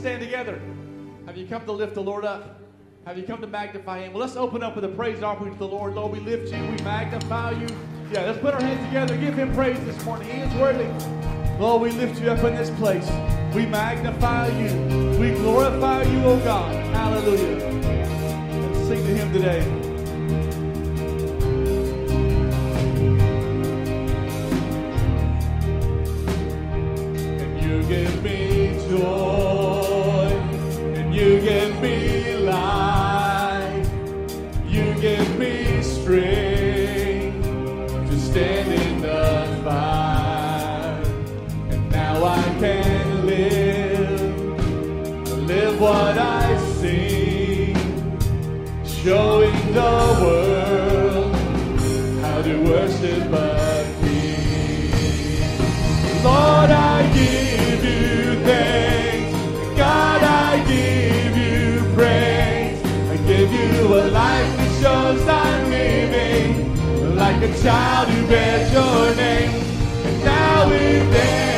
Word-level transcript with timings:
stand 0.00 0.22
together? 0.22 0.58
Have 1.26 1.36
you 1.36 1.46
come 1.46 1.64
to 1.66 1.72
lift 1.72 1.94
the 1.94 2.02
Lord 2.02 2.24
up? 2.24 2.58
Have 3.04 3.18
you 3.18 3.22
come 3.22 3.40
to 3.42 3.46
magnify 3.46 4.00
Him? 4.00 4.14
Well, 4.14 4.22
let's 4.22 4.36
open 4.36 4.62
up 4.62 4.74
with 4.74 4.84
a 4.84 4.88
praise 4.88 5.22
offering 5.22 5.52
to 5.52 5.58
the 5.58 5.68
Lord. 5.68 5.94
Lord, 5.94 6.12
we 6.12 6.20
lift 6.20 6.52
you, 6.52 6.60
we 6.62 6.82
magnify 6.82 7.50
you. 7.52 7.66
Yeah, 8.10 8.22
let's 8.22 8.38
put 8.38 8.54
our 8.54 8.60
hands 8.60 8.84
together, 8.86 9.16
give 9.18 9.34
Him 9.34 9.52
praise 9.54 9.78
this 9.84 10.02
morning. 10.04 10.28
He 10.30 10.40
is 10.40 10.54
worthy. 10.54 10.88
Lord, 11.58 11.82
we 11.82 11.90
lift 11.90 12.20
you 12.20 12.30
up 12.30 12.42
in 12.44 12.56
this 12.56 12.70
place. 12.78 13.08
We 13.54 13.66
magnify 13.66 14.48
you. 14.58 15.18
We 15.18 15.32
glorify 15.32 16.02
you, 16.04 16.18
O 16.20 16.30
oh 16.30 16.40
God. 16.44 16.74
Hallelujah. 16.94 17.56
Let's 18.72 18.88
sing 18.88 19.04
to 19.04 19.14
Him 19.14 19.32
today. 19.32 19.79
child 67.62 68.08
who 68.08 68.26
bears 68.26 68.72
your 68.72 69.14
name, 69.16 69.62
and 70.06 70.24
now 70.24 70.70
and 70.70 71.12
then. 71.12 71.49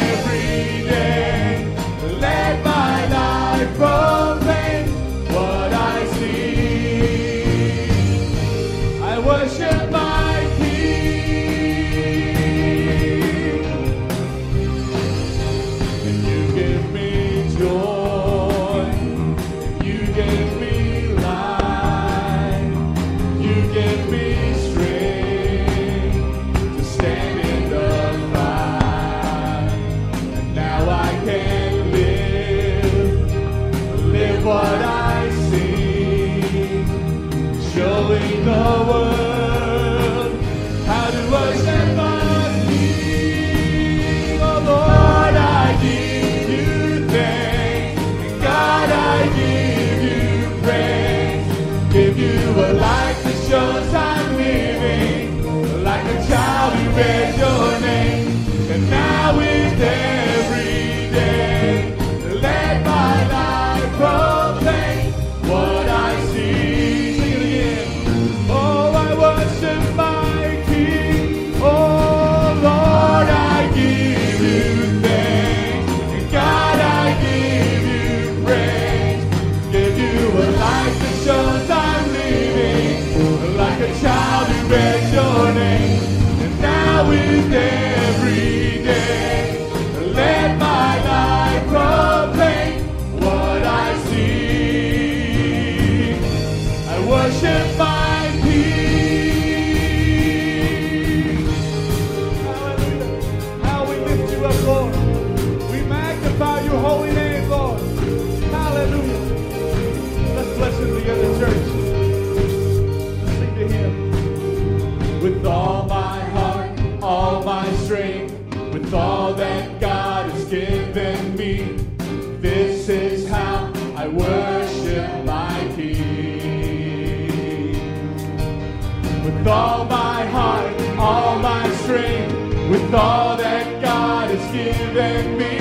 with 132.93 133.01
all 133.01 133.37
that 133.39 133.81
God 133.81 134.29
has 134.29 134.53
given 134.53 135.39
me. 135.39 135.56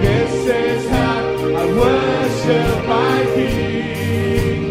This 0.00 0.46
is 0.46 0.90
how 0.90 1.20
I 1.60 1.66
worship 1.78 2.88
my 2.88 3.24
King. 3.34 4.69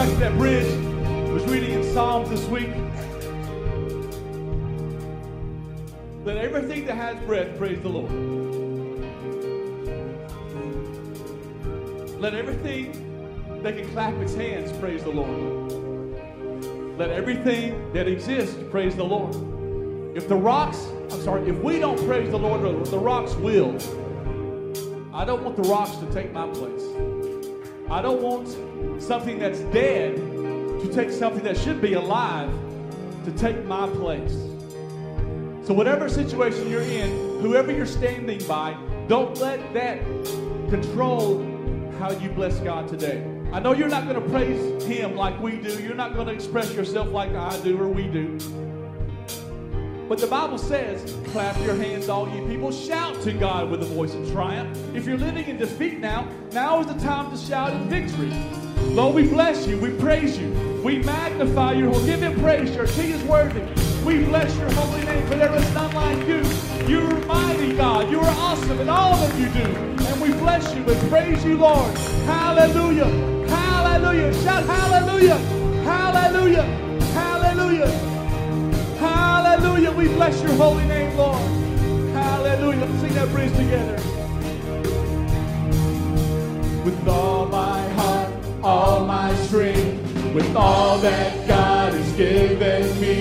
back 0.00 0.08
to 0.08 0.16
that 0.16 0.38
bridge. 0.38 0.66
I 1.28 1.30
was 1.30 1.44
reading 1.44 1.72
in 1.72 1.84
Psalms 1.92 2.30
this 2.30 2.42
week. 2.46 2.70
Let 6.24 6.38
everything 6.38 6.86
that 6.86 6.96
has 6.96 7.22
breath 7.26 7.58
praise 7.58 7.82
the 7.82 7.90
Lord. 7.90 8.10
Let 12.18 12.32
everything 12.32 12.92
that 13.62 13.76
can 13.76 13.90
clap 13.90 14.14
its 14.14 14.34
hands 14.34 14.72
praise 14.78 15.02
the 15.02 15.10
Lord. 15.10 16.96
Let 16.96 17.10
everything 17.10 17.92
that 17.92 18.08
exists 18.08 18.56
praise 18.70 18.96
the 18.96 19.04
Lord. 19.04 19.36
If 20.16 20.28
the 20.28 20.36
rocks, 20.36 20.78
I'm 21.10 21.20
sorry, 21.20 21.46
if 21.46 21.58
we 21.58 21.78
don't 21.78 22.02
praise 22.06 22.30
the 22.30 22.38
Lord, 22.38 22.86
the 22.86 22.98
rocks 22.98 23.34
will. 23.34 23.76
I 25.12 25.26
don't 25.26 25.42
want 25.42 25.56
the 25.56 25.68
rocks 25.68 25.96
to 25.96 26.06
take 26.06 26.32
my 26.32 26.46
place. 26.46 27.09
I 27.90 28.00
don't 28.00 28.22
want 28.22 29.02
something 29.02 29.40
that's 29.40 29.58
dead 29.72 30.14
to 30.14 30.90
take 30.94 31.10
something 31.10 31.42
that 31.42 31.56
should 31.56 31.80
be 31.80 31.94
alive 31.94 32.48
to 33.24 33.32
take 33.32 33.64
my 33.64 33.88
place. 33.88 34.32
So, 35.64 35.74
whatever 35.74 36.08
situation 36.08 36.70
you're 36.70 36.82
in, 36.82 37.40
whoever 37.40 37.72
you're 37.72 37.86
standing 37.86 38.46
by, 38.46 38.76
don't 39.08 39.36
let 39.38 39.74
that 39.74 40.00
control 40.70 41.42
how 41.98 42.12
you 42.12 42.30
bless 42.30 42.60
God 42.60 42.86
today. 42.86 43.26
I 43.52 43.58
know 43.58 43.74
you're 43.74 43.88
not 43.88 44.04
going 44.04 44.22
to 44.22 44.30
praise 44.30 44.84
Him 44.84 45.16
like 45.16 45.40
we 45.40 45.56
do. 45.56 45.82
You're 45.82 45.96
not 45.96 46.14
going 46.14 46.28
to 46.28 46.32
express 46.32 46.72
yourself 46.72 47.08
like 47.10 47.34
I 47.34 47.58
do 47.62 47.76
or 47.76 47.88
we 47.88 48.06
do. 48.06 48.38
But 50.08 50.18
the 50.18 50.28
Bible 50.28 50.58
says, 50.58 51.12
clap 51.30 51.56
your 51.62 51.76
hands, 51.76 52.08
all 52.08 52.28
you 52.28 52.44
people. 52.46 52.72
Shout 52.72 53.20
to 53.22 53.32
God 53.32 53.70
with 53.70 53.82
a 53.82 53.86
voice 53.86 54.14
of 54.14 54.30
triumph. 54.32 54.76
If 54.94 55.06
you're 55.06 55.18
living 55.18 55.46
in 55.46 55.58
defeat 55.58 55.98
now, 55.98 56.28
now 56.52 56.80
is 56.80 56.86
the 56.86 56.94
time 56.94 57.30
to 57.30 57.36
shout 57.36 57.72
in 57.72 57.88
victory. 57.88 58.32
Lord, 58.94 59.14
we 59.14 59.28
bless 59.28 59.66
you. 59.66 59.78
We 59.78 59.90
praise 59.90 60.38
you. 60.38 60.50
We 60.82 60.98
magnify 60.98 61.74
you. 61.74 61.90
We'll 61.90 62.04
give 62.04 62.20
him 62.20 62.38
praise, 62.40 62.74
church. 62.74 62.90
He 62.92 63.12
is 63.12 63.22
worthy. 63.24 63.60
We 64.04 64.24
bless 64.24 64.56
your 64.58 64.72
holy 64.72 65.04
name, 65.04 65.26
for 65.26 65.36
there 65.36 65.54
is 65.54 65.74
none 65.74 65.94
like 65.94 66.26
you. 66.26 66.42
You 66.88 67.00
are 67.00 67.26
mighty, 67.26 67.76
God. 67.76 68.10
You 68.10 68.20
are 68.20 68.34
awesome 68.38 68.80
in 68.80 68.88
all 68.88 69.16
that 69.16 69.38
you 69.38 69.48
do. 69.50 69.70
And 70.06 70.20
we 70.20 70.32
bless 70.38 70.74
you 70.74 70.82
and 70.82 71.10
praise 71.10 71.44
you, 71.44 71.58
Lord. 71.58 71.96
Hallelujah. 72.26 73.04
Hallelujah. 73.48 74.34
Shout 74.42 74.64
hallelujah. 74.64 75.36
Hallelujah. 75.84 76.62
Hallelujah. 77.12 78.09
Hallelujah. 79.60 79.90
We 79.90 80.08
bless 80.08 80.42
your 80.42 80.52
holy 80.52 80.86
name, 80.86 81.14
Lord. 81.18 81.36
Hallelujah. 82.14 82.80
Let's 82.80 83.00
sing 83.02 83.12
that 83.12 83.28
bridge 83.28 83.54
together. 83.54 83.96
With 86.82 87.06
all 87.06 87.44
my 87.44 87.86
heart, 87.90 88.32
all 88.62 89.04
my 89.04 89.34
strength, 89.44 90.34
with 90.34 90.56
all 90.56 90.96
that 91.00 91.46
God 91.46 91.92
has 91.92 92.12
given 92.14 93.00
me, 93.02 93.20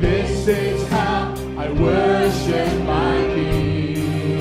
this 0.00 0.48
is 0.48 0.88
how 0.88 1.32
I 1.56 1.70
worship 1.70 2.82
my 2.82 3.14
King. 3.36 4.40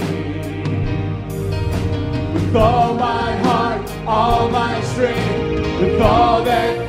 With 2.34 2.55
all 2.55 2.96
my 2.96 3.36
heart, 3.38 3.88
all 4.08 4.50
my 4.50 4.82
strength, 4.82 5.79
with 5.79 6.01
all 6.01 6.43
that 6.43 6.82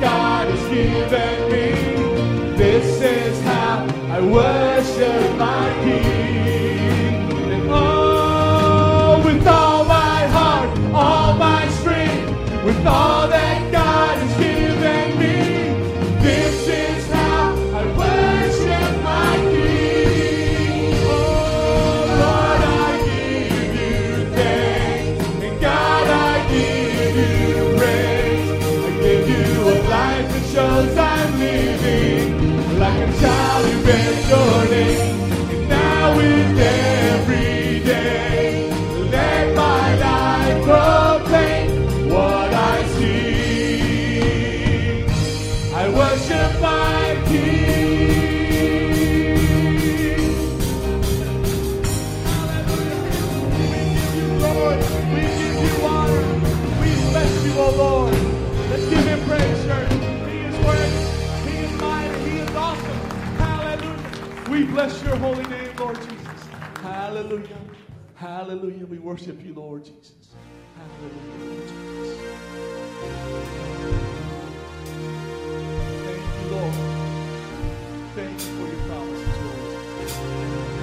I 4.15 4.21
worship 4.21 5.37
my 5.37 5.73
King. 5.83 6.14
Bless 64.75 65.01
your 65.03 65.15
holy 65.15 65.45
name, 65.45 65.73
Lord 65.77 65.95
Jesus. 65.95 66.41
Hallelujah. 66.81 67.57
Hallelujah. 68.15 68.85
We 68.85 68.97
worship 68.99 69.41
you, 69.41 69.53
Lord 69.53 69.85
Jesus. 69.85 70.35
Hallelujah. 70.75 71.21
Lord 71.39 71.63
Jesus. 71.63 72.19
Thank 76.03 76.23
you, 76.35 76.47
Lord. 76.51 76.75
Thank 78.15 78.35
you 78.41 78.51
for 78.57 78.67
your 78.67 78.81
promises, 78.87 79.37
Lord. 79.45 79.69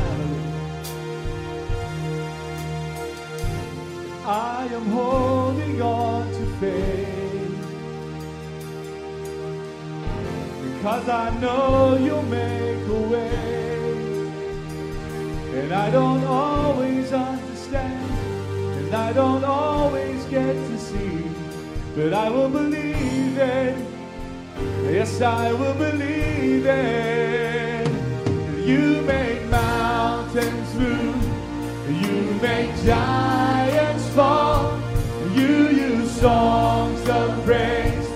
Hallelujah. 0.00 0.62
I 4.24 4.68
am 4.72 4.86
holding 4.86 5.82
on 5.82 6.32
to 6.32 6.46
faith 6.60 7.60
because 10.76 11.06
I 11.10 11.38
know 11.40 11.98
you'll 12.00 12.22
make 12.22 12.86
a 12.88 13.08
way. 13.12 13.71
And 15.54 15.70
I 15.72 15.90
don't 15.90 16.24
always 16.24 17.12
understand, 17.12 18.10
and 18.78 18.94
I 18.94 19.12
don't 19.12 19.44
always 19.44 20.24
get 20.24 20.54
to 20.54 20.78
see, 20.78 21.24
but 21.94 22.14
I 22.14 22.30
will 22.30 22.48
believe 22.48 23.36
it. 23.36 23.76
Yes, 24.84 25.20
I 25.20 25.52
will 25.52 25.74
believe 25.74 26.64
it. 26.66 27.88
You 28.64 29.02
make 29.02 29.44
mountains 29.50 30.74
move. 30.74 31.22
You 32.02 32.34
make 32.40 32.74
giants 32.82 34.08
fall. 34.10 34.78
You 35.34 35.68
use 35.68 36.10
songs 36.12 37.06
of 37.10 37.44
praise 37.44 38.08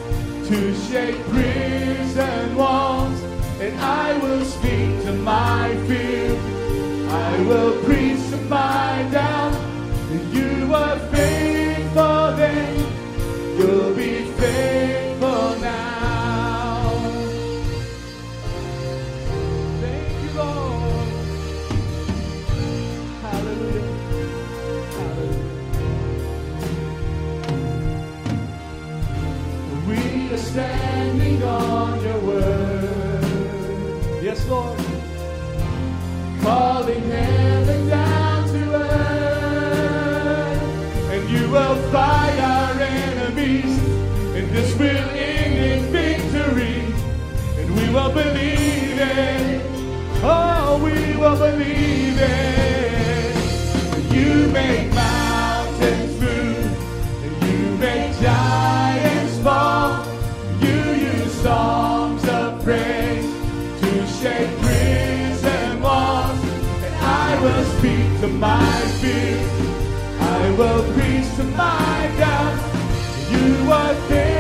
to 0.49 0.75
shake 0.89 1.21
prison 1.27 2.57
walls. 2.57 3.21
And 3.61 3.79
I 3.79 4.17
will 4.19 4.45
speak 4.45 5.03
to 5.05 5.13
my 5.13 5.77
fear. 5.87 6.56
Standing 30.57 31.43
on 31.43 32.03
your 32.03 32.19
word. 32.21 33.25
Yes, 34.23 34.49
Lord. 34.49 34.96
Heaven 36.47 37.89
down 37.89 38.49
to 38.49 38.75
earth. 38.77 40.63
And 41.11 41.29
you 41.29 41.51
will 41.51 41.77
fight 41.91 42.39
our 42.39 42.81
enemies. 42.81 43.79
And 44.37 44.49
this 44.51 44.73
will 44.79 45.09
end 45.11 45.55
in 45.55 45.91
victory. 45.91 46.95
And 47.59 47.75
we 47.75 47.89
will 47.93 48.13
believe 48.13 49.01
it. 49.01 49.61
Oh, 50.23 50.79
we 50.85 51.17
will 51.17 51.37
believe 51.37 52.17
it. 52.21 53.35
You 54.15 54.47
make 54.53 54.95
mountains 54.95 55.16
to 68.21 68.29
my 68.29 68.81
fear. 69.01 69.39
I 70.21 70.55
will 70.59 70.83
preach 70.95 71.29
to 71.37 71.45
my 71.57 72.11
doubt. 72.19 72.59
You 73.31 73.71
are 73.71 73.95
faithful 74.09 74.36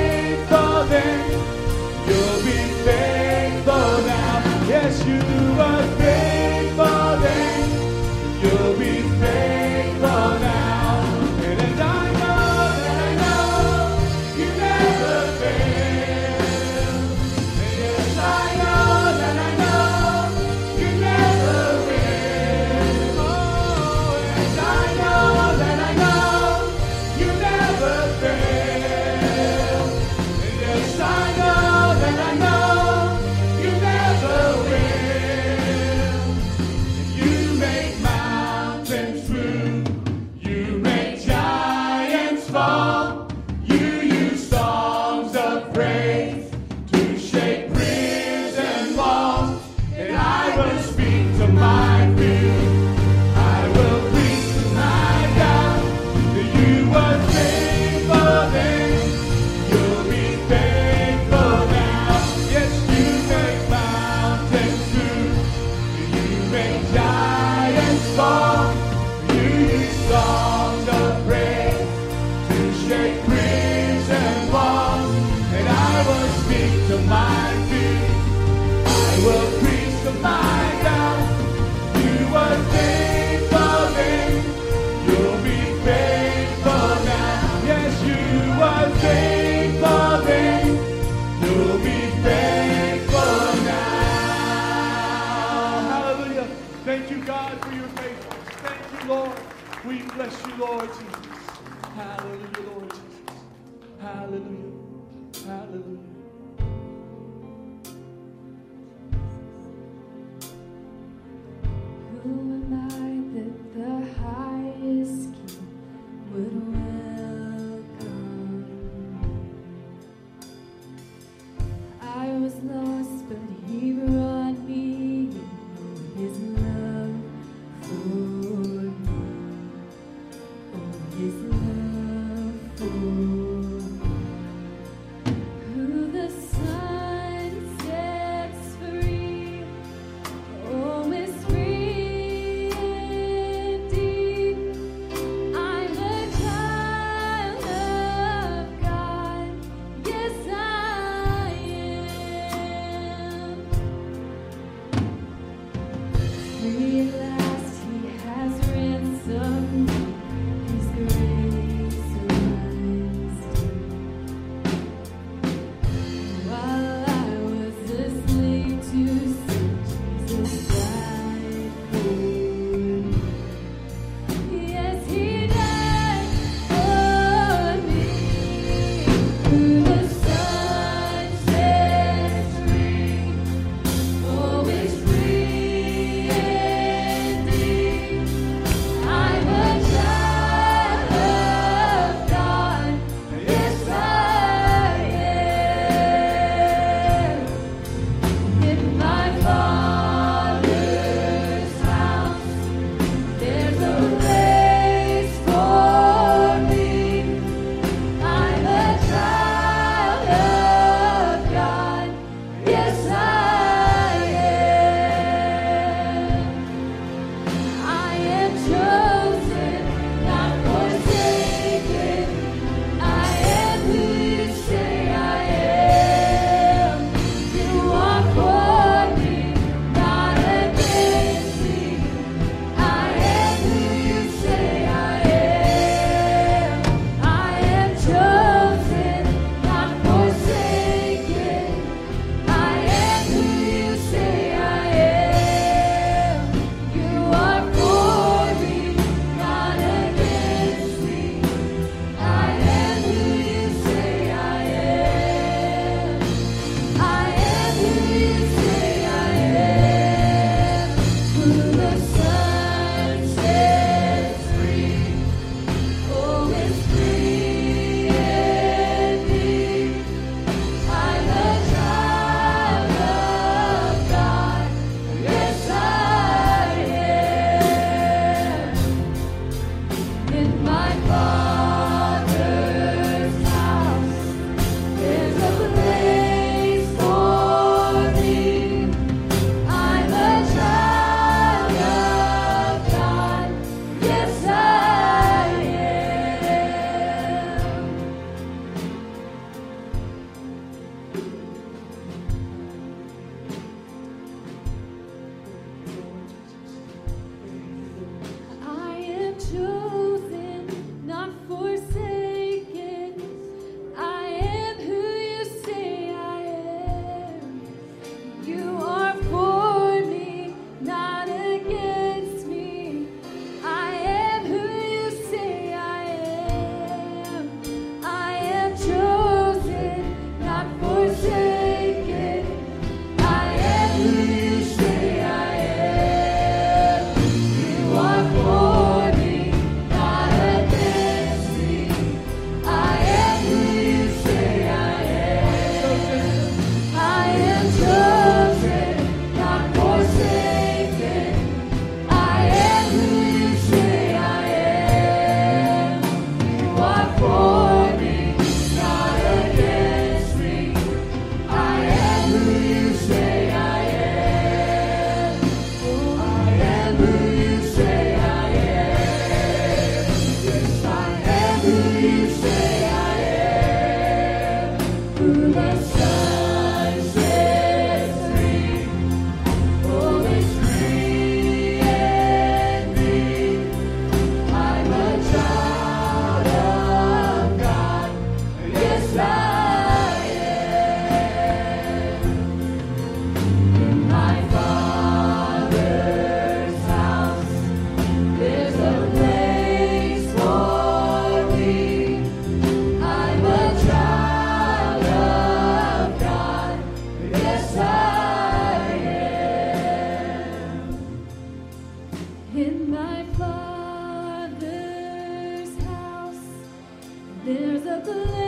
the 418.04 418.45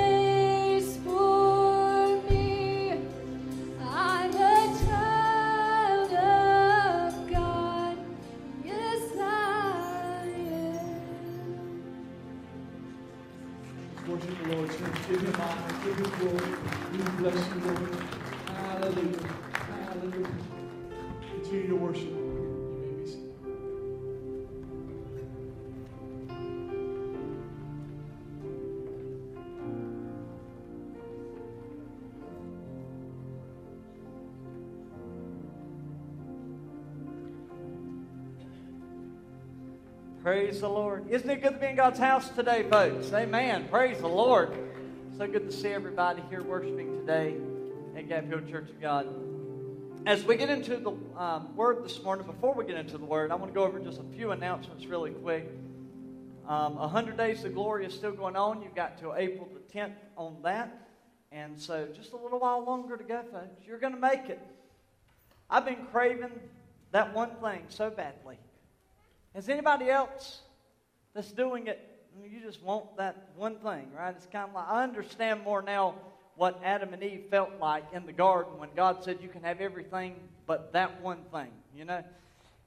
Praise 40.38 40.61
the 40.61 40.68
Lord. 40.68 41.11
Isn't 41.11 41.29
it 41.29 41.42
good 41.42 41.55
to 41.55 41.59
be 41.59 41.66
in 41.66 41.74
God's 41.74 41.98
house 41.98 42.29
today, 42.29 42.62
folks? 42.70 43.12
Amen. 43.12 43.66
Praise 43.68 43.98
the 43.98 44.07
Lord. 44.07 44.57
So 45.16 45.27
good 45.27 45.51
to 45.51 45.53
see 45.53 45.70
everybody 45.70 46.22
here 46.31 46.44
worshiping 46.44 47.01
today 47.01 47.35
at 47.96 48.09
Gap 48.09 48.31
Church 48.48 48.70
of 48.70 48.81
God. 48.81 49.09
As 50.07 50.22
we 50.22 50.37
get 50.37 50.48
into 50.48 50.77
the 50.77 50.92
um, 51.20 51.57
Word 51.57 51.85
this 51.85 52.01
morning, 52.05 52.24
before 52.24 52.55
we 52.55 52.64
get 52.64 52.77
into 52.77 52.98
the 52.98 53.05
Word, 53.05 53.33
I 53.33 53.35
want 53.35 53.53
to 53.53 53.55
go 53.55 53.66
over 53.66 53.81
just 53.81 53.98
a 53.98 54.05
few 54.16 54.31
announcements 54.31 54.87
really 54.87 55.11
quick. 55.11 55.51
Um, 56.46 56.77
100 56.77 57.16
Days 57.16 57.42
of 57.42 57.55
Glory 57.55 57.85
is 57.85 57.92
still 57.92 58.12
going 58.12 58.37
on. 58.37 58.62
You've 58.62 58.77
got 58.77 58.96
till 58.96 59.16
April 59.16 59.48
the 59.53 59.77
10th 59.77 59.96
on 60.16 60.37
that. 60.44 60.88
And 61.33 61.61
so 61.61 61.88
just 61.92 62.12
a 62.12 62.16
little 62.16 62.38
while 62.38 62.64
longer 62.64 62.96
to 62.96 63.03
go, 63.03 63.24
folks. 63.33 63.66
You're 63.66 63.81
going 63.81 63.94
to 63.94 64.01
make 64.01 64.29
it. 64.29 64.40
I've 65.51 65.64
been 65.64 65.85
craving 65.90 66.31
that 66.92 67.12
one 67.12 67.31
thing 67.42 67.64
so 67.70 67.90
badly. 67.90 68.38
Has 69.38 69.48
anybody 69.48 69.88
else 69.88 70.40
that's 71.14 71.31
doing 71.31 71.68
it? 71.68 71.79
You 72.29 72.40
just 72.40 72.61
want 72.61 72.96
that 72.96 73.29
one 73.37 73.55
thing, 73.61 73.87
right? 73.96 74.12
It's 74.16 74.27
kind 74.27 74.48
of 74.48 74.55
like 74.57 74.66
I 74.66 74.83
understand 74.83 75.44
more 75.44 75.62
now 75.62 75.94
what 76.35 76.61
Adam 76.64 76.92
and 76.92 77.01
Eve 77.05 77.27
felt 77.31 77.51
like 77.61 77.85
in 77.92 78.05
the 78.05 78.12
garden 78.12 78.59
when 78.59 78.70
God 78.74 79.05
said 79.05 79.18
you 79.22 79.29
can 79.29 79.44
have 79.44 79.61
everything 79.61 80.16
but 80.48 80.72
that 80.72 81.01
one 81.03 81.18
thing, 81.33 81.53
you 81.72 81.85
know? 81.85 82.03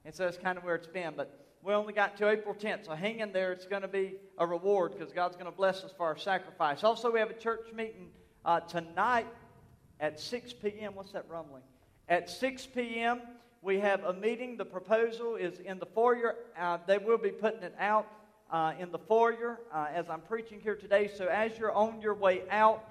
And 0.06 0.14
so 0.14 0.26
it's 0.26 0.38
kind 0.38 0.56
of 0.56 0.64
where 0.64 0.74
it's 0.74 0.86
been. 0.86 1.12
But 1.14 1.46
we 1.62 1.74
only 1.74 1.92
got 1.92 2.16
to 2.16 2.30
April 2.30 2.54
10th, 2.54 2.86
so 2.86 2.94
hang 2.94 3.18
in 3.18 3.34
there. 3.34 3.52
It's 3.52 3.66
going 3.66 3.82
to 3.82 3.88
be 3.88 4.14
a 4.38 4.46
reward 4.46 4.92
because 4.92 5.12
God's 5.12 5.36
going 5.36 5.52
to 5.52 5.54
bless 5.54 5.84
us 5.84 5.92
for 5.94 6.06
our 6.06 6.16
sacrifice. 6.16 6.84
Also, 6.84 7.12
we 7.12 7.18
have 7.18 7.28
a 7.28 7.34
church 7.34 7.66
meeting 7.74 8.08
uh, 8.46 8.60
tonight 8.60 9.26
at 10.00 10.18
6 10.18 10.54
p.m. 10.54 10.94
What's 10.94 11.12
that 11.12 11.26
rumbling? 11.28 11.64
At 12.08 12.30
6 12.30 12.64
p.m., 12.68 13.20
we 13.62 13.78
have 13.78 14.02
a 14.02 14.12
meeting. 14.12 14.56
The 14.56 14.64
proposal 14.64 15.36
is 15.36 15.60
in 15.60 15.78
the 15.78 15.86
foyer. 15.86 16.34
Uh, 16.58 16.78
they 16.86 16.98
will 16.98 17.16
be 17.18 17.30
putting 17.30 17.62
it 17.62 17.74
out 17.78 18.08
uh, 18.50 18.74
in 18.78 18.90
the 18.90 18.98
foyer 18.98 19.60
uh, 19.72 19.86
as 19.94 20.10
I'm 20.10 20.20
preaching 20.20 20.60
here 20.60 20.74
today. 20.74 21.08
So 21.16 21.26
as 21.26 21.56
you're 21.58 21.72
on 21.72 22.02
your 22.02 22.14
way 22.14 22.42
out, 22.50 22.84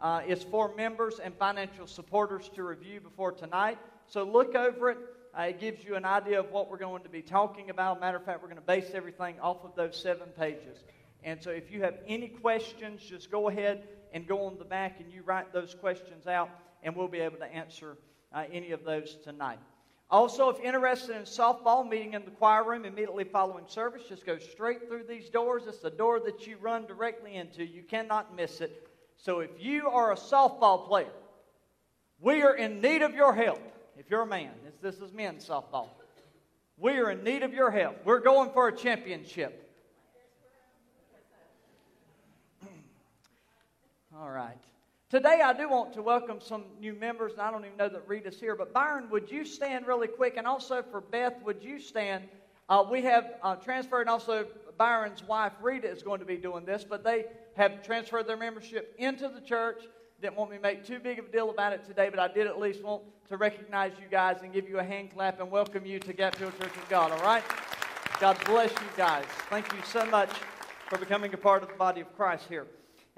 uh, 0.00 0.20
it's 0.26 0.44
for 0.44 0.74
members 0.76 1.18
and 1.18 1.34
financial 1.34 1.86
supporters 1.86 2.50
to 2.54 2.62
review 2.62 3.00
before 3.00 3.32
tonight. 3.32 3.78
So 4.06 4.22
look 4.22 4.54
over 4.54 4.90
it. 4.90 4.98
Uh, 5.36 5.42
it 5.44 5.60
gives 5.60 5.82
you 5.82 5.96
an 5.96 6.04
idea 6.04 6.38
of 6.38 6.50
what 6.50 6.70
we're 6.70 6.76
going 6.76 7.02
to 7.04 7.08
be 7.08 7.22
talking 7.22 7.70
about. 7.70 7.98
Matter 7.98 8.18
of 8.18 8.24
fact, 8.24 8.42
we're 8.42 8.48
going 8.48 8.60
to 8.60 8.66
base 8.66 8.90
everything 8.92 9.40
off 9.40 9.64
of 9.64 9.74
those 9.76 9.96
seven 9.96 10.28
pages. 10.38 10.84
And 11.24 11.42
so 11.42 11.50
if 11.50 11.70
you 11.70 11.82
have 11.82 11.94
any 12.06 12.28
questions, 12.28 13.02
just 13.02 13.30
go 13.30 13.48
ahead 13.48 13.88
and 14.12 14.26
go 14.26 14.44
on 14.44 14.58
the 14.58 14.64
back 14.64 15.00
and 15.00 15.10
you 15.10 15.22
write 15.22 15.52
those 15.54 15.74
questions 15.74 16.26
out, 16.26 16.50
and 16.82 16.94
we'll 16.94 17.08
be 17.08 17.20
able 17.20 17.38
to 17.38 17.46
answer 17.46 17.96
uh, 18.32 18.44
any 18.52 18.72
of 18.72 18.84
those 18.84 19.16
tonight. 19.24 19.58
Also, 20.10 20.48
if 20.48 20.58
interested 20.60 21.14
in 21.14 21.22
softball, 21.22 21.86
meeting 21.86 22.14
in 22.14 22.24
the 22.24 22.30
choir 22.30 22.64
room 22.64 22.86
immediately 22.86 23.24
following 23.24 23.64
service, 23.66 24.02
just 24.08 24.24
go 24.24 24.38
straight 24.38 24.88
through 24.88 25.04
these 25.04 25.28
doors. 25.28 25.64
It's 25.66 25.80
the 25.80 25.90
door 25.90 26.18
that 26.20 26.46
you 26.46 26.56
run 26.62 26.86
directly 26.86 27.34
into. 27.34 27.62
You 27.64 27.82
cannot 27.82 28.34
miss 28.34 28.62
it. 28.62 28.88
So 29.18 29.40
if 29.40 29.50
you 29.58 29.88
are 29.88 30.12
a 30.12 30.16
softball 30.16 30.86
player, 30.86 31.12
we 32.20 32.42
are 32.42 32.56
in 32.56 32.80
need 32.80 33.02
of 33.02 33.14
your 33.14 33.34
help. 33.34 33.60
If 33.98 34.10
you're 34.10 34.22
a 34.22 34.26
man, 34.26 34.52
this 34.80 34.96
is 34.96 35.12
men's 35.12 35.46
softball. 35.46 35.88
We 36.78 36.92
are 36.92 37.10
in 37.10 37.22
need 37.22 37.42
of 37.42 37.52
your 37.52 37.70
help. 37.70 37.96
We're 38.04 38.20
going 38.20 38.50
for 38.52 38.68
a 38.68 38.76
championship. 38.76 39.70
All 44.16 44.30
right. 44.30 44.62
Today, 45.10 45.40
I 45.42 45.54
do 45.54 45.70
want 45.70 45.94
to 45.94 46.02
welcome 46.02 46.38
some 46.38 46.64
new 46.78 46.92
members, 46.92 47.32
and 47.32 47.40
I 47.40 47.50
don't 47.50 47.64
even 47.64 47.78
know 47.78 47.88
that 47.88 48.06
Rita's 48.06 48.38
here, 48.38 48.54
but 48.54 48.74
Byron, 48.74 49.08
would 49.08 49.30
you 49.30 49.42
stand 49.42 49.86
really 49.86 50.06
quick? 50.06 50.36
And 50.36 50.46
also 50.46 50.82
for 50.82 51.00
Beth, 51.00 51.42
would 51.44 51.62
you 51.62 51.78
stand? 51.78 52.24
Uh, 52.68 52.84
we 52.90 53.00
have 53.00 53.36
uh, 53.42 53.56
transferred, 53.56 54.02
and 54.02 54.10
also 54.10 54.46
Byron's 54.76 55.24
wife, 55.24 55.54
Rita, 55.62 55.88
is 55.90 56.02
going 56.02 56.20
to 56.20 56.26
be 56.26 56.36
doing 56.36 56.66
this, 56.66 56.84
but 56.84 57.04
they 57.04 57.24
have 57.56 57.82
transferred 57.82 58.26
their 58.26 58.36
membership 58.36 58.94
into 58.98 59.30
the 59.30 59.40
church. 59.40 59.84
Didn't 60.20 60.36
want 60.36 60.50
me 60.50 60.58
to 60.58 60.62
make 60.62 60.84
too 60.84 60.98
big 60.98 61.18
of 61.18 61.24
a 61.24 61.32
deal 61.32 61.48
about 61.48 61.72
it 61.72 61.86
today, 61.86 62.10
but 62.10 62.18
I 62.18 62.28
did 62.28 62.46
at 62.46 62.60
least 62.60 62.84
want 62.84 63.02
to 63.30 63.38
recognize 63.38 63.92
you 63.98 64.08
guys 64.10 64.40
and 64.42 64.52
give 64.52 64.68
you 64.68 64.78
a 64.78 64.84
hand 64.84 65.14
clap 65.14 65.40
and 65.40 65.50
welcome 65.50 65.86
you 65.86 65.98
to 66.00 66.12
Gap 66.12 66.36
Hill 66.36 66.52
Church 66.60 66.76
of 66.76 66.86
God, 66.90 67.12
all 67.12 67.22
right? 67.22 67.44
God 68.20 68.36
bless 68.44 68.72
you 68.72 68.88
guys. 68.94 69.24
Thank 69.48 69.72
you 69.72 69.78
so 69.86 70.04
much 70.04 70.28
for 70.90 70.98
becoming 70.98 71.32
a 71.32 71.38
part 71.38 71.62
of 71.62 71.70
the 71.70 71.76
body 71.76 72.02
of 72.02 72.14
Christ 72.14 72.44
here 72.46 72.66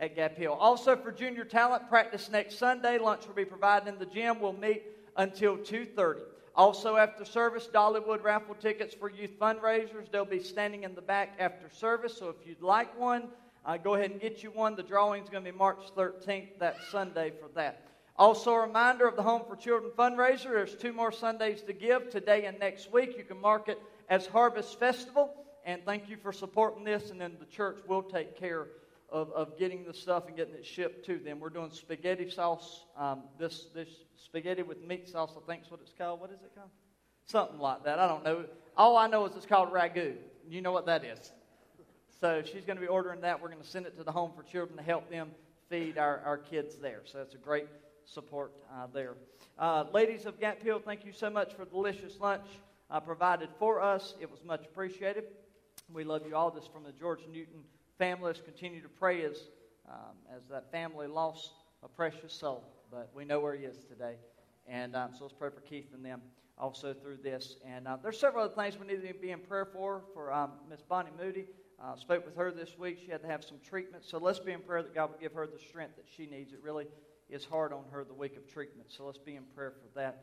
at 0.01 0.17
Gap 0.17 0.37
Hill. 0.37 0.55
Also 0.55 0.97
for 0.97 1.13
junior 1.13 1.45
talent 1.45 1.89
practice 1.89 2.31
next 2.31 2.59
Sunday, 2.59 2.99
lunch 2.99 3.27
will 3.27 3.35
be 3.35 3.45
provided 3.45 3.89
in 3.89 3.99
the 3.99 4.07
gym. 4.07 4.41
We'll 4.41 4.55
meet 4.55 4.83
until 5.17 5.59
2:30. 5.59 6.23
Also 6.57 6.97
after 6.97 7.25
service, 7.25 7.69
Dollywood 7.73 8.25
raffle 8.25 8.55
tickets 8.55 8.95
for 8.95 9.11
youth 9.11 9.39
fundraisers. 9.39 10.11
They'll 10.11 10.25
be 10.25 10.43
standing 10.43 10.83
in 10.83 10.95
the 10.95 11.03
back 11.03 11.37
after 11.39 11.71
service. 11.71 12.17
So 12.17 12.31
if 12.31 12.47
you'd 12.47 12.63
like 12.63 12.99
one, 12.99 13.29
uh, 13.65 13.77
go 13.77 13.95
ahead 13.95 14.11
and 14.11 14.21
get 14.21 14.43
you 14.43 14.51
one. 14.51 14.75
The 14.75 14.83
drawing 14.83 15.23
is 15.23 15.29
going 15.29 15.45
to 15.45 15.53
be 15.53 15.57
March 15.57 15.95
13th, 15.95 16.59
that 16.59 16.77
Sunday 16.91 17.33
for 17.39 17.49
that. 17.55 17.87
Also, 18.17 18.53
a 18.53 18.67
reminder 18.67 19.07
of 19.07 19.17
the 19.17 19.23
Home 19.23 19.43
for 19.47 19.57
Children 19.57 19.93
fundraiser. 19.97 20.51
There's 20.51 20.75
two 20.75 20.93
more 20.93 21.13
Sundays 21.13 21.63
to 21.63 21.73
give 21.73 22.11
today 22.11 22.47
and 22.47 22.59
next 22.59 22.93
week. 22.93 23.17
You 23.17 23.25
can 23.25 23.41
mark 23.41 23.69
it 23.69 23.81
as 24.09 24.27
Harvest 24.27 24.79
Festival. 24.79 25.35
And 25.65 25.85
thank 25.85 26.09
you 26.09 26.17
for 26.17 26.33
supporting 26.33 26.85
this. 26.85 27.11
And 27.11 27.21
then 27.21 27.37
the 27.39 27.47
church 27.47 27.79
will 27.87 28.03
take 28.03 28.37
care 28.37 28.69
of, 29.11 29.31
of 29.33 29.59
getting 29.59 29.85
the 29.85 29.95
stuff 29.95 30.27
and 30.29 30.37
getting 30.37 30.55
it 30.55 30.65
shipped 30.65 31.05
to 31.07 31.19
them. 31.19 31.41
We're 31.41 31.51
doing 31.51 31.71
spaghetti 31.71 32.31
sauce. 32.31 32.85
Um, 32.97 33.23
this, 33.39 33.67
this 33.75 33.89
spaghetti 34.17 34.63
with 34.63 34.83
meat 34.83 35.09
sauce, 35.09 35.33
I 35.37 35.47
think 35.51 35.65
is 35.65 35.71
what 35.71 35.81
it's 35.81 35.93
called. 35.97 36.21
What 36.21 36.31
is 36.31 36.41
it 36.43 36.55
called? 36.55 36.71
Something 37.27 37.59
like 37.59 37.85
that. 37.85 37.99
I 37.99 38.09
don't 38.09 38.25
know. 38.25 38.45
All 38.77 38.97
I 38.97 39.07
know 39.07 39.27
is 39.27 39.37
it's 39.37 39.47
called 39.47 39.73
ragu. 39.73 40.15
You 40.49 40.63
know 40.63 40.73
what 40.73 40.87
that 40.87 41.05
is. 41.05 41.33
So 42.21 42.43
she's 42.45 42.65
going 42.65 42.77
to 42.77 42.83
be 42.83 42.89
ordering 42.89 43.21
that. 43.23 43.41
We're 43.41 43.49
going 43.49 43.63
to 43.63 43.67
send 43.67 43.87
it 43.87 43.97
to 43.97 44.05
the 44.05 44.13
Home 44.13 44.33
for 44.37 44.43
Children 44.43 44.77
to 44.77 44.83
help 44.85 45.11
them 45.11 45.31
feed 45.69 45.97
our, 45.97 46.21
our 46.25 46.37
kids 46.37 46.77
there. 46.77 47.01
So 47.05 47.21
it's 47.21 47.35
a 47.35 47.39
great 47.39 47.67
support 48.05 48.53
uh, 48.73 48.87
there. 48.93 49.15
Uh, 49.59 49.85
ladies 49.93 50.27
of 50.27 50.41
Gap 50.41 50.63
Hill, 50.63 50.81
thank 50.85 51.05
you 51.05 51.13
so 51.13 51.31
much 51.31 51.55
for 51.55 51.65
the 51.65 51.71
delicious 51.71 52.19
lunch 52.21 52.45
uh, 52.91 53.01
provided 53.01 53.49
for 53.59 53.81
us. 53.81 54.15
It 54.21 54.31
was 54.31 54.45
much 54.45 54.65
appreciated. 54.65 55.25
We 55.93 56.05
love 56.05 56.23
you 56.27 56.37
all. 56.37 56.51
This 56.51 56.67
from 56.67 56.85
the 56.85 56.93
George 56.93 57.21
Newton 57.33 57.63
family. 58.01 58.29
Let's 58.29 58.41
continue 58.41 58.81
to 58.81 58.89
pray 58.89 59.25
as, 59.25 59.49
um, 59.87 60.17
as 60.35 60.47
that 60.49 60.73
family 60.73 61.07
lost 61.07 61.51
a 61.83 61.89
precious 61.89 62.33
soul. 62.33 62.65
But 62.91 63.11
we 63.15 63.27
know 63.27 63.41
where 63.41 63.55
he 63.55 63.67
is 63.67 63.85
today. 63.85 64.15
And 64.67 64.97
um, 64.97 65.11
so 65.13 65.25
let's 65.25 65.35
pray 65.39 65.51
for 65.51 65.61
Keith 65.61 65.89
and 65.93 66.03
them 66.03 66.23
also 66.57 66.95
through 66.95 67.19
this. 67.23 67.57
And 67.63 67.87
uh, 67.87 67.99
there's 68.03 68.19
several 68.19 68.47
other 68.47 68.55
things 68.55 68.79
we 68.79 68.87
need 68.87 69.07
to 69.07 69.13
be 69.13 69.33
in 69.33 69.41
prayer 69.41 69.67
for. 69.67 70.01
For 70.15 70.33
um, 70.33 70.53
Miss 70.71 70.81
Bonnie 70.81 71.11
Moody, 71.23 71.45
uh, 71.79 71.95
spoke 71.95 72.25
with 72.25 72.37
her 72.37 72.51
this 72.51 72.79
week. 72.79 73.01
She 73.05 73.11
had 73.11 73.21
to 73.21 73.29
have 73.29 73.45
some 73.45 73.59
treatment. 73.63 74.03
So 74.07 74.17
let's 74.17 74.39
be 74.39 74.53
in 74.53 74.61
prayer 74.61 74.83
that 74.83 74.95
God 74.95 75.11
will 75.11 75.19
give 75.21 75.35
her 75.35 75.47
the 75.47 75.59
strength 75.59 75.97
that 75.97 76.07
she 76.17 76.25
needs. 76.25 76.55
It 76.55 76.61
really 76.63 76.87
is 77.29 77.45
hard 77.45 77.71
on 77.75 77.85
her 77.91 78.03
the 78.03 78.15
week 78.15 78.39
of 78.39 78.51
treatment. 78.51 78.89
So 78.91 79.05
let's 79.05 79.19
be 79.19 79.37
in 79.37 79.43
prayer 79.55 79.73
for 79.73 80.01
that. 80.01 80.23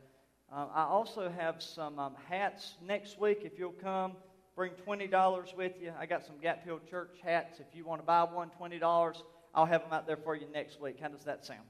Uh, 0.52 0.66
I 0.74 0.82
also 0.82 1.30
have 1.30 1.62
some 1.62 2.00
um, 2.00 2.16
hats 2.28 2.74
next 2.84 3.20
week. 3.20 3.42
If 3.44 3.56
you'll 3.56 3.70
come, 3.70 4.14
bring 4.58 4.72
$20 4.72 5.56
with 5.56 5.74
you. 5.80 5.92
I 6.00 6.06
got 6.06 6.26
some 6.26 6.34
Gap 6.42 6.64
Hill 6.64 6.80
Church 6.90 7.20
hats. 7.22 7.60
If 7.60 7.76
you 7.76 7.84
want 7.84 8.00
to 8.00 8.04
buy 8.04 8.24
one, 8.24 8.50
$20. 8.60 9.22
I'll 9.54 9.66
have 9.66 9.82
them 9.82 9.92
out 9.92 10.04
there 10.04 10.16
for 10.16 10.34
you 10.34 10.48
next 10.52 10.80
week. 10.80 10.96
How 11.00 11.06
does 11.06 11.22
that 11.26 11.46
sound? 11.46 11.60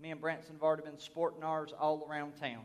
Me 0.00 0.10
and 0.10 0.20
Branson 0.20 0.54
have 0.54 0.62
already 0.64 0.82
been 0.82 0.98
sporting 0.98 1.44
ours 1.44 1.72
all 1.78 2.04
around 2.10 2.32
town. 2.40 2.64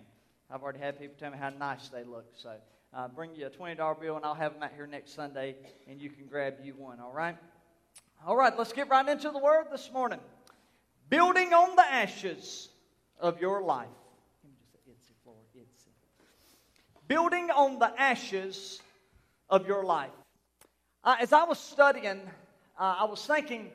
I've 0.50 0.64
already 0.64 0.80
had 0.80 1.00
people 1.00 1.16
tell 1.20 1.30
me 1.30 1.38
how 1.38 1.50
nice 1.52 1.90
they 1.90 2.04
look. 2.04 2.26
So 2.38 2.56
uh, 2.92 3.08
bring 3.10 3.36
you 3.36 3.46
a 3.46 3.50
$20 3.52 4.02
bill, 4.02 4.16
and 4.16 4.26
I'll 4.26 4.34
have 4.34 4.54
them 4.54 4.64
out 4.64 4.72
here 4.76 4.88
next 4.88 5.14
Sunday, 5.14 5.56
and 5.88 6.02
you 6.02 6.10
can 6.10 6.26
grab 6.26 6.56
you 6.64 6.74
one, 6.74 7.00
all 7.00 7.14
right? 7.14 7.38
All 8.26 8.36
right, 8.36 8.58
let's 8.58 8.74
get 8.74 8.90
right 8.90 9.08
into 9.08 9.30
the 9.30 9.38
Word 9.38 9.66
this 9.72 9.92
morning. 9.94 10.20
Building 11.08 11.54
on 11.54 11.76
the 11.76 11.86
ashes 11.86 12.70
of 13.20 13.40
your 13.40 13.62
life. 13.62 13.86
Building 17.08 17.52
on 17.52 17.78
the 17.78 17.94
ashes 18.02 18.82
of 19.50 19.68
your 19.68 19.84
life. 19.84 20.12
Uh, 21.04 21.16
as 21.20 21.34
I 21.34 21.44
was 21.44 21.60
studying, 21.60 22.22
uh, 22.80 22.96
I 23.00 23.06
was 23.06 23.26
thinking, 23.26 23.72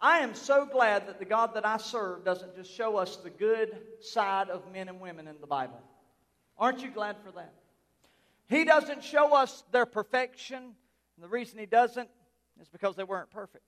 I 0.00 0.18
am 0.18 0.34
so 0.34 0.66
glad 0.66 1.08
that 1.08 1.18
the 1.18 1.24
God 1.24 1.54
that 1.54 1.64
I 1.64 1.76
serve 1.76 2.24
doesn't 2.24 2.56
just 2.56 2.72
show 2.72 2.96
us 2.96 3.16
the 3.16 3.30
good 3.30 3.76
side 4.00 4.48
of 4.48 4.72
men 4.72 4.88
and 4.88 5.00
women 5.00 5.28
in 5.28 5.36
the 5.40 5.46
Bible. 5.46 5.80
Aren't 6.58 6.82
you 6.82 6.90
glad 6.90 7.16
for 7.24 7.32
that? 7.32 7.52
He 8.48 8.64
doesn't 8.64 9.02
show 9.02 9.34
us 9.34 9.64
their 9.72 9.86
perfection. 9.86 10.58
And 10.62 11.24
the 11.24 11.28
reason 11.28 11.58
He 11.58 11.66
doesn't 11.66 12.08
is 12.60 12.68
because 12.68 12.96
they 12.96 13.04
weren't 13.04 13.30
perfect. 13.30 13.64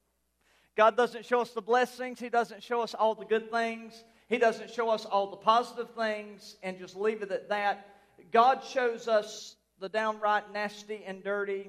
God 0.76 0.96
doesn't 0.96 1.24
show 1.24 1.40
us 1.40 1.50
the 1.50 1.62
blessings, 1.62 2.18
He 2.18 2.28
doesn't 2.28 2.62
show 2.62 2.82
us 2.82 2.94
all 2.94 3.14
the 3.14 3.24
good 3.24 3.50
things, 3.50 4.04
He 4.28 4.38
doesn't 4.38 4.70
show 4.70 4.90
us 4.90 5.04
all 5.04 5.30
the 5.30 5.36
positive 5.36 5.90
things 5.90 6.56
and 6.62 6.78
just 6.78 6.96
leave 6.96 7.22
it 7.22 7.30
at 7.30 7.48
that. 7.48 7.86
God 8.32 8.62
shows 8.64 9.06
us 9.08 9.56
the 9.84 9.90
downright 9.90 10.50
nasty 10.50 11.04
and 11.06 11.22
dirty, 11.22 11.68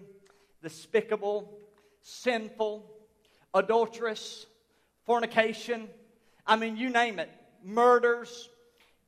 despicable, 0.64 1.60
sinful, 2.02 2.90
adulterous, 3.54 4.46
fornication. 5.06 5.90
I 6.48 6.56
mean, 6.56 6.78
you 6.78 6.90
name 6.90 7.20
it, 7.20 7.30
murders. 7.62 8.48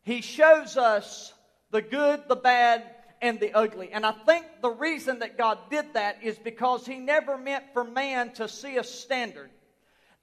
He 0.03 0.19
shows 0.19 0.75
us 0.75 1.33
the 1.71 1.81
good, 1.81 2.27
the 2.27 2.35
bad, 2.35 2.83
and 3.21 3.39
the 3.39 3.53
ugly. 3.53 3.91
And 3.93 4.05
I 4.05 4.11
think 4.11 4.45
the 4.61 4.71
reason 4.71 5.19
that 5.19 5.37
God 5.37 5.57
did 5.69 5.85
that 5.93 6.17
is 6.21 6.37
because 6.37 6.85
He 6.85 6.99
never 6.99 7.37
meant 7.37 7.63
for 7.71 7.85
man 7.85 8.31
to 8.31 8.49
see 8.49 8.75
a 8.75 8.83
standard 8.83 9.51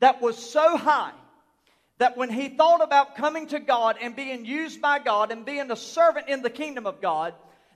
that 0.00 0.20
was 0.20 0.36
so 0.36 0.76
high 0.76 1.14
that 1.96 2.18
when 2.18 2.28
he 2.28 2.50
thought 2.50 2.82
about 2.82 3.14
coming 3.14 3.46
to 3.46 3.60
God 3.60 3.96
and 4.02 4.14
being 4.14 4.44
used 4.44 4.82
by 4.82 4.98
God 4.98 5.32
and 5.32 5.46
being 5.46 5.70
a 5.70 5.76
servant 5.76 6.28
in 6.28 6.42
the 6.42 6.50
kingdom 6.50 6.86
of 6.86 7.00
God, 7.00 7.34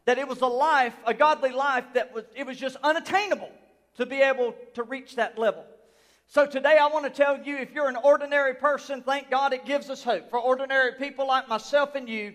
that 0.09 0.16
it 0.16 0.27
was 0.27 0.40
a 0.40 0.47
life, 0.47 0.94
a 1.05 1.12
godly 1.12 1.53
life 1.53 1.85
that 1.92 2.14
was 2.14 2.25
it 2.35 2.47
was 2.47 2.57
just 2.57 2.79
unattainable 2.83 3.51
to 3.99 4.07
be 4.07 4.23
able 4.23 4.55
to 4.73 4.83
reach 4.83 5.16
that 5.16 5.37
level. 5.37 5.66
So 6.29 6.47
today 6.47 6.79
I 6.81 6.87
want 6.87 7.05
to 7.05 7.11
tell 7.11 7.42
you 7.42 7.59
if 7.59 7.75
you're 7.75 7.90
an 7.90 7.99
ordinary 8.03 8.55
person, 8.55 9.03
thank 9.03 9.31
God 9.31 9.53
it 9.53 9.66
gives 9.66 9.90
us 9.90 10.03
hope. 10.03 10.31
For 10.31 10.38
ordinary 10.38 10.92
people 10.92 11.27
like 11.27 11.47
myself 11.47 11.94
and 11.94 12.09
you, 12.09 12.33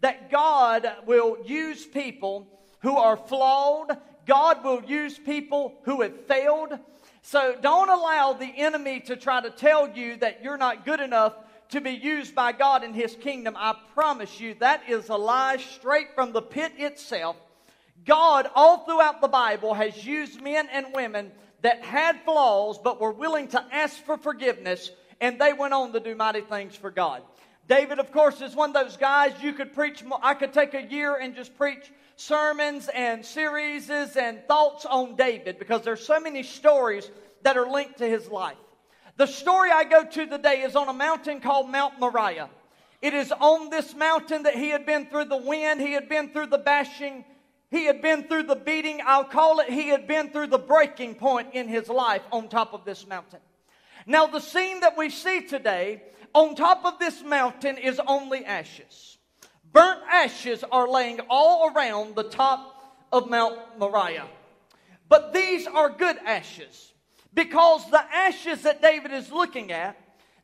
that 0.00 0.32
God 0.32 0.84
will 1.06 1.38
use 1.44 1.86
people 1.86 2.48
who 2.80 2.96
are 2.96 3.16
flawed, 3.16 3.98
God 4.26 4.64
will 4.64 4.82
use 4.82 5.16
people 5.16 5.74
who 5.84 6.00
have 6.00 6.26
failed. 6.26 6.76
So 7.22 7.54
don't 7.60 7.88
allow 7.88 8.32
the 8.32 8.52
enemy 8.56 8.98
to 9.02 9.14
try 9.14 9.40
to 9.40 9.50
tell 9.50 9.96
you 9.96 10.16
that 10.16 10.42
you're 10.42 10.56
not 10.56 10.84
good 10.84 10.98
enough 10.98 11.34
to 11.72 11.80
be 11.80 11.90
used 11.90 12.34
by 12.34 12.52
God 12.52 12.84
in 12.84 12.94
his 12.94 13.16
kingdom. 13.16 13.54
I 13.58 13.74
promise 13.94 14.40
you 14.40 14.54
that 14.60 14.88
is 14.88 15.08
a 15.08 15.16
lie 15.16 15.56
straight 15.56 16.14
from 16.14 16.32
the 16.32 16.42
pit 16.42 16.72
itself. 16.76 17.36
God, 18.04 18.48
all 18.54 18.84
throughout 18.84 19.20
the 19.20 19.28
Bible, 19.28 19.74
has 19.74 20.06
used 20.06 20.40
men 20.42 20.68
and 20.70 20.86
women 20.94 21.32
that 21.62 21.82
had 21.82 22.20
flaws 22.24 22.78
but 22.82 23.00
were 23.00 23.12
willing 23.12 23.48
to 23.48 23.64
ask 23.72 23.96
for 24.04 24.18
forgiveness, 24.18 24.90
and 25.20 25.40
they 25.40 25.52
went 25.52 25.72
on 25.72 25.92
to 25.92 26.00
do 26.00 26.14
mighty 26.14 26.40
things 26.42 26.76
for 26.76 26.90
God. 26.90 27.22
David, 27.68 27.98
of 28.00 28.12
course, 28.12 28.40
is 28.40 28.54
one 28.54 28.70
of 28.70 28.74
those 28.74 28.96
guys 28.96 29.32
you 29.40 29.52
could 29.52 29.72
preach. 29.72 30.02
I 30.22 30.34
could 30.34 30.52
take 30.52 30.74
a 30.74 30.82
year 30.82 31.14
and 31.14 31.34
just 31.34 31.56
preach 31.56 31.90
sermons 32.16 32.90
and 32.92 33.24
series 33.24 33.88
and 33.88 34.46
thoughts 34.46 34.84
on 34.84 35.16
David 35.16 35.58
because 35.58 35.82
there's 35.82 36.04
so 36.04 36.20
many 36.20 36.42
stories 36.42 37.08
that 37.42 37.56
are 37.56 37.70
linked 37.70 37.98
to 37.98 38.06
his 38.06 38.28
life. 38.28 38.56
The 39.16 39.26
story 39.26 39.70
I 39.70 39.84
go 39.84 40.04
to 40.04 40.26
today 40.26 40.62
is 40.62 40.74
on 40.74 40.88
a 40.88 40.92
mountain 40.92 41.40
called 41.40 41.70
Mount 41.70 42.00
Moriah. 42.00 42.48
It 43.02 43.14
is 43.14 43.32
on 43.32 43.68
this 43.68 43.94
mountain 43.94 44.44
that 44.44 44.54
he 44.54 44.70
had 44.70 44.86
been 44.86 45.06
through 45.06 45.26
the 45.26 45.36
wind, 45.36 45.80
he 45.80 45.92
had 45.92 46.08
been 46.08 46.30
through 46.30 46.46
the 46.46 46.58
bashing, 46.58 47.24
he 47.70 47.84
had 47.84 48.00
been 48.00 48.24
through 48.24 48.44
the 48.44 48.56
beating. 48.56 49.00
I'll 49.04 49.24
call 49.24 49.60
it, 49.60 49.68
he 49.68 49.88
had 49.88 50.06
been 50.06 50.30
through 50.30 50.46
the 50.46 50.58
breaking 50.58 51.16
point 51.16 51.48
in 51.52 51.68
his 51.68 51.88
life 51.88 52.22
on 52.30 52.48
top 52.48 52.72
of 52.72 52.84
this 52.84 53.06
mountain. 53.06 53.40
Now, 54.06 54.26
the 54.26 54.40
scene 54.40 54.80
that 54.80 54.96
we 54.96 55.10
see 55.10 55.42
today 55.42 56.02
on 56.34 56.54
top 56.54 56.84
of 56.84 56.98
this 56.98 57.22
mountain 57.22 57.76
is 57.76 58.00
only 58.06 58.44
ashes. 58.44 59.18
Burnt 59.72 60.00
ashes 60.10 60.64
are 60.70 60.88
laying 60.88 61.20
all 61.28 61.70
around 61.70 62.14
the 62.14 62.24
top 62.24 62.94
of 63.12 63.28
Mount 63.28 63.58
Moriah. 63.78 64.26
But 65.08 65.32
these 65.32 65.66
are 65.66 65.90
good 65.90 66.16
ashes 66.24 66.91
because 67.34 67.88
the 67.90 68.02
ashes 68.14 68.62
that 68.62 68.82
David 68.82 69.12
is 69.12 69.30
looking 69.30 69.72
at, 69.72 69.96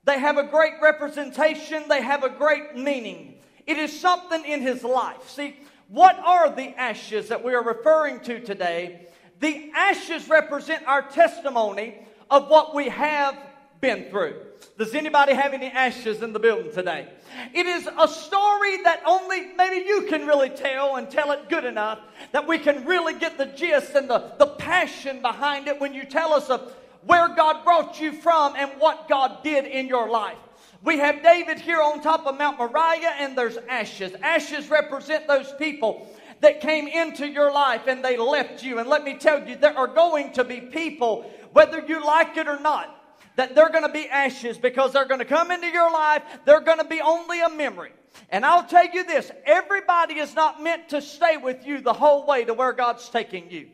they 0.05 0.19
have 0.19 0.39
a 0.39 0.45
great 0.45 0.75
representation, 0.81 1.85
they 1.89 2.03
have 2.03 2.25
a 2.25 2.31
great 2.31 2.77
meaning. 2.77 3.35
It 3.67 3.77
is 3.77 3.99
something 3.99 4.45
in 4.45 4.63
his 4.63 4.83
life. 4.83 5.29
See, 5.29 5.57
what 5.89 6.19
are 6.19 6.51
the 6.51 6.69
ashes 6.79 7.29
that 7.29 7.45
we 7.45 7.55
are 7.55 7.63
referring 7.63 8.21
to 8.21 8.41
today? 8.41 9.09
The 9.41 9.71
ashes 9.75 10.29
represent 10.29 10.87
our 10.87 11.03
testimony 11.03 12.07
of 12.31 12.49
what 12.49 12.75
we 12.75 12.89
have 12.89 13.37
been 13.81 14.05
through. 14.11 14.35
Does 14.77 14.95
anybody 14.95 15.35
have 15.35 15.55
any 15.55 15.67
ashes 15.67 16.23
in 16.23 16.33
the 16.33 16.39
building 16.39 16.73
today? 16.73 17.09
It 17.53 17.67
is 17.67 17.89
a 17.99 18.09
story 18.09 18.83
that 18.83 19.03
only 19.05 19.49
maybe 19.57 19.87
you 19.87 20.03
can 20.03 20.27
really 20.27 20.51
tell 20.51 20.97
and 20.97 21.11
tell 21.11 21.33
it 21.33 21.49
good 21.49 21.65
enough 21.65 22.01
that 22.33 22.47
we 22.47 22.59
can 22.59 22.85
really 22.85 23.15
get 23.15 23.39
the 23.39 23.47
gist 23.47 23.95
and 23.95 24.09
the, 24.09 24.33
the 24.39 24.47
passion 24.47 25.21
behind 25.21 25.69
it 25.69 25.81
when 25.81 25.95
you 25.95 26.05
tell 26.05 26.33
us 26.33 26.49
of 26.49 26.73
where 27.05 27.29
God 27.29 27.65
brought 27.65 28.01
you 28.01 28.13
from 28.13 28.55
and 28.57 28.71
what 28.79 29.09
God 29.09 29.43
did 29.43 29.65
in 29.65 29.89
your 29.89 30.09
life. 30.09 30.39
We 30.83 30.99
have 30.99 31.23
David 31.23 31.59
here 31.59 31.83
on 31.83 32.01
top 32.01 32.27
of 32.27 32.39
Mount 32.39 32.59
Moriah, 32.59 33.15
and 33.19 33.37
there's 33.37 33.57
ashes. 33.69 34.13
Ashes 34.23 34.71
represent 34.71 35.27
those 35.27 35.53
people 35.59 36.09
that 36.41 36.61
came 36.61 36.87
into 36.87 37.27
your 37.27 37.53
life 37.53 37.89
and 37.89 38.05
they 38.05 38.17
left 38.17 38.63
you. 38.63 38.79
And 38.79 38.89
let 38.89 39.03
me 39.03 39.15
tell 39.15 39.47
you, 39.49 39.57
there 39.57 39.77
are 39.77 39.89
going 39.89 40.33
to 40.35 40.45
be 40.45 40.61
people, 40.61 41.29
whether 41.53 41.85
you 41.85 42.05
like 42.05 42.37
it 42.37 42.47
or 42.47 42.61
not, 42.61 42.98
that 43.39 43.55
they're 43.55 43.71
going 43.71 43.85
to 43.85 43.93
be 43.93 44.09
ashes 44.09 44.59
because 44.59 44.93
they're 44.93 45.07
going 45.07 45.21
to 45.21 45.25
come 45.25 45.53
into 45.53 45.69
your 45.69 45.93
life. 45.93 46.25
They're 46.45 46.61
going 46.61 46.79
to 46.79 46.85
be 46.85 47.01
only 47.01 47.41
a 47.41 47.49
memory. 47.49 47.93
And 48.31 48.45
I'll 48.45 48.65
tell 48.65 48.89
you 48.89 49.05
this 49.05 49.31
everybody 49.47 50.15
is 50.15 50.35
not 50.35 50.61
meant 50.61 50.89
to 50.89 51.01
stay 51.01 51.37
with 51.37 51.65
you 51.65 51.81
the 51.81 51.93
whole 51.93 52.27
way 52.27 52.45
to 52.45 52.53
where 52.53 52.73
God's 52.73 53.09
taking 53.09 53.49
you. 53.49 53.69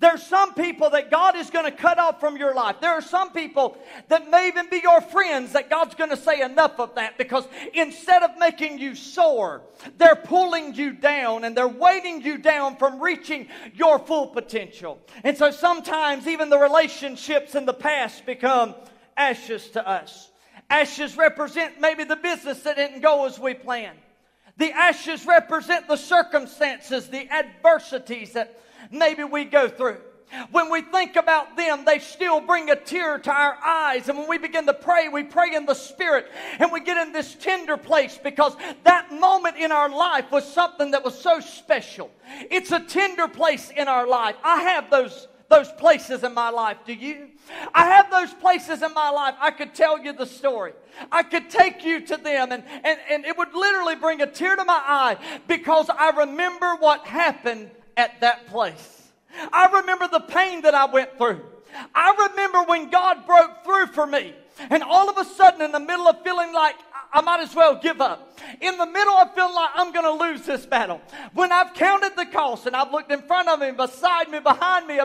There's 0.00 0.22
some 0.22 0.54
people 0.54 0.88
that 0.90 1.10
God 1.10 1.36
is 1.36 1.50
going 1.50 1.66
to 1.66 1.70
cut 1.70 1.98
off 1.98 2.20
from 2.20 2.38
your 2.38 2.54
life. 2.54 2.76
There 2.80 2.92
are 2.92 3.02
some 3.02 3.32
people 3.32 3.76
that 4.08 4.30
may 4.30 4.48
even 4.48 4.70
be 4.70 4.80
your 4.82 5.02
friends 5.02 5.52
that 5.52 5.68
God's 5.68 5.94
going 5.94 6.08
to 6.08 6.16
say 6.16 6.40
enough 6.40 6.80
of 6.80 6.94
that 6.94 7.18
because 7.18 7.46
instead 7.74 8.22
of 8.22 8.30
making 8.38 8.78
you 8.78 8.94
soar, 8.94 9.60
they're 9.98 10.16
pulling 10.16 10.74
you 10.74 10.94
down 10.94 11.44
and 11.44 11.54
they're 11.54 11.68
weighting 11.68 12.22
you 12.22 12.38
down 12.38 12.76
from 12.76 12.98
reaching 12.98 13.48
your 13.74 13.98
full 13.98 14.28
potential. 14.28 14.98
And 15.22 15.36
so 15.36 15.50
sometimes 15.50 16.26
even 16.26 16.48
the 16.48 16.58
relationships 16.58 17.54
in 17.54 17.66
the 17.66 17.74
past 17.74 18.24
become 18.24 18.74
ashes 19.16 19.70
to 19.70 19.88
us. 19.88 20.30
Ashes 20.70 21.16
represent 21.16 21.80
maybe 21.80 22.04
the 22.04 22.16
business 22.16 22.62
that 22.62 22.76
didn't 22.76 23.00
go 23.00 23.26
as 23.26 23.38
we 23.38 23.54
planned. 23.54 23.98
The 24.56 24.70
ashes 24.72 25.26
represent 25.26 25.88
the 25.88 25.96
circumstances, 25.96 27.08
the 27.08 27.28
adversities 27.30 28.32
that 28.32 28.60
maybe 28.90 29.24
we 29.24 29.44
go 29.44 29.68
through. 29.68 29.98
When 30.50 30.70
we 30.70 30.80
think 30.80 31.16
about 31.16 31.56
them, 31.56 31.84
they 31.84 31.98
still 31.98 32.40
bring 32.40 32.70
a 32.70 32.76
tear 32.76 33.18
to 33.18 33.30
our 33.30 33.58
eyes. 33.62 34.08
And 34.08 34.18
when 34.18 34.28
we 34.28 34.38
begin 34.38 34.64
to 34.66 34.74
pray, 34.74 35.08
we 35.08 35.24
pray 35.24 35.54
in 35.54 35.66
the 35.66 35.74
Spirit 35.74 36.30
and 36.58 36.72
we 36.72 36.80
get 36.80 36.96
in 36.96 37.12
this 37.12 37.34
tender 37.34 37.76
place 37.76 38.18
because 38.22 38.56
that 38.84 39.12
moment 39.12 39.56
in 39.58 39.72
our 39.72 39.90
life 39.90 40.30
was 40.30 40.50
something 40.50 40.92
that 40.92 41.04
was 41.04 41.18
so 41.18 41.40
special. 41.40 42.10
It's 42.50 42.72
a 42.72 42.80
tender 42.80 43.28
place 43.28 43.70
in 43.76 43.88
our 43.88 44.06
life. 44.06 44.36
I 44.42 44.62
have 44.62 44.90
those 44.90 45.28
those 45.52 45.70
places 45.72 46.24
in 46.24 46.32
my 46.32 46.48
life. 46.48 46.78
Do 46.86 46.94
you? 46.94 47.28
I 47.74 47.84
have 47.84 48.10
those 48.10 48.32
places 48.32 48.82
in 48.82 48.94
my 48.94 49.10
life. 49.10 49.34
I 49.38 49.50
could 49.50 49.74
tell 49.74 50.02
you 50.02 50.14
the 50.14 50.24
story. 50.24 50.72
I 51.10 51.22
could 51.22 51.50
take 51.50 51.84
you 51.84 52.00
to 52.06 52.16
them, 52.16 52.52
and, 52.52 52.64
and, 52.82 52.98
and 53.10 53.24
it 53.26 53.36
would 53.36 53.54
literally 53.54 53.96
bring 53.96 54.22
a 54.22 54.26
tear 54.26 54.56
to 54.56 54.64
my 54.64 54.80
eye 54.82 55.16
because 55.46 55.90
I 55.90 56.10
remember 56.10 56.76
what 56.76 57.06
happened 57.06 57.70
at 57.98 58.20
that 58.22 58.46
place. 58.46 59.10
I 59.52 59.66
remember 59.80 60.08
the 60.08 60.20
pain 60.20 60.62
that 60.62 60.74
I 60.74 60.86
went 60.86 61.18
through. 61.18 61.42
I 61.94 62.28
remember 62.30 62.62
when 62.64 62.90
God 62.90 63.26
broke 63.26 63.64
through 63.64 63.88
for 63.88 64.06
me. 64.06 64.34
And 64.70 64.82
all 64.82 65.08
of 65.08 65.18
a 65.18 65.24
sudden, 65.24 65.62
in 65.62 65.72
the 65.72 65.80
middle 65.80 66.06
of 66.06 66.22
feeling 66.22 66.52
like 66.52 66.76
I 67.12 67.20
might 67.20 67.40
as 67.40 67.54
well 67.54 67.74
give 67.74 68.00
up. 68.00 68.38
In 68.60 68.78
the 68.78 68.86
middle 68.86 69.14
of 69.14 69.34
feeling 69.34 69.54
like 69.54 69.70
I'm 69.74 69.92
going 69.92 70.04
to 70.04 70.24
lose 70.24 70.42
this 70.46 70.64
battle. 70.64 71.00
When 71.34 71.52
I've 71.52 71.74
counted 71.74 72.16
the 72.16 72.26
cost 72.26 72.66
and 72.66 72.74
I've 72.74 72.90
looked 72.90 73.12
in 73.12 73.22
front 73.22 73.48
of 73.48 73.60
me, 73.60 73.70
beside 73.72 74.30
me, 74.30 74.40
behind 74.40 74.86
me, 74.86 74.98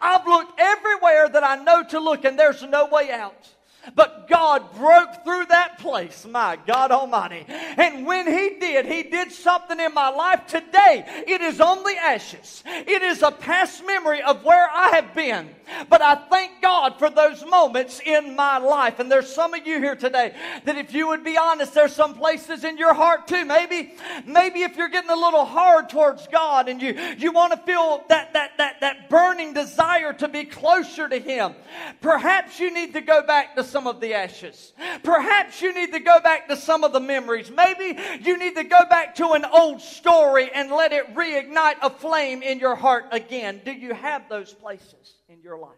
I've 0.00 0.26
looked 0.26 0.58
everywhere 0.58 1.28
that 1.28 1.44
I 1.44 1.56
know 1.62 1.82
to 1.84 2.00
look 2.00 2.24
and 2.24 2.38
there's 2.38 2.62
no 2.62 2.86
way 2.86 3.10
out. 3.10 3.48
But 3.94 4.28
God 4.28 4.74
broke 4.76 5.24
through 5.24 5.46
that 5.46 5.78
place, 5.78 6.26
my 6.26 6.58
God 6.66 6.90
Almighty. 6.90 7.44
And 7.48 8.06
when 8.06 8.26
He 8.26 8.58
did, 8.60 8.86
He 8.86 9.04
did 9.04 9.32
something 9.32 9.80
in 9.80 9.94
my 9.94 10.10
life 10.10 10.46
today. 10.46 11.04
It 11.26 11.40
is 11.40 11.60
only 11.60 11.94
ashes. 11.94 12.62
It 12.66 13.02
is 13.02 13.22
a 13.22 13.30
past 13.30 13.84
memory 13.86 14.22
of 14.22 14.44
where 14.44 14.68
I 14.70 14.90
have 14.90 15.14
been. 15.14 15.50
But 15.88 16.02
I 16.02 16.14
thank 16.14 16.60
God 16.60 16.98
for 16.98 17.10
those 17.10 17.44
moments 17.44 18.00
in 18.04 18.36
my 18.36 18.58
life. 18.58 18.98
And 18.98 19.10
there's 19.10 19.32
some 19.32 19.54
of 19.54 19.66
you 19.66 19.78
here 19.78 19.96
today 19.96 20.34
that 20.64 20.76
if 20.76 20.92
you 20.92 21.08
would 21.08 21.24
be 21.24 21.36
honest, 21.36 21.74
there's 21.74 21.94
some 21.94 22.14
places 22.14 22.64
in 22.64 22.76
your 22.76 22.92
heart 22.92 23.28
too. 23.28 23.44
Maybe, 23.44 23.94
maybe 24.26 24.62
if 24.62 24.76
you're 24.76 24.88
getting 24.88 25.10
a 25.10 25.16
little 25.16 25.44
hard 25.44 25.88
towards 25.88 26.26
God 26.26 26.68
and 26.68 26.82
you, 26.82 26.98
you 27.18 27.32
want 27.32 27.52
to 27.52 27.58
feel 27.58 28.04
that, 28.08 28.32
that, 28.34 28.58
that, 28.58 28.80
that 28.80 29.08
burning 29.08 29.54
desire 29.54 30.12
to 30.14 30.28
be 30.28 30.44
closer 30.44 31.08
to 31.08 31.18
Him, 31.18 31.54
perhaps 32.00 32.60
you 32.60 32.72
need 32.72 32.92
to 32.94 33.00
go 33.00 33.22
back 33.22 33.56
to 33.56 33.64
some 33.64 33.79
of 33.86 34.00
the 34.00 34.14
ashes. 34.14 34.72
Perhaps 35.02 35.62
you 35.62 35.74
need 35.74 35.92
to 35.92 36.00
go 36.00 36.20
back 36.20 36.48
to 36.48 36.56
some 36.56 36.84
of 36.84 36.92
the 36.92 37.00
memories. 37.00 37.50
Maybe 37.50 37.98
you 38.22 38.38
need 38.38 38.56
to 38.56 38.64
go 38.64 38.84
back 38.86 39.14
to 39.16 39.30
an 39.32 39.44
old 39.44 39.80
story 39.80 40.50
and 40.54 40.70
let 40.70 40.92
it 40.92 41.14
reignite 41.14 41.76
a 41.82 41.90
flame 41.90 42.42
in 42.42 42.58
your 42.58 42.76
heart 42.76 43.06
again. 43.12 43.60
Do 43.64 43.72
you 43.72 43.94
have 43.94 44.28
those 44.28 44.52
places 44.52 45.14
in 45.28 45.40
your 45.42 45.58
life? 45.58 45.70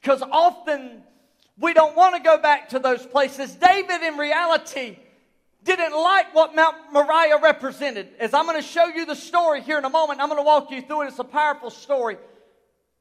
Because 0.00 0.22
often 0.22 1.02
We 1.58 1.72
don't 1.72 1.96
want 1.96 2.16
to 2.16 2.20
go 2.20 2.38
back 2.38 2.70
to 2.70 2.78
those 2.78 3.06
places. 3.06 3.54
David, 3.54 4.02
in 4.02 4.16
reality, 4.16 4.98
didn't 5.62 5.92
like 5.92 6.34
what 6.34 6.54
Mount 6.54 6.76
Moriah 6.92 7.38
represented. 7.40 8.08
As 8.18 8.34
I'm 8.34 8.46
going 8.46 8.60
to 8.60 8.66
show 8.66 8.86
you 8.86 9.06
the 9.06 9.14
story 9.14 9.62
here 9.62 9.78
in 9.78 9.84
a 9.84 9.90
moment, 9.90 10.20
I'm 10.20 10.28
going 10.28 10.40
to 10.40 10.44
walk 10.44 10.70
you 10.70 10.82
through 10.82 11.02
it. 11.02 11.06
It's 11.08 11.18
a 11.18 11.24
powerful 11.24 11.70
story. 11.70 12.18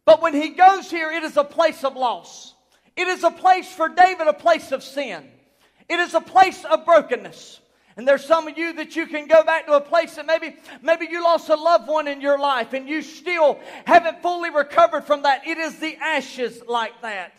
But 0.06 0.22
when 0.22 0.34
he 0.34 0.50
goes 0.50 0.90
here, 0.92 1.12
it 1.12 1.24
is 1.24 1.38
a 1.38 1.44
place 1.44 1.84
of 1.84 1.96
loss. 1.96 2.54
It 2.96 3.08
is 3.08 3.24
a 3.24 3.32
place 3.32 3.72
for 3.72 3.90
David, 3.90 4.28
a 4.28 4.34
place 4.34 4.72
of 4.72 4.84
sin. 4.84 5.28
It 5.90 6.00
is 6.00 6.14
a 6.14 6.22
place 6.22 6.64
of 6.66 6.86
brokenness. 6.86 7.60
And 7.96 8.08
there's 8.08 8.26
some 8.26 8.48
of 8.48 8.58
you 8.58 8.74
that 8.74 8.96
you 8.96 9.06
can 9.06 9.28
go 9.28 9.44
back 9.44 9.68
to 9.68 9.74
a 9.74 9.82
place 9.82 10.16
that 10.16 10.26
maybe, 10.26 10.56
maybe 10.82 11.08
you 11.10 11.24
lost 11.24 11.50
a 11.50 11.56
loved 11.56 11.88
one 11.88 12.08
in 12.08 12.22
your 12.22 12.40
life 12.40 12.74
and 12.74 12.90
you 12.90 13.04
still 13.04 13.60
haven't 13.86 14.22
fully 14.22 14.50
recovered 14.50 15.04
from 15.04 15.24
that. 15.24 15.46
It 15.48 15.58
is 15.60 15.78
the 15.80 15.96
ashes 15.98 16.62
like 16.68 17.02
that. 17.04 17.34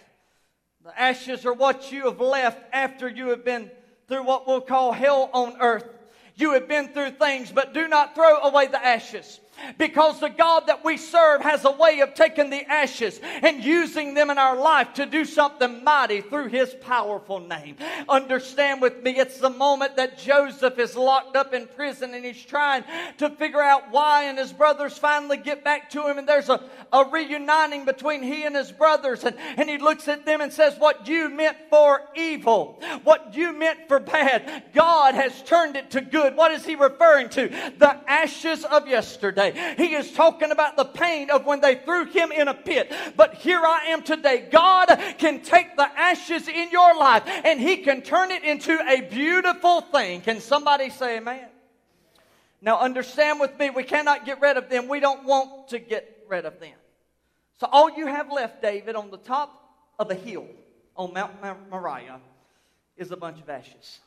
The 0.85 1.01
ashes 1.01 1.45
are 1.45 1.53
what 1.53 1.90
you 1.90 2.05
have 2.05 2.21
left 2.21 2.62
after 2.73 3.09
you 3.09 3.29
have 3.29 3.45
been 3.45 3.71
through 4.07 4.25
what 4.25 4.47
we'll 4.47 4.61
call 4.61 4.93
hell 4.93 5.31
on 5.33 5.57
earth. 5.61 5.88
You 6.37 6.53
have 6.53 6.69
been 6.69 6.88
through 6.88 7.12
things, 7.12 7.51
but 7.51 7.75
do 7.75 7.88
not 7.88 8.14
throw 8.14 8.38
away 8.38 8.67
the 8.67 8.85
ashes. 8.85 9.40
Because 9.79 10.21
the 10.21 10.29
God 10.29 10.64
that 10.67 10.85
we 10.85 10.97
serve 10.97 11.43
has 11.43 11.64
a 11.64 11.71
way 11.71 12.01
of 12.01 12.14
taking 12.14 12.51
the 12.51 12.64
ashes 12.71 13.21
and 13.23 13.64
using 13.64 14.14
them 14.14 14.31
in 14.31 14.38
our 14.38 14.57
life 14.57 14.95
to 14.95 15.07
do 15.07 15.25
something 15.25 15.83
mighty 15.85 16.21
through 16.21 16.49
His 16.49 16.75
powerful 16.75 17.40
name. 17.40 17.77
Understand 18.09 18.83
with 18.83 19.03
me, 19.03 19.12
it's 19.12 19.38
the 19.38 19.51
moment 19.51 19.97
that 19.97 20.19
Joseph 20.19 20.79
is 20.79 20.97
locked 20.97 21.37
up 21.37 21.55
in 21.55 21.67
prison 21.67 22.14
and 22.14 22.25
he's 22.25 22.43
trying 22.45 22.85
to 23.19 23.31
figure 23.31 23.61
out 23.61 23.90
why, 23.90 24.25
and 24.25 24.38
his 24.38 24.53
brothers 24.53 24.97
finally 24.99 25.37
get 25.37 25.64
back 25.64 25.90
to 25.90 26.07
him, 26.07 26.19
and 26.19 26.29
there's 26.29 26.49
a, 26.49 26.62
a 26.93 27.05
reuniting 27.11 27.85
between 27.85 28.23
he 28.23 28.44
and 28.44 28.57
his 28.57 28.73
brothers, 28.73 29.25
and, 29.25 29.37
and 29.57 29.69
he 29.69 29.79
looks 29.79 30.09
at 30.09 30.25
them 30.25 30.40
and 30.40 30.52
says, 30.52 30.77
What 30.79 31.07
you 31.09 31.29
meant 31.29 31.57
for 31.71 32.02
evil, 32.15 32.81
what 33.05 33.35
you 33.35 33.52
meant 33.52 33.88
for 33.88 34.00
bad, 34.00 34.65
God 34.75 35.15
has 35.15 35.42
turned 35.42 35.77
it 35.77 35.90
to 35.92 36.00
good. 36.00 36.37
What 36.37 36.52
is 36.52 36.65
he 36.65 36.75
referring 36.75 37.29
to? 37.31 37.48
The 37.79 38.00
ashes 38.07 38.65
of 38.65 38.88
yesterday. 38.88 39.44
He 39.53 39.95
is 39.95 40.13
talking 40.13 40.51
about 40.51 40.77
the 40.77 40.85
pain 40.85 41.31
of 41.31 41.45
when 41.45 41.61
they 41.61 41.77
threw 41.77 42.07
him 42.07 42.33
in 42.33 42.49
a 42.49 42.55
pit. 42.55 42.92
But 43.17 43.35
here 43.35 43.61
I 43.61 43.87
am 43.88 44.03
today. 44.03 44.49
God 44.51 44.87
can 45.19 45.40
take 45.42 45.77
the 45.77 45.88
ashes 45.99 46.49
in 46.49 46.71
your 46.71 46.97
life 46.97 47.23
and 47.27 47.61
he 47.61 47.79
can 47.79 48.03
turn 48.03 48.31
it 48.31 48.45
into 48.45 48.79
a 48.88 49.01
beautiful 49.03 49.81
thing. 49.81 50.21
Can 50.21 50.40
somebody 50.40 50.90
say 50.90 51.19
amen? 51.19 51.49
Now 52.61 52.81
understand 52.81 53.40
with 53.40 53.59
me, 53.59 53.71
we 53.71 53.85
cannot 53.85 54.25
get 54.25 54.40
rid 54.40 54.57
of 54.57 54.71
them. 54.71 54.88
We 54.88 55.01
don't 55.01 55.25
want 55.25 55.69
to 55.69 55.79
get 55.79 56.25
rid 56.29 56.47
of 56.47 56.61
them. 56.61 56.73
So 57.61 57.69
all 57.71 57.90
you 57.97 58.07
have 58.07 58.33
left, 58.33 58.63
David, 58.63 58.97
on 58.97 59.11
the 59.11 59.19
top 59.19 59.61
of 59.99 60.11
a 60.11 60.15
hill 60.15 60.47
on 60.97 61.13
Mount 61.13 61.42
Moriah 61.71 62.21
is 62.97 63.11
a 63.11 63.17
bunch 63.17 63.40
of 63.40 63.49
ashes. 63.49 64.01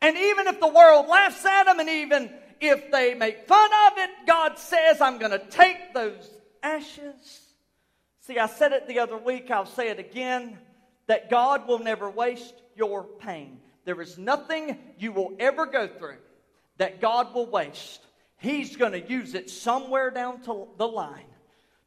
And 0.00 0.16
even 0.16 0.48
if 0.48 0.58
the 0.58 0.68
world 0.68 1.06
laughs 1.08 1.44
at 1.44 1.64
them 1.64 1.78
and 1.80 1.88
even 1.88 2.30
if 2.62 2.90
they 2.90 3.14
make 3.14 3.46
fun 3.46 3.70
of 3.86 3.98
it, 3.98 4.10
God 4.26 4.58
says, 4.58 5.00
I'm 5.00 5.18
going 5.18 5.32
to 5.32 5.46
take 5.50 5.92
those 5.92 6.30
ashes. 6.62 7.40
See, 8.20 8.38
I 8.38 8.46
said 8.46 8.72
it 8.72 8.86
the 8.86 9.00
other 9.00 9.18
week, 9.18 9.50
I'll 9.50 9.66
say 9.66 9.88
it 9.88 9.98
again 9.98 10.58
that 11.08 11.28
God 11.28 11.66
will 11.66 11.80
never 11.80 12.08
waste 12.08 12.54
your 12.76 13.04
pain. 13.04 13.60
There 13.84 14.00
is 14.00 14.16
nothing 14.16 14.78
you 14.98 15.12
will 15.12 15.34
ever 15.40 15.66
go 15.66 15.88
through 15.88 16.18
that 16.78 17.00
God 17.00 17.34
will 17.34 17.46
waste. 17.46 18.00
He's 18.38 18.76
going 18.76 18.92
to 18.92 19.00
use 19.00 19.34
it 19.34 19.50
somewhere 19.50 20.10
down 20.10 20.42
to 20.42 20.68
the 20.78 20.86
line 20.86 21.26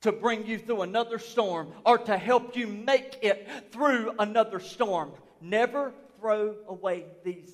to 0.02 0.12
bring 0.12 0.46
you 0.46 0.58
through 0.58 0.82
another 0.82 1.20
storm 1.20 1.72
or 1.86 1.98
to 1.98 2.18
help 2.18 2.56
you 2.56 2.68
make 2.68 3.18
it 3.22 3.48
through 3.72 4.14
another 4.20 4.60
storm. 4.60 5.12
Never 5.42 5.94
throw 6.20 6.56
away 6.68 7.06
these 7.24 7.52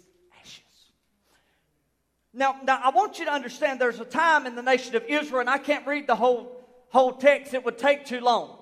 now, 2.34 2.56
now, 2.64 2.80
I 2.82 2.92
want 2.92 3.20
you 3.20 3.26
to 3.26 3.32
understand 3.32 3.80
there's 3.80 4.00
a 4.00 4.06
time 4.06 4.46
in 4.46 4.56
the 4.56 4.62
nation 4.62 4.96
of 4.96 5.04
Israel, 5.06 5.42
and 5.42 5.50
I 5.50 5.58
can't 5.58 5.86
read 5.86 6.08
the 6.08 6.16
whole, 6.16 6.66
whole 6.90 7.14
text, 7.14 7.54
it 7.54 7.66
would 7.66 7.78
take 7.78 8.06
too 8.06 8.22
long. 8.22 8.58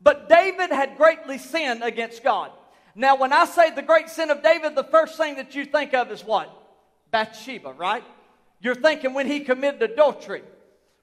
But 0.00 0.28
David 0.28 0.70
had 0.70 0.96
greatly 0.96 1.38
sinned 1.38 1.82
against 1.82 2.24
God. 2.24 2.50
Now, 2.96 3.16
when 3.16 3.32
I 3.32 3.44
say 3.44 3.70
the 3.70 3.82
great 3.82 4.08
sin 4.08 4.30
of 4.30 4.42
David, 4.42 4.74
the 4.74 4.84
first 4.84 5.16
thing 5.16 5.36
that 5.36 5.54
you 5.54 5.64
think 5.64 5.94
of 5.94 6.10
is 6.10 6.24
what? 6.24 6.50
Bathsheba, 7.10 7.72
right? 7.72 8.04
You're 8.60 8.74
thinking 8.74 9.14
when 9.14 9.26
he 9.26 9.40
committed 9.40 9.82
adultery 9.82 10.42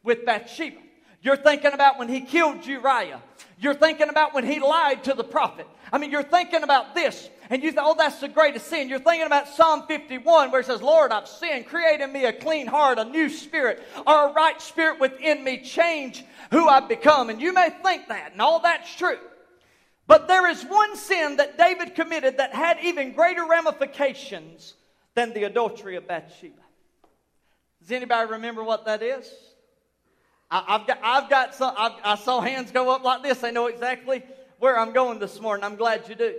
with 0.04 0.26
Bathsheba. 0.26 0.80
You're 1.22 1.38
thinking 1.38 1.72
about 1.74 2.00
when 2.00 2.10
he 2.10 2.22
killed 2.22 2.66
Uriah. 2.66 3.22
You're 3.60 3.76
thinking 3.76 4.10
about 4.10 4.34
when 4.34 4.46
he 4.46 4.60
lied 4.60 5.04
to 5.06 5.14
the 5.14 5.24
prophet. 5.24 5.68
I 5.92 5.98
mean, 5.98 6.12
you're 6.12 6.24
thinking 6.24 6.64
about 6.64 6.96
this, 6.96 7.30
and 7.52 7.62
you 7.62 7.74
think, 7.74 7.84
oh, 7.86 7.96
that's 7.98 8.22
the 8.22 8.30
greatest 8.30 8.68
sin. 8.68 8.88
You're 8.88 9.00
thinking 9.00 9.28
about 9.28 9.46
Psalm 9.46 9.84
51, 9.86 10.52
where 10.52 10.62
it 10.62 10.66
says, 10.66 10.82
Lord, 10.82 11.12
I've 11.12 11.28
sinned. 11.28 11.66
Create 11.66 12.00
in 12.00 12.10
me 12.14 12.24
a 12.24 12.32
clean 12.32 12.66
heart, 12.66 12.98
a 12.98 13.04
new 13.04 13.28
spirit, 13.28 13.84
or 14.08 14.30
a 14.30 14.32
right 14.32 14.60
spirit 14.62 15.02
within 15.02 15.44
me. 15.44 15.62
Change 15.62 16.24
who 16.52 16.70
I've 16.70 16.88
become. 16.88 17.30
And 17.30 17.42
you 17.42 17.52
may 17.52 17.70
think 17.84 18.08
that, 18.08 18.32
and 18.32 18.42
all 18.42 18.62
that's 18.62 18.96
true. 18.96 19.18
But 20.08 20.30
there 20.30 20.50
is 20.50 20.64
one 20.64 20.96
sin 20.96 21.36
that 21.38 21.58
David 21.58 21.94
committed 21.94 22.38
that 22.38 22.54
had 22.54 22.78
even 22.84 23.12
greater 23.12 23.46
ramifications 23.46 24.76
than 25.14 25.34
the 25.34 25.44
adultery 25.44 25.98
of 25.98 26.08
Bathsheba. 26.08 26.56
Does 27.82 27.92
anybody 27.92 28.32
remember 28.32 28.64
what 28.64 28.86
that 28.86 29.04
is? 29.04 29.30
I, 30.50 30.64
have 30.68 30.88
got, 30.88 31.00
I've 31.04 31.30
got 31.30 31.54
some, 31.54 31.76
I've, 31.78 31.92
I 32.02 32.16
saw 32.16 32.40
hands 32.40 32.72
go 32.72 32.96
up 32.96 33.04
like 33.04 33.24
this. 33.24 33.40
They 33.40 33.52
know 33.52 33.68
exactly 33.68 34.24
where 34.60 34.80
I'm 34.80 34.94
going 34.94 35.20
this 35.20 35.42
morning. 35.42 35.66
I'm 35.66 35.76
glad 35.76 36.08
you 36.08 36.16
do. 36.16 36.36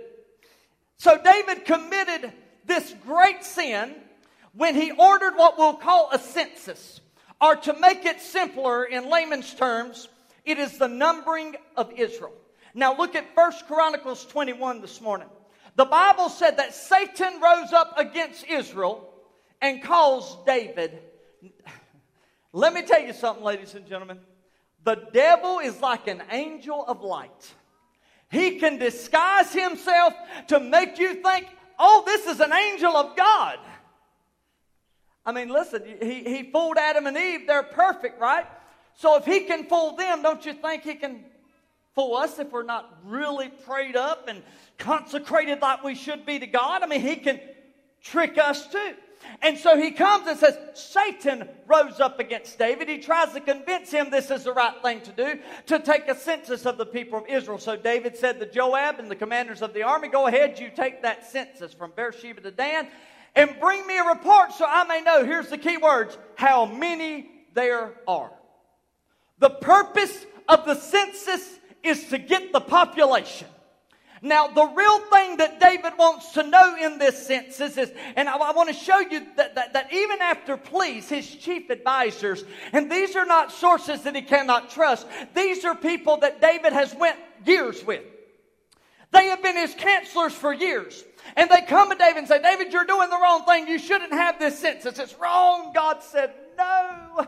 So 1.03 1.19
David 1.21 1.65
committed 1.65 2.31
this 2.63 2.95
great 3.05 3.43
sin 3.43 3.93
when 4.53 4.73
he 4.73 4.91
ordered 4.91 5.35
what 5.35 5.57
we'll 5.57 5.73
call 5.73 6.07
a 6.13 6.17
census, 6.17 7.01
or 7.41 7.57
to 7.57 7.77
make 7.77 8.05
it 8.05 8.21
simpler 8.21 8.85
in 8.85 9.09
layman's 9.09 9.53
terms, 9.53 10.07
it 10.45 10.57
is 10.57 10.77
the 10.77 10.87
numbering 10.87 11.57
of 11.75 11.91
Israel. 11.91 12.31
Now 12.73 12.95
look 12.95 13.15
at 13.15 13.35
First 13.35 13.67
Chronicles 13.67 14.25
21 14.27 14.79
this 14.79 15.01
morning. 15.01 15.27
The 15.75 15.83
Bible 15.83 16.29
said 16.29 16.55
that 16.55 16.73
Satan 16.73 17.41
rose 17.41 17.73
up 17.73 17.99
against 17.99 18.45
Israel 18.45 19.09
and 19.59 19.83
caused 19.83 20.45
David 20.45 21.01
let 22.53 22.73
me 22.73 22.81
tell 22.81 23.01
you 23.01 23.11
something, 23.11 23.43
ladies 23.43 23.75
and 23.75 23.85
gentlemen. 23.85 24.19
The 24.85 25.03
devil 25.11 25.59
is 25.59 25.81
like 25.81 26.07
an 26.07 26.23
angel 26.31 26.85
of 26.87 27.01
light. 27.01 27.53
He 28.29 28.59
can 28.59 28.77
disguise 28.77 29.53
himself 29.53 30.13
to 30.47 30.59
make 30.59 30.97
you 30.97 31.15
think, 31.15 31.47
oh, 31.77 32.03
this 32.05 32.25
is 32.25 32.39
an 32.39 32.51
angel 32.51 32.95
of 32.95 33.15
God. 33.15 33.59
I 35.25 35.31
mean, 35.31 35.49
listen, 35.49 35.83
he, 36.01 36.23
he 36.23 36.51
fooled 36.51 36.77
Adam 36.77 37.07
and 37.07 37.15
Eve. 37.15 37.47
They're 37.47 37.63
perfect, 37.63 38.19
right? 38.19 38.45
So 38.95 39.17
if 39.17 39.25
he 39.25 39.41
can 39.41 39.65
fool 39.65 39.95
them, 39.95 40.21
don't 40.21 40.45
you 40.45 40.53
think 40.53 40.83
he 40.83 40.95
can 40.95 41.23
fool 41.95 42.15
us 42.15 42.39
if 42.39 42.51
we're 42.51 42.63
not 42.63 42.97
really 43.05 43.49
prayed 43.49 43.95
up 43.95 44.27
and 44.27 44.43
consecrated 44.77 45.61
like 45.61 45.83
we 45.83 45.95
should 45.95 46.25
be 46.25 46.39
to 46.39 46.47
God? 46.47 46.83
I 46.83 46.87
mean, 46.87 47.01
he 47.01 47.15
can 47.15 47.39
trick 48.01 48.37
us 48.37 48.67
too. 48.67 48.95
And 49.41 49.57
so 49.57 49.77
he 49.77 49.91
comes 49.91 50.27
and 50.27 50.37
says, 50.37 50.57
Satan 50.73 51.47
rose 51.67 51.99
up 51.99 52.19
against 52.19 52.57
David. 52.57 52.87
He 52.87 52.99
tries 52.99 53.33
to 53.33 53.41
convince 53.41 53.91
him 53.91 54.09
this 54.09 54.31
is 54.31 54.43
the 54.43 54.53
right 54.53 54.73
thing 54.81 55.01
to 55.01 55.11
do, 55.11 55.39
to 55.67 55.79
take 55.79 56.07
a 56.07 56.15
census 56.15 56.65
of 56.65 56.77
the 56.77 56.85
people 56.85 57.19
of 57.19 57.27
Israel. 57.27 57.57
So 57.57 57.75
David 57.75 58.17
said 58.17 58.39
to 58.39 58.45
Joab 58.49 58.99
and 58.99 59.09
the 59.11 59.15
commanders 59.15 59.61
of 59.61 59.73
the 59.73 59.83
army, 59.83 60.07
Go 60.07 60.27
ahead, 60.27 60.59
you 60.59 60.69
take 60.69 61.01
that 61.01 61.29
census 61.29 61.73
from 61.73 61.91
Beersheba 61.95 62.41
to 62.41 62.51
Dan 62.51 62.87
and 63.35 63.55
bring 63.59 63.85
me 63.87 63.97
a 63.97 64.03
report 64.03 64.53
so 64.53 64.65
I 64.67 64.83
may 64.85 65.01
know, 65.01 65.25
here's 65.25 65.49
the 65.49 65.57
key 65.57 65.77
words, 65.77 66.17
how 66.35 66.65
many 66.65 67.29
there 67.53 67.93
are. 68.07 68.31
The 69.39 69.49
purpose 69.49 70.25
of 70.47 70.65
the 70.65 70.75
census 70.75 71.59
is 71.83 72.07
to 72.09 72.17
get 72.17 72.53
the 72.53 72.61
population. 72.61 73.47
Now, 74.25 74.47
the 74.47 74.65
real 74.65 74.99
thing 74.99 75.35
that 75.37 75.59
David 75.59 75.97
wants 75.99 76.31
to 76.31 76.43
know 76.43 76.77
in 76.79 76.97
this 76.97 77.27
census 77.27 77.77
is, 77.77 77.91
and 78.15 78.29
I, 78.29 78.37
I 78.37 78.51
want 78.53 78.69
to 78.69 78.73
show 78.73 78.99
you 78.99 79.27
that, 79.35 79.55
that, 79.55 79.73
that 79.73 79.91
even 79.91 80.21
after 80.21 80.55
police, 80.55 81.09
his 81.09 81.29
chief 81.29 81.69
advisors, 81.69 82.45
and 82.71 82.89
these 82.89 83.17
are 83.17 83.25
not 83.25 83.51
sources 83.51 84.03
that 84.03 84.15
he 84.15 84.21
cannot 84.21 84.69
trust, 84.69 85.07
these 85.35 85.65
are 85.65 85.75
people 85.75 86.17
that 86.17 86.39
David 86.39 86.71
has 86.71 86.95
went 86.95 87.19
years 87.45 87.83
with. 87.83 88.01
They 89.11 89.25
have 89.25 89.43
been 89.43 89.57
his 89.57 89.75
counselors 89.77 90.31
for 90.31 90.53
years. 90.53 91.03
And 91.35 91.49
they 91.49 91.61
come 91.61 91.89
to 91.91 91.97
David 91.97 92.19
and 92.19 92.27
say, 92.27 92.41
David, 92.41 92.71
you're 92.71 92.85
doing 92.85 93.09
the 93.09 93.19
wrong 93.19 93.43
thing. 93.43 93.67
You 93.67 93.77
shouldn't 93.77 94.13
have 94.13 94.39
this 94.39 94.57
census. 94.57 94.99
It's 94.99 95.19
wrong. 95.19 95.73
God 95.73 96.01
said, 96.01 96.33
no. 96.57 97.27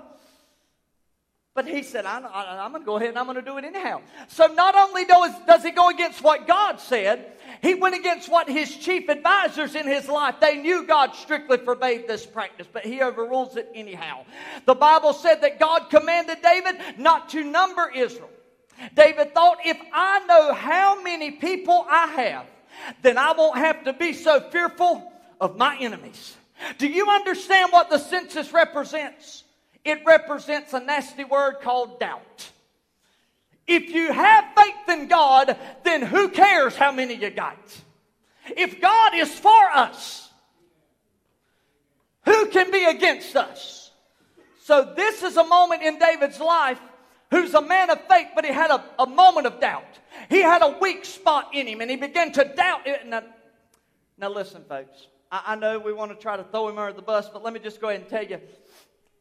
But 1.56 1.70
he 1.70 1.84
said, 1.84 2.06
I'm, 2.06 2.26
I'm 2.26 2.72
going 2.74 2.84
to 2.84 2.86
go 2.86 2.98
ahead 2.98 3.10
and 3.10 3.18
I'm 3.18 3.28
going 3.28 3.38
to 3.38 3.42
do 3.42 3.58
it 3.58 3.64
anyhow. 3.64 4.02
So 4.28 4.48
not 4.48 4.76
only 4.76 5.06
does, 5.06 5.32
does 5.48 5.64
he 5.64 5.72
go 5.72 5.88
against 5.88 6.22
what 6.22 6.46
God 6.46 6.82
said, 6.82 7.32
he 7.62 7.76
went 7.76 7.96
against 7.96 8.28
what 8.28 8.50
his 8.50 8.76
chief 8.76 9.08
advisors 9.08 9.74
in 9.74 9.88
his 9.88 10.10
life. 10.10 10.36
They 10.42 10.58
knew 10.58 10.86
God 10.86 11.16
strictly 11.16 11.58
forbade 11.58 12.10
this 12.10 12.26
practice, 12.26 12.68
but 12.72 12.86
he 12.86 13.02
overrules 13.02 13.56
it 13.56 13.72
anyhow. 13.74 14.26
The 14.66 14.76
Bible 14.76 15.14
said 15.14 15.40
that 15.44 15.58
God 15.58 15.90
commanded 15.90 16.40
David 16.44 16.76
not 16.98 17.30
to 17.30 17.42
number 17.42 17.90
Israel. 17.96 18.30
David 18.94 19.34
thought, 19.34 19.60
if 19.64 19.78
I 19.94 20.26
know 20.26 20.54
how 20.54 21.02
many 21.02 21.32
people 21.32 21.86
I 21.90 22.08
have, 22.08 22.46
then 23.02 23.18
I 23.18 23.32
won't 23.32 23.58
have 23.58 23.86
to 23.86 23.94
be 23.94 24.12
so 24.12 24.42
fearful 24.42 25.10
of 25.40 25.56
my 25.56 25.78
enemies. 25.80 26.36
Do 26.80 26.88
you 26.88 27.10
understand 27.10 27.72
what 27.72 27.90
the 27.90 27.98
census 27.98 28.52
represents? 28.52 29.45
It 29.86 30.02
represents 30.04 30.74
a 30.74 30.80
nasty 30.80 31.24
word 31.24 31.58
called 31.62 32.00
doubt. 32.00 32.52
If 33.68 33.90
you 33.90 34.12
have 34.12 34.46
faith 34.58 34.90
in 34.90 35.08
God, 35.08 35.56
then 35.84 36.02
who 36.02 36.30
cares 36.30 36.76
how 36.76 36.92
many 36.92 37.14
you 37.14 37.30
got? 37.30 37.58
If 38.58 38.82
God 38.82 39.16
is 39.16 39.34
for 39.34 39.70
us, 39.74 40.30
who 42.26 42.48
can 42.48 42.72
be 42.72 42.84
against 42.86 43.36
us? 43.36 43.92
So, 44.64 44.94
this 44.96 45.22
is 45.22 45.38
a 45.38 45.44
moment 45.44 45.84
in 45.84 46.00
David's 46.00 46.40
life 46.40 46.80
who's 47.30 47.54
a 47.54 47.62
man 47.62 47.92
of 47.92 48.02
faith, 48.08 48.30
but 48.34 48.46
he 48.46 48.52
had 48.52 48.72
a, 48.72 48.84
a 48.98 49.06
moment 49.06 49.46
of 49.46 49.60
doubt. 49.60 50.00
He 50.30 50.42
had 50.42 50.64
a 50.64 50.78
weak 50.80 51.06
spot 51.06 51.50
in 51.54 51.68
him 51.68 51.82
and 51.82 51.92
he 51.92 51.98
began 51.98 52.32
to 52.34 52.44
doubt 52.44 52.88
it. 52.88 53.06
Now, 53.06 53.24
now 54.18 54.30
listen, 54.30 54.64
folks. 54.68 55.08
I, 55.32 55.44
I 55.48 55.56
know 55.56 55.78
we 55.78 55.94
want 55.94 56.12
to 56.12 56.18
try 56.18 56.38
to 56.38 56.44
throw 56.44 56.68
him 56.70 56.80
under 56.80 56.94
the 56.94 57.02
bus, 57.02 57.30
but 57.30 57.44
let 57.44 57.54
me 57.54 57.60
just 57.60 57.80
go 57.80 57.90
ahead 57.90 58.02
and 58.02 58.10
tell 58.10 58.24
you. 58.24 58.40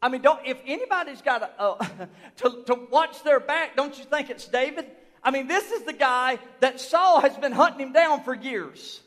I 0.01 0.09
mean, 0.09 0.21
don't, 0.21 0.39
if 0.45 0.57
anybody's 0.65 1.21
got 1.21 1.41
a, 1.41 1.61
uh, 1.61 1.85
to, 2.37 2.63
to 2.67 2.87
watch 2.91 3.23
their 3.23 3.39
back, 3.39 3.75
don't 3.75 3.97
you 3.97 4.03
think 4.03 4.29
it's 4.29 4.47
David? 4.47 4.85
I 5.23 5.31
mean, 5.31 5.47
this 5.47 5.71
is 5.71 5.83
the 5.83 5.93
guy 5.93 6.37
that 6.59 6.79
Saul 6.79 7.21
has 7.21 7.35
been 7.37 7.51
hunting 7.51 7.87
him 7.87 7.93
down 7.93 8.23
for 8.23 8.35
years. 8.35 9.01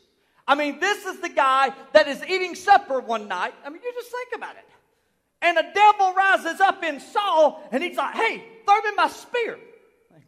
I 0.47 0.55
mean, 0.55 0.79
this 0.79 1.05
is 1.05 1.19
the 1.19 1.29
guy 1.29 1.71
that 1.93 2.07
is 2.07 2.23
eating 2.25 2.55
supper 2.55 2.99
one 2.99 3.27
night. 3.27 3.53
I 3.63 3.69
mean, 3.69 3.81
you 3.83 3.93
just 3.93 4.11
think 4.11 4.29
about 4.35 4.55
it. 4.55 4.65
And 5.41 5.57
a 5.57 5.73
devil 5.73 6.13
rises 6.13 6.59
up 6.59 6.83
in 6.83 6.99
Saul, 6.99 7.63
and 7.71 7.81
he's 7.81 7.95
like, 7.95 8.15
hey, 8.15 8.43
throw 8.65 8.75
me 8.81 8.89
my 8.97 9.07
spear. 9.07 9.57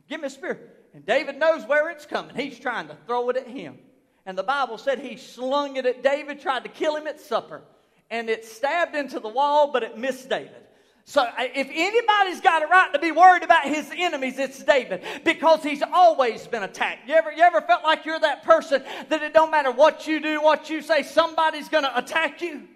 Give 0.07 0.22
me 0.22 0.28
a 0.28 0.30
spear. 0.30 0.59
And 0.93 1.05
David 1.05 1.38
knows 1.38 1.66
where 1.66 1.89
it's 1.89 2.05
coming. 2.05 2.36
He's 2.36 2.59
trying 2.59 2.88
to 2.88 2.97
throw 3.07 3.30
it 3.30 3.38
at 3.38 3.47
him. 3.47 3.80
And 4.26 4.38
the 4.38 4.43
Bible 4.43 4.78
said 4.78 4.99
he 4.99 5.18
slung 5.18 5.76
it 5.78 5.86
at 5.86 6.03
David, 6.03 6.39
tried 6.39 6.64
to 6.64 6.70
kill 6.70 6.95
him 6.95 7.07
at 7.07 7.20
supper. 7.20 7.64
And 8.12 8.30
it 8.30 8.45
stabbed 8.45 8.95
into 8.95 9.20
the 9.20 9.30
wall, 9.30 9.72
but 9.72 9.82
it 9.82 9.97
missed 9.97 10.30
David. 10.30 10.62
So 11.05 11.28
if 11.38 11.68
anybody's 11.74 12.41
got 12.41 12.62
a 12.62 12.68
right 12.68 12.93
to 12.93 12.99
be 12.99 13.12
worried 13.12 13.43
about 13.43 13.66
his 13.66 13.91
enemies, 13.97 14.38
it's 14.38 14.64
David 14.64 15.03
because 15.26 15.64
he's 15.64 15.82
always 15.82 16.45
been 16.45 16.64
attacked. 16.64 17.07
You 17.07 17.16
ever, 17.16 17.32
you 17.32 17.41
ever 17.41 17.62
felt 17.62 17.84
like 17.84 18.05
you're 18.05 18.20
that 18.20 18.43
person 18.43 18.84
that 19.09 19.24
it 19.24 19.34
don't 19.34 19.49
matter 19.49 19.72
what 19.72 20.05
you 20.05 20.20
do, 20.20 20.41
what 20.41 20.70
you 20.70 20.82
say, 20.82 21.01
somebody's 21.01 21.70
going 21.70 21.84
to 21.86 21.97
attack 21.97 22.41
you? 22.41 22.68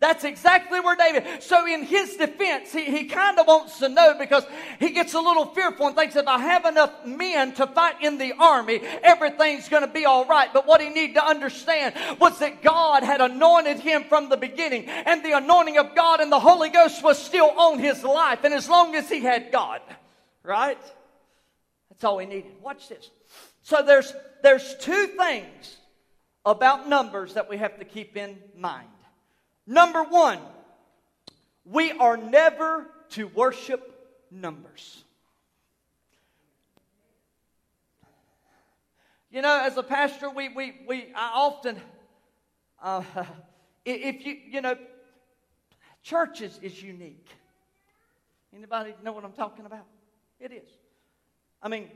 That's 0.00 0.22
exactly 0.22 0.78
where 0.78 0.94
David. 0.94 1.42
So 1.42 1.66
in 1.66 1.82
his 1.82 2.16
defense, 2.16 2.72
he, 2.72 2.84
he 2.84 3.04
kind 3.06 3.36
of 3.36 3.48
wants 3.48 3.80
to 3.80 3.88
know 3.88 4.14
because 4.16 4.44
he 4.78 4.90
gets 4.90 5.14
a 5.14 5.20
little 5.20 5.46
fearful 5.46 5.88
and 5.88 5.96
thinks 5.96 6.14
if 6.14 6.28
I 6.28 6.38
have 6.38 6.66
enough 6.66 7.04
men 7.04 7.52
to 7.54 7.66
fight 7.66 7.96
in 8.00 8.16
the 8.16 8.32
army, 8.38 8.80
everything's 9.02 9.68
going 9.68 9.84
to 9.84 9.92
be 9.92 10.04
all 10.04 10.24
right. 10.26 10.50
But 10.52 10.68
what 10.68 10.80
he 10.80 10.88
needed 10.88 11.14
to 11.14 11.26
understand 11.26 11.96
was 12.20 12.38
that 12.38 12.62
God 12.62 13.02
had 13.02 13.20
anointed 13.20 13.80
him 13.80 14.04
from 14.04 14.28
the 14.28 14.36
beginning 14.36 14.86
and 14.86 15.24
the 15.24 15.36
anointing 15.36 15.78
of 15.78 15.96
God 15.96 16.20
and 16.20 16.30
the 16.30 16.38
Holy 16.38 16.68
Ghost 16.70 17.02
was 17.02 17.18
still 17.20 17.50
on 17.50 17.80
his 17.80 18.04
life. 18.04 18.44
And 18.44 18.54
as 18.54 18.68
long 18.68 18.94
as 18.94 19.08
he 19.08 19.20
had 19.20 19.50
God, 19.50 19.80
right? 20.44 20.78
That's 21.90 22.04
all 22.04 22.18
he 22.18 22.26
needed. 22.26 22.52
Watch 22.62 22.88
this. 22.88 23.10
So 23.62 23.82
there's, 23.82 24.12
there's 24.44 24.76
two 24.76 25.08
things 25.08 25.76
about 26.44 26.88
numbers 26.88 27.34
that 27.34 27.50
we 27.50 27.56
have 27.56 27.80
to 27.80 27.84
keep 27.84 28.16
in 28.16 28.38
mind. 28.56 28.86
Number 29.68 30.02
one, 30.02 30.38
we 31.66 31.92
are 31.92 32.16
never 32.16 32.86
to 33.10 33.28
worship 33.28 34.16
numbers. 34.30 35.04
You 39.30 39.42
know, 39.42 39.60
as 39.62 39.76
a 39.76 39.82
pastor, 39.82 40.30
we, 40.30 40.48
we, 40.48 40.72
we 40.88 41.12
I 41.14 41.32
often, 41.34 41.78
uh, 42.82 43.02
if 43.84 44.24
you, 44.24 44.38
you 44.48 44.62
know, 44.62 44.74
church 46.02 46.40
is, 46.40 46.58
is 46.62 46.82
unique. 46.82 47.28
Anybody 48.56 48.94
know 49.04 49.12
what 49.12 49.26
I'm 49.26 49.32
talking 49.32 49.66
about? 49.66 49.84
It 50.40 50.50
is. 50.50 50.70
I 51.62 51.68
mean, 51.68 51.90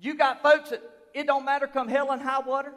you 0.00 0.16
got 0.16 0.42
folks 0.42 0.70
that 0.70 0.82
it 1.14 1.28
don't 1.28 1.44
matter 1.44 1.68
come 1.68 1.86
hell 1.86 2.10
and 2.10 2.20
high 2.20 2.40
water. 2.40 2.72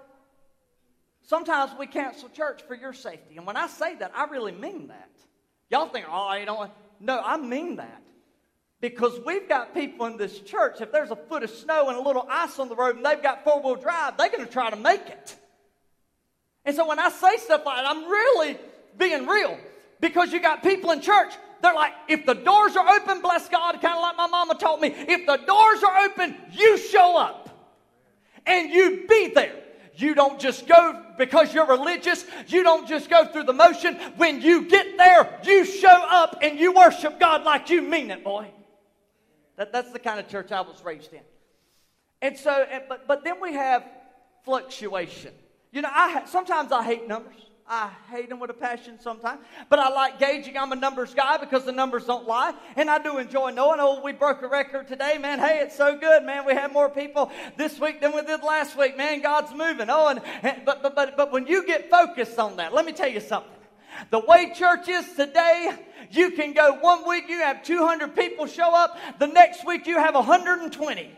Sometimes 1.25 1.71
we 1.77 1.87
cancel 1.87 2.29
church 2.29 2.61
for 2.67 2.75
your 2.75 2.93
safety. 2.93 3.37
And 3.37 3.47
when 3.47 3.57
I 3.57 3.67
say 3.67 3.95
that, 3.95 4.11
I 4.15 4.25
really 4.25 4.51
mean 4.51 4.87
that. 4.87 5.09
Y'all 5.69 5.87
think, 5.87 6.05
oh, 6.09 6.33
you 6.33 6.45
don't. 6.45 6.71
No, 6.99 7.19
I 7.19 7.37
mean 7.37 7.77
that. 7.77 8.01
Because 8.79 9.19
we've 9.25 9.49
got 9.49 9.73
people 9.73 10.05
in 10.05 10.17
this 10.17 10.39
church, 10.41 10.81
if 10.81 10.91
there's 10.91 11.09
a 11.09 11.15
foot 11.15 11.41
of 11.41 11.49
snow 11.49 11.89
and 11.89 11.97
a 11.97 12.01
little 12.01 12.27
ice 12.29 12.59
on 12.59 12.69
the 12.69 12.75
road 12.75 12.97
and 12.97 13.05
they've 13.05 13.21
got 13.21 13.43
four 13.43 13.61
wheel 13.61 13.75
drive, 13.75 14.17
they're 14.17 14.29
going 14.29 14.45
to 14.45 14.51
try 14.51 14.69
to 14.69 14.75
make 14.75 15.07
it. 15.07 15.35
And 16.63 16.75
so 16.75 16.87
when 16.87 16.99
I 16.99 17.09
say 17.09 17.37
stuff 17.37 17.65
like 17.65 17.77
that, 17.77 17.89
I'm 17.89 18.03
really 18.03 18.57
being 18.97 19.25
real. 19.25 19.57
Because 19.99 20.31
you 20.31 20.39
got 20.39 20.61
people 20.61 20.91
in 20.91 21.01
church, 21.01 21.33
they're 21.61 21.73
like, 21.73 21.93
if 22.07 22.25
the 22.25 22.35
doors 22.35 22.75
are 22.75 22.87
open, 22.87 23.21
bless 23.21 23.49
God, 23.49 23.81
kind 23.81 23.95
of 23.95 24.01
like 24.01 24.17
my 24.17 24.27
mama 24.27 24.55
taught 24.55 24.79
me, 24.79 24.89
if 24.89 25.25
the 25.25 25.37
doors 25.37 25.81
are 25.81 26.05
open, 26.05 26.35
you 26.51 26.77
show 26.77 27.17
up. 27.17 27.49
And 28.45 28.69
you 28.69 29.05
be 29.09 29.31
there. 29.33 29.55
You 29.95 30.13
don't 30.13 30.39
just 30.39 30.67
go 30.67 31.04
because 31.17 31.53
you're 31.53 31.67
religious. 31.67 32.25
You 32.47 32.63
don't 32.63 32.87
just 32.87 33.09
go 33.09 33.25
through 33.25 33.43
the 33.43 33.53
motion. 33.53 33.95
When 34.17 34.41
you 34.41 34.67
get 34.67 34.97
there, 34.97 35.39
you 35.43 35.65
show 35.65 35.87
up 35.87 36.39
and 36.41 36.59
you 36.59 36.73
worship 36.73 37.19
God 37.19 37.43
like 37.43 37.69
you 37.69 37.81
mean 37.81 38.11
it, 38.11 38.23
boy. 38.23 38.47
That, 39.57 39.71
that's 39.71 39.91
the 39.91 39.99
kind 39.99 40.19
of 40.19 40.27
church 40.27 40.51
I 40.51 40.61
was 40.61 40.83
raised 40.83 41.13
in. 41.13 41.21
And 42.21 42.37
so, 42.37 42.65
but, 42.89 43.07
but 43.07 43.23
then 43.23 43.39
we 43.41 43.53
have 43.53 43.85
fluctuation. 44.43 45.33
You 45.71 45.81
know, 45.81 45.89
I 45.91 46.23
sometimes 46.25 46.71
I 46.71 46.83
hate 46.83 47.07
numbers. 47.07 47.33
I 47.67 47.89
hate 48.11 48.29
them 48.29 48.39
with 48.39 48.51
a 48.51 48.53
passion 48.53 48.99
sometimes. 48.99 49.41
But 49.69 49.79
I 49.79 49.89
like 49.89 50.19
gauging. 50.19 50.55
I'm 50.55 50.71
a 50.71 50.75
numbers 50.75 51.15
guy 51.15 51.37
because 51.37 51.65
the 51.65 51.71
numbers 51.71 52.05
don't 52.05 52.27
lie. 52.27 52.53
And 52.75 52.91
I 52.91 52.99
do 52.99 53.17
enjoy 53.17 53.49
knowing, 53.49 53.79
oh, 53.79 54.01
we 54.03 54.11
broke 54.11 54.43
a 54.43 54.47
record 54.47 54.87
today, 54.87 55.17
man. 55.17 55.39
Hey, 55.39 55.61
it's 55.61 55.75
so 55.75 55.97
good, 55.97 56.23
man. 56.23 56.45
We 56.45 56.53
had 56.53 56.71
more 56.71 56.89
people 56.89 57.31
this 57.57 57.79
week 57.79 58.01
than 58.01 58.13
we 58.13 58.21
did 58.21 58.43
last 58.43 58.77
week, 58.77 58.95
man. 58.95 59.19
God's 59.21 59.51
moving. 59.51 59.87
Oh, 59.89 60.09
and, 60.09 60.21
and 60.43 60.63
but, 60.63 60.83
but, 60.83 60.95
but, 60.95 61.17
but 61.17 61.31
when 61.31 61.47
you 61.47 61.65
get 61.65 61.89
focused 61.89 62.37
on 62.37 62.57
that, 62.57 62.71
let 62.71 62.85
me 62.85 62.91
tell 62.91 63.09
you 63.09 63.19
something. 63.19 63.51
The 64.11 64.19
way 64.19 64.51
church 64.53 64.87
is 64.87 65.13
today, 65.13 65.71
you 66.11 66.31
can 66.31 66.53
go 66.53 66.73
one 66.73 67.07
week, 67.07 67.29
you 67.29 67.39
have 67.39 67.63
200 67.63 68.15
people 68.15 68.45
show 68.45 68.75
up. 68.75 68.95
The 69.17 69.27
next 69.27 69.65
week, 69.65 69.87
you 69.87 69.97
have 69.97 70.13
120. 70.13 71.11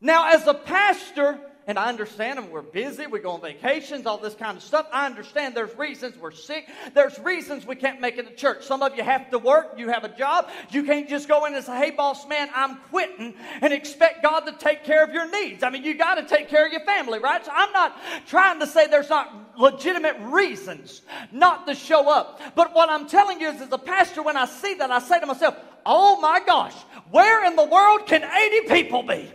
Now, 0.00 0.34
as 0.34 0.46
a 0.46 0.54
pastor, 0.54 1.38
and 1.66 1.78
I 1.78 1.88
understand 1.88 2.38
them. 2.38 2.50
We're 2.50 2.62
busy. 2.62 3.06
We 3.06 3.20
go 3.20 3.32
on 3.32 3.40
vacations, 3.40 4.06
all 4.06 4.18
this 4.18 4.34
kind 4.34 4.56
of 4.56 4.62
stuff. 4.62 4.86
I 4.92 5.06
understand 5.06 5.54
there's 5.54 5.76
reasons 5.76 6.16
we're 6.18 6.30
sick. 6.30 6.68
There's 6.94 7.18
reasons 7.18 7.66
we 7.66 7.76
can't 7.76 8.00
make 8.00 8.18
it 8.18 8.28
to 8.28 8.34
church. 8.34 8.64
Some 8.64 8.82
of 8.82 8.96
you 8.96 9.04
have 9.04 9.30
to 9.30 9.38
work. 9.38 9.74
You 9.76 9.88
have 9.88 10.04
a 10.04 10.08
job. 10.08 10.48
You 10.70 10.84
can't 10.84 11.08
just 11.08 11.28
go 11.28 11.44
in 11.44 11.54
and 11.54 11.64
say, 11.64 11.76
hey, 11.78 11.90
boss 11.90 12.26
man, 12.26 12.48
I'm 12.54 12.76
quitting 12.90 13.34
and 13.60 13.72
expect 13.72 14.22
God 14.22 14.40
to 14.40 14.52
take 14.52 14.84
care 14.84 15.04
of 15.04 15.12
your 15.12 15.30
needs. 15.30 15.62
I 15.62 15.70
mean, 15.70 15.84
you 15.84 15.94
got 15.94 16.16
to 16.16 16.26
take 16.26 16.48
care 16.48 16.66
of 16.66 16.72
your 16.72 16.84
family, 16.84 17.18
right? 17.18 17.44
So 17.44 17.52
I'm 17.54 17.72
not 17.72 17.96
trying 18.26 18.60
to 18.60 18.66
say 18.66 18.86
there's 18.86 19.10
not 19.10 19.58
legitimate 19.58 20.16
reasons 20.20 21.02
not 21.30 21.66
to 21.66 21.74
show 21.74 22.10
up. 22.10 22.40
But 22.54 22.74
what 22.74 22.88
I'm 22.88 23.08
telling 23.08 23.40
you 23.40 23.50
is, 23.50 23.60
as 23.60 23.72
a 23.72 23.78
pastor, 23.78 24.22
when 24.22 24.36
I 24.36 24.46
see 24.46 24.74
that, 24.74 24.90
I 24.90 24.98
say 24.98 25.20
to 25.20 25.26
myself, 25.26 25.56
oh 25.84 26.20
my 26.20 26.40
gosh, 26.44 26.74
where 27.10 27.44
in 27.46 27.56
the 27.56 27.64
world 27.64 28.06
can 28.06 28.24
80 28.24 28.68
people 28.68 29.02
be? 29.02 29.30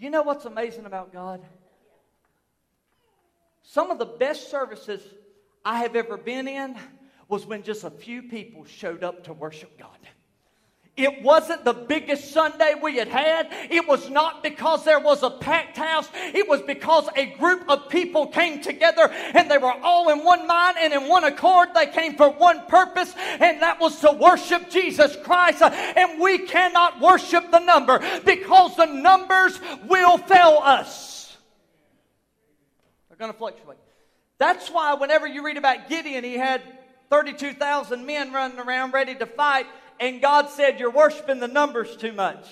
You 0.00 0.08
know 0.08 0.22
what's 0.22 0.46
amazing 0.46 0.86
about 0.86 1.12
God? 1.12 1.44
Some 3.62 3.90
of 3.90 3.98
the 3.98 4.06
best 4.06 4.50
services 4.50 5.02
I 5.62 5.80
have 5.80 5.94
ever 5.94 6.16
been 6.16 6.48
in 6.48 6.74
was 7.28 7.44
when 7.44 7.62
just 7.62 7.84
a 7.84 7.90
few 7.90 8.22
people 8.22 8.64
showed 8.64 9.04
up 9.04 9.24
to 9.24 9.34
worship 9.34 9.78
God. 9.78 9.98
It 11.00 11.22
wasn't 11.22 11.64
the 11.64 11.72
biggest 11.72 12.32
Sunday 12.32 12.74
we 12.80 12.96
had 12.96 13.08
had. 13.08 13.48
It 13.70 13.88
was 13.88 14.10
not 14.10 14.42
because 14.42 14.84
there 14.84 15.00
was 15.00 15.22
a 15.22 15.30
packed 15.30 15.78
house. 15.78 16.08
It 16.14 16.46
was 16.46 16.60
because 16.62 17.08
a 17.16 17.26
group 17.26 17.68
of 17.68 17.88
people 17.88 18.26
came 18.26 18.60
together 18.60 19.10
and 19.10 19.50
they 19.50 19.56
were 19.56 19.72
all 19.82 20.10
in 20.10 20.24
one 20.24 20.46
mind 20.46 20.76
and 20.78 20.92
in 20.92 21.08
one 21.08 21.24
accord. 21.24 21.70
They 21.74 21.86
came 21.86 22.16
for 22.16 22.28
one 22.28 22.66
purpose, 22.66 23.14
and 23.16 23.62
that 23.62 23.80
was 23.80 23.98
to 24.00 24.12
worship 24.12 24.68
Jesus 24.68 25.16
Christ. 25.24 25.62
And 25.62 26.20
we 26.20 26.38
cannot 26.38 27.00
worship 27.00 27.50
the 27.50 27.60
number 27.60 27.98
because 28.24 28.76
the 28.76 28.86
numbers 28.86 29.58
will 29.86 30.18
fail 30.18 30.60
us. 30.62 31.36
They're 33.08 33.16
going 33.16 33.32
to 33.32 33.38
fluctuate. 33.38 33.78
That's 34.38 34.68
why 34.70 34.94
whenever 34.94 35.26
you 35.26 35.44
read 35.44 35.56
about 35.56 35.88
Gideon, 35.88 36.24
he 36.24 36.34
had 36.34 36.62
32,000 37.10 38.06
men 38.06 38.32
running 38.32 38.58
around 38.58 38.92
ready 38.92 39.14
to 39.16 39.26
fight 39.26 39.66
and 40.00 40.22
God 40.22 40.48
said, 40.48 40.80
You're 40.80 40.90
worshiping 40.90 41.38
the 41.38 41.48
numbers 41.48 41.94
too 41.96 42.12
much. 42.12 42.46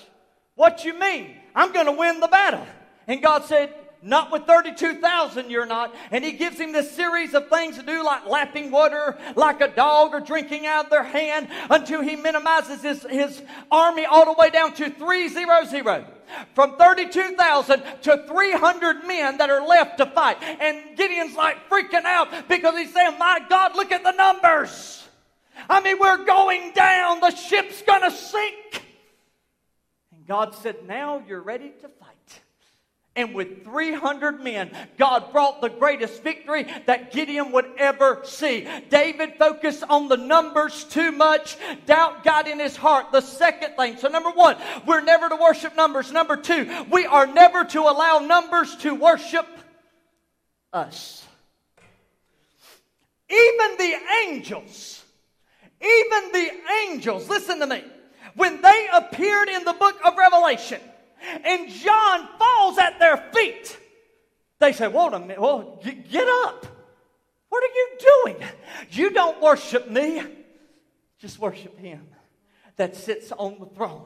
What 0.55 0.85
you 0.85 0.97
mean? 0.97 1.35
I'm 1.55 1.73
going 1.73 1.87
to 1.87 1.91
win 1.91 2.19
the 2.19 2.27
battle. 2.27 2.65
And 3.07 3.23
God 3.23 3.45
said, 3.45 3.73
Not 4.03 4.31
with 4.31 4.43
32,000, 4.43 5.49
you're 5.49 5.65
not. 5.65 5.95
And 6.11 6.23
he 6.23 6.33
gives 6.33 6.59
him 6.59 6.71
this 6.71 6.91
series 6.91 7.33
of 7.33 7.49
things 7.49 7.77
to 7.77 7.83
do, 7.83 8.03
like 8.05 8.27
lapping 8.27 8.69
water, 8.69 9.17
like 9.35 9.61
a 9.61 9.67
dog, 9.67 10.13
or 10.13 10.19
drinking 10.19 10.67
out 10.67 10.85
of 10.85 10.91
their 10.91 11.03
hand, 11.03 11.49
until 11.71 12.01
he 12.01 12.15
minimizes 12.15 12.83
his, 12.83 13.01
his 13.09 13.41
army 13.71 14.05
all 14.05 14.25
the 14.25 14.39
way 14.39 14.51
down 14.51 14.73
to 14.75 14.89
300. 14.91 16.05
From 16.53 16.77
32,000 16.77 17.83
to 18.03 18.23
300 18.27 19.07
men 19.07 19.37
that 19.39 19.49
are 19.49 19.65
left 19.65 19.97
to 19.97 20.05
fight. 20.05 20.37
And 20.43 20.95
Gideon's 20.95 21.35
like 21.35 21.67
freaking 21.67 22.05
out 22.05 22.47
because 22.47 22.77
he's 22.77 22.93
saying, 22.93 23.17
My 23.17 23.39
God, 23.49 23.75
look 23.75 23.91
at 23.91 24.03
the 24.03 24.11
numbers. 24.11 24.98
I 25.69 25.81
mean, 25.81 25.97
we're 25.99 26.25
going 26.25 26.71
down. 26.73 27.19
The 27.19 27.31
ship's 27.31 27.81
going 27.81 28.01
to 28.01 28.11
sink. 28.11 28.83
And 30.15 30.27
God 30.27 30.55
said, 30.55 30.87
Now 30.87 31.23
you're 31.27 31.41
ready 31.41 31.71
to 31.81 31.87
fight. 31.87 32.09
And 33.15 33.33
with 33.33 33.65
300 33.65 34.41
men, 34.41 34.71
God 34.97 35.33
brought 35.33 35.59
the 35.59 35.67
greatest 35.67 36.23
victory 36.23 36.65
that 36.85 37.11
Gideon 37.11 37.51
would 37.51 37.65
ever 37.77 38.21
see. 38.23 38.65
David 38.89 39.33
focused 39.37 39.83
on 39.89 40.07
the 40.07 40.15
numbers 40.15 40.85
too 40.85 41.11
much. 41.11 41.57
Doubt 41.85 42.23
got 42.23 42.47
in 42.47 42.59
his 42.59 42.77
heart. 42.77 43.11
The 43.11 43.19
second 43.19 43.75
thing. 43.75 43.97
So, 43.97 44.07
number 44.07 44.29
one, 44.29 44.55
we're 44.85 45.01
never 45.01 45.27
to 45.27 45.35
worship 45.35 45.75
numbers. 45.75 46.13
Number 46.13 46.37
two, 46.37 46.85
we 46.89 47.05
are 47.05 47.27
never 47.27 47.65
to 47.65 47.81
allow 47.81 48.19
numbers 48.19 48.75
to 48.77 48.95
worship 48.95 49.47
us. 50.71 51.25
Even 53.29 53.77
the 53.77 53.95
angels, 54.27 55.03
even 55.81 56.31
the 56.31 56.51
angels, 56.85 57.29
listen 57.29 57.59
to 57.59 57.67
me, 57.67 57.83
when 58.35 58.61
they 58.61 58.87
appeared 58.93 59.49
in 59.49 59.63
the 59.63 59.73
book 59.73 59.95
of 60.05 60.17
Revelation, 60.17 60.81
and 61.43 61.69
John 61.69 62.27
falls 62.37 62.77
at 62.77 62.99
their 62.99 63.17
feet. 63.33 63.77
They 64.59 64.73
say, 64.73 64.87
Wait 64.87 65.13
a 65.13 65.19
minute, 65.19 65.39
well, 65.39 65.81
get 65.83 66.27
up. 66.45 66.65
What 67.49 67.63
are 67.63 67.75
you 67.75 67.89
doing? 67.99 68.49
You 68.91 69.09
don't 69.11 69.41
worship 69.41 69.89
me, 69.89 70.21
just 71.19 71.39
worship 71.39 71.77
him 71.79 72.08
that 72.79 72.95
sits 72.95 73.31
on 73.33 73.59
the 73.59 73.65
throne. 73.67 74.05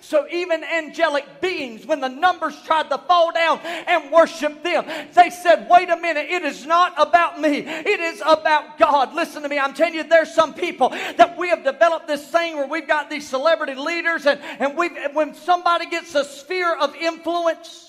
So 0.00 0.26
even 0.28 0.64
angelic 0.64 1.40
beings, 1.40 1.86
when 1.86 2.00
the 2.00 2.08
numbers 2.08 2.60
tried 2.64 2.90
to 2.90 2.98
fall 2.98 3.30
down 3.32 3.60
and 3.60 4.10
worship 4.10 4.64
them, 4.64 4.84
they 5.14 5.30
said, 5.30 5.68
wait 5.70 5.88
a 5.88 5.96
minute, 5.96 6.26
it 6.28 6.42
is 6.42 6.66
not 6.66 6.94
about 6.98 7.40
me. 7.40 7.58
It 7.58 8.00
is 8.00 8.20
about 8.26 8.76
God. 8.76 9.14
Listen 9.14 9.44
to 9.44 9.48
me. 9.48 9.56
I'm 9.56 9.72
telling 9.72 9.94
you, 9.94 10.02
there's 10.02 10.34
some 10.34 10.52
people 10.52 10.88
that 10.88 11.38
we 11.38 11.48
have 11.50 11.62
developed 11.62 12.08
this 12.08 12.26
thing 12.26 12.56
where 12.56 12.66
we've 12.66 12.88
got 12.88 13.08
these 13.08 13.26
celebrity 13.28 13.76
leaders 13.76 14.26
and, 14.26 14.40
and 14.58 14.76
we 14.76 14.88
when 15.12 15.34
somebody 15.34 15.86
gets 15.86 16.14
a 16.16 16.24
sphere 16.24 16.76
of 16.76 16.96
influence, 16.96 17.87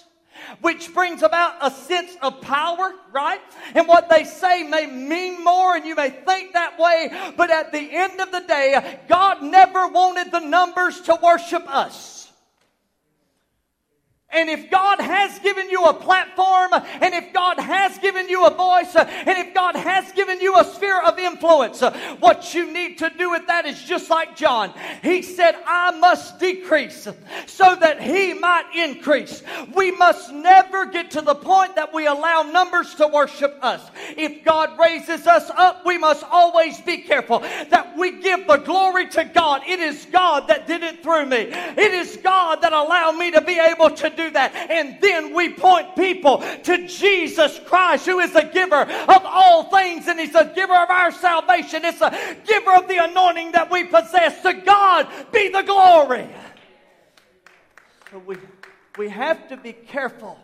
which 0.61 0.93
brings 0.93 1.21
about 1.21 1.55
a 1.61 1.71
sense 1.71 2.15
of 2.21 2.41
power, 2.41 2.93
right? 3.11 3.41
And 3.75 3.87
what 3.87 4.09
they 4.09 4.23
say 4.23 4.63
may 4.63 4.85
mean 4.85 5.43
more, 5.43 5.75
and 5.75 5.85
you 5.85 5.95
may 5.95 6.09
think 6.09 6.53
that 6.53 6.77
way, 6.77 7.31
but 7.37 7.49
at 7.49 7.71
the 7.71 7.89
end 7.91 8.19
of 8.19 8.31
the 8.31 8.41
day, 8.41 8.99
God 9.07 9.41
never 9.41 9.87
wanted 9.87 10.31
the 10.31 10.39
numbers 10.39 11.01
to 11.01 11.17
worship 11.21 11.63
us. 11.67 12.18
And 14.32 14.47
if 14.47 14.69
God 14.69 15.01
has 15.01 15.39
given 15.39 15.71
you 15.71 15.86
a 15.86 15.93
platform, 15.93 16.71
and 16.73 17.15
if 17.15 17.34
God 17.34 17.57
has 17.57 17.97
given 17.97 18.30
you 18.30 18.45
a 18.45 18.53
voice, 18.53 18.95
and 18.95 19.27
if 19.27 19.55
God 19.55 19.75
has 19.75 20.11
given 20.11 20.39
you 20.39 20.55
a 20.55 20.63
sphere 20.63 21.01
of 21.01 21.17
influence, 21.17 21.82
what 22.19 22.53
you 22.53 22.71
need 22.71 22.99
to 22.99 23.09
do 23.17 23.32
with 23.32 23.47
that 23.47 23.65
is 23.65 23.82
just 23.82 24.11
like 24.11 24.36
John. 24.36 24.71
He 25.01 25.23
said, 25.23 25.55
I 25.65 25.97
must 25.97 26.39
decrease 26.39 27.07
so 27.47 27.75
that 27.77 28.01
he 28.01 28.36
might 28.36 28.65
increase. 28.75 29.41
We 29.73 29.89
must 29.91 30.32
never 30.32 30.86
get 30.86 31.09
to 31.11 31.21
the 31.21 31.36
point 31.36 31.75
that 31.75 31.91
we 31.91 32.05
allow 32.05 32.43
numbers 32.43 32.93
to 32.95 33.07
worship 33.07 33.57
us. 33.63 33.82
If 34.15 34.43
God 34.43 34.77
raises 34.80 35.25
us 35.25 35.49
up, 35.49 35.88
we 35.88 35.97
must 35.97 36.23
always 36.30 36.80
be 36.82 36.99
careful 36.99 37.39
that 37.39 37.97
we 37.97 38.21
give 38.21 38.45
the 38.45 38.57
glory 38.57 39.07
to 39.09 39.23
God. 39.25 39.63
It 39.65 39.80
is 39.80 40.05
God 40.11 40.47
that 40.49 40.67
did 40.67 40.84
it 40.84 41.01
through 41.01 41.25
me. 41.25 41.47
It 41.49 41.93
is 41.93 42.17
God 42.17 42.61
that 42.61 42.73
allowed 42.73 43.13
me 43.13 43.32
to 43.32 43.41
be 43.41 43.59
able 43.59 43.89
to 43.89 44.18
do 44.20 44.32
that. 44.32 44.53
And 44.70 44.99
then 45.01 45.34
we 45.34 45.53
point 45.53 45.95
people 45.95 46.39
to 46.63 46.88
Jesus 46.88 47.59
Christ, 47.65 48.05
who 48.05 48.20
is 48.20 48.34
the 48.34 48.49
giver 48.53 48.82
of 48.82 49.22
all 49.26 49.63
things, 49.70 50.07
and 50.07 50.20
He's 50.20 50.34
the 50.34 50.51
giver 50.55 50.76
of 50.76 50.89
our 50.89 51.11
salvation. 51.11 51.86
It's 51.86 51.99
the 51.99 52.38
giver 52.45 52.76
of 52.76 52.88
the 52.88 53.03
anointing 53.03 53.53
that 53.53 53.72
we 53.72 53.86
possess. 53.86 54.41
To 54.41 54.53
God 54.53 55.07
be 55.32 55.49
the 55.49 55.63
glory. 55.63 56.30
So 58.11 58.20
we, 58.20 58.38
we 58.97 59.09
have 59.09 59.47
to 59.49 59.57
be 59.57 59.74
careful. 59.74 60.39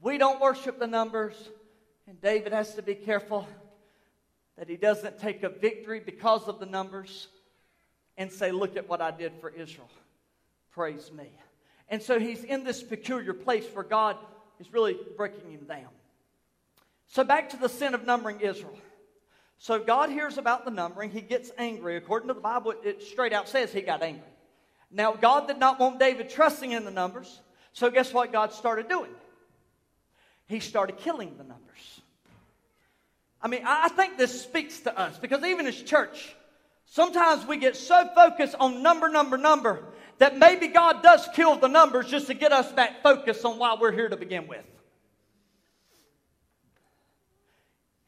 We 0.00 0.18
don't 0.18 0.40
worship 0.40 0.78
the 0.78 0.86
numbers, 0.86 1.34
and 2.06 2.20
David 2.20 2.52
has 2.52 2.74
to 2.74 2.82
be 2.82 2.94
careful 2.94 3.46
that 4.58 4.68
he 4.68 4.76
doesn't 4.76 5.18
take 5.18 5.42
a 5.42 5.48
victory 5.48 6.00
because 6.00 6.46
of 6.48 6.60
the 6.60 6.66
numbers 6.66 7.28
and 8.16 8.30
say, 8.30 8.52
Look 8.52 8.76
at 8.76 8.88
what 8.88 9.00
I 9.00 9.10
did 9.10 9.32
for 9.40 9.50
Israel. 9.50 9.88
Praise 10.72 11.10
me. 11.12 11.30
And 11.88 12.02
so 12.02 12.18
he's 12.18 12.44
in 12.44 12.64
this 12.64 12.82
peculiar 12.82 13.34
place 13.34 13.66
where 13.72 13.84
God 13.84 14.16
is 14.58 14.72
really 14.72 14.96
breaking 15.16 15.50
him 15.50 15.64
down. 15.68 15.88
So 17.08 17.24
back 17.24 17.50
to 17.50 17.56
the 17.56 17.68
sin 17.68 17.94
of 17.94 18.06
numbering 18.06 18.40
Israel. 18.40 18.78
So 19.58 19.78
God 19.78 20.10
hears 20.10 20.38
about 20.38 20.64
the 20.64 20.70
numbering. 20.70 21.10
He 21.10 21.20
gets 21.20 21.50
angry. 21.58 21.96
According 21.96 22.28
to 22.28 22.34
the 22.34 22.40
Bible, 22.40 22.74
it 22.82 23.02
straight 23.02 23.32
out 23.32 23.48
says 23.48 23.72
he 23.72 23.82
got 23.82 24.02
angry. 24.02 24.22
Now, 24.90 25.12
God 25.12 25.46
did 25.46 25.58
not 25.58 25.78
want 25.78 25.98
David 25.98 26.30
trusting 26.30 26.72
in 26.72 26.84
the 26.84 26.90
numbers. 26.90 27.40
So 27.72 27.90
guess 27.90 28.12
what 28.12 28.32
God 28.32 28.52
started 28.52 28.88
doing? 28.88 29.10
He 30.46 30.60
started 30.60 30.98
killing 30.98 31.36
the 31.38 31.44
numbers. 31.44 32.00
I 33.40 33.48
mean, 33.48 33.62
I 33.66 33.88
think 33.88 34.18
this 34.18 34.42
speaks 34.42 34.80
to 34.80 34.98
us 34.98 35.18
because 35.18 35.42
even 35.44 35.66
as 35.66 35.80
church, 35.80 36.34
sometimes 36.86 37.46
we 37.46 37.56
get 37.56 37.76
so 37.76 38.08
focused 38.14 38.54
on 38.60 38.82
number, 38.82 39.08
number, 39.08 39.38
number 39.38 39.82
that 40.18 40.38
maybe 40.38 40.68
God 40.68 41.02
does 41.02 41.28
kill 41.34 41.56
the 41.56 41.68
numbers 41.68 42.08
just 42.08 42.26
to 42.28 42.34
get 42.34 42.52
us 42.52 42.70
back 42.72 43.02
focused 43.02 43.44
on 43.44 43.58
why 43.58 43.76
we're 43.80 43.92
here 43.92 44.08
to 44.08 44.16
begin 44.16 44.46
with. 44.46 44.64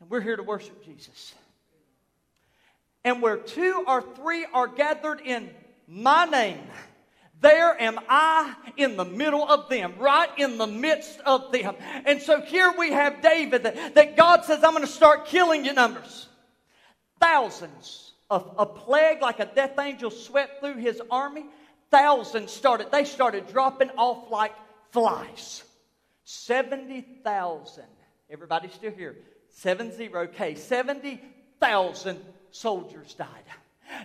And 0.00 0.10
we're 0.10 0.20
here 0.20 0.36
to 0.36 0.42
worship 0.42 0.84
Jesus. 0.84 1.34
And 3.04 3.20
where 3.20 3.36
two 3.36 3.84
or 3.86 4.02
three 4.02 4.46
are 4.52 4.68
gathered 4.68 5.20
in 5.20 5.50
my 5.86 6.24
name, 6.24 6.60
there 7.40 7.80
am 7.80 7.98
I 8.08 8.54
in 8.76 8.96
the 8.96 9.04
middle 9.04 9.46
of 9.46 9.68
them, 9.68 9.94
right 9.98 10.30
in 10.38 10.56
the 10.56 10.66
midst 10.66 11.20
of 11.20 11.52
them. 11.52 11.74
And 12.06 12.22
so 12.22 12.40
here 12.40 12.72
we 12.78 12.92
have 12.92 13.20
David 13.20 13.64
that, 13.64 13.94
that 13.94 14.16
God 14.16 14.44
says, 14.44 14.64
I'm 14.64 14.72
going 14.72 14.84
to 14.84 14.90
start 14.90 15.26
killing 15.26 15.64
your 15.64 15.74
numbers. 15.74 16.28
Thousands 17.20 18.12
of 18.30 18.54
a 18.56 18.64
plague 18.64 19.20
like 19.20 19.40
a 19.40 19.46
death 19.46 19.78
angel 19.78 20.10
swept 20.10 20.60
through 20.60 20.76
his 20.76 21.02
army 21.10 21.44
thousands 21.94 22.50
started, 22.50 22.90
they 22.90 23.04
started 23.04 23.46
dropping 23.46 23.90
off 23.90 24.28
like 24.28 24.52
flies. 24.90 25.62
70,000. 26.24 27.84
Everybody 28.28 28.68
still 28.68 28.90
here? 28.90 29.16
70K. 29.62 30.58
70,000 30.58 32.20
soldiers 32.50 33.14
died. 33.14 33.28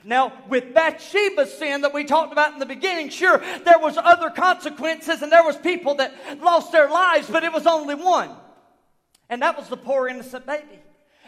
Now, 0.03 0.33
with 0.47 0.71
Bathsheba's 0.75 1.51
sin 1.57 1.81
that 1.81 1.91
we 1.91 2.03
talked 2.03 2.31
about 2.31 2.53
in 2.53 2.59
the 2.59 2.67
beginning, 2.67 3.09
sure, 3.09 3.39
there 3.39 3.79
was 3.79 3.97
other 3.97 4.29
consequences 4.29 5.23
and 5.23 5.31
there 5.31 5.43
was 5.43 5.57
people 5.57 5.95
that 5.95 6.13
lost 6.41 6.71
their 6.71 6.89
lives, 6.89 7.27
but 7.27 7.43
it 7.43 7.51
was 7.51 7.65
only 7.65 7.95
one. 7.95 8.29
And 9.29 9.41
that 9.41 9.57
was 9.57 9.67
the 9.67 9.77
poor 9.77 10.07
innocent 10.07 10.45
baby. 10.45 10.79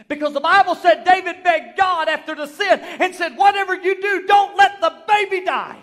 Because 0.07 0.33
the 0.33 0.39
Bible 0.39 0.75
said 0.75 1.05
David 1.05 1.43
begged 1.43 1.75
God 1.75 2.07
after 2.07 2.35
the 2.35 2.45
sin 2.45 2.79
and 2.81 3.15
said, 3.15 3.35
whatever 3.35 3.73
you 3.73 3.99
do, 3.99 4.27
don't 4.27 4.55
let 4.57 4.79
the 4.79 4.93
baby 5.07 5.43
die. 5.43 5.79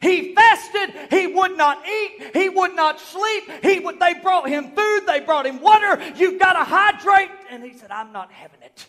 He 0.00 0.34
fasted. 0.34 0.94
He 1.10 1.26
would 1.26 1.56
not 1.56 1.86
eat. 1.86 2.30
He 2.34 2.48
would 2.48 2.74
not 2.74 2.98
sleep. 3.00 3.44
He 3.62 3.80
would, 3.80 4.00
they 4.00 4.14
brought 4.14 4.48
him 4.48 4.72
food. 4.74 5.00
They 5.06 5.20
brought 5.20 5.46
him 5.46 5.60
water. 5.60 6.00
You've 6.16 6.40
got 6.40 6.54
to 6.54 6.64
hydrate. 6.64 7.30
And 7.50 7.62
he 7.62 7.76
said, 7.76 7.90
I'm 7.90 8.12
not 8.12 8.32
having 8.32 8.62
it. 8.62 8.86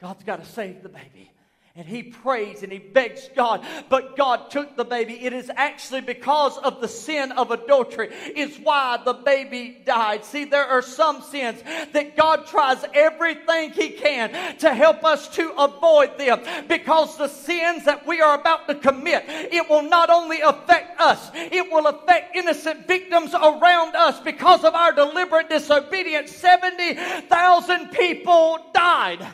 God's 0.00 0.24
got 0.24 0.42
to 0.42 0.50
save 0.50 0.82
the 0.82 0.88
baby. 0.88 1.30
And 1.76 1.86
he 1.86 2.02
prays 2.02 2.64
and 2.64 2.72
he 2.72 2.78
begs 2.78 3.30
God, 3.36 3.64
but 3.88 4.16
God 4.16 4.50
took 4.50 4.76
the 4.76 4.84
baby. 4.84 5.24
It 5.24 5.32
is 5.32 5.50
actually 5.54 6.00
because 6.00 6.58
of 6.58 6.80
the 6.80 6.88
sin 6.88 7.30
of 7.32 7.52
adultery, 7.52 8.08
is 8.34 8.58
why 8.58 9.00
the 9.04 9.12
baby 9.12 9.80
died. 9.86 10.24
See, 10.24 10.44
there 10.44 10.66
are 10.66 10.82
some 10.82 11.22
sins 11.22 11.62
that 11.92 12.16
God 12.16 12.46
tries 12.48 12.84
everything 12.92 13.70
he 13.70 13.90
can 13.90 14.58
to 14.58 14.74
help 14.74 15.04
us 15.04 15.28
to 15.36 15.52
avoid 15.52 16.18
them 16.18 16.40
because 16.66 17.16
the 17.16 17.28
sins 17.28 17.84
that 17.84 18.04
we 18.04 18.20
are 18.20 18.38
about 18.38 18.66
to 18.66 18.74
commit, 18.74 19.24
it 19.28 19.70
will 19.70 19.88
not 19.88 20.10
only 20.10 20.40
affect 20.40 21.00
us, 21.00 21.30
it 21.34 21.70
will 21.70 21.86
affect 21.86 22.34
innocent 22.34 22.88
victims 22.88 23.32
around 23.32 23.94
us 23.94 24.18
because 24.20 24.64
of 24.64 24.74
our 24.74 24.92
deliberate 24.92 25.48
disobedience. 25.48 26.32
70,000 26.32 27.92
people 27.92 28.58
died 28.74 28.80
died. 28.80 29.26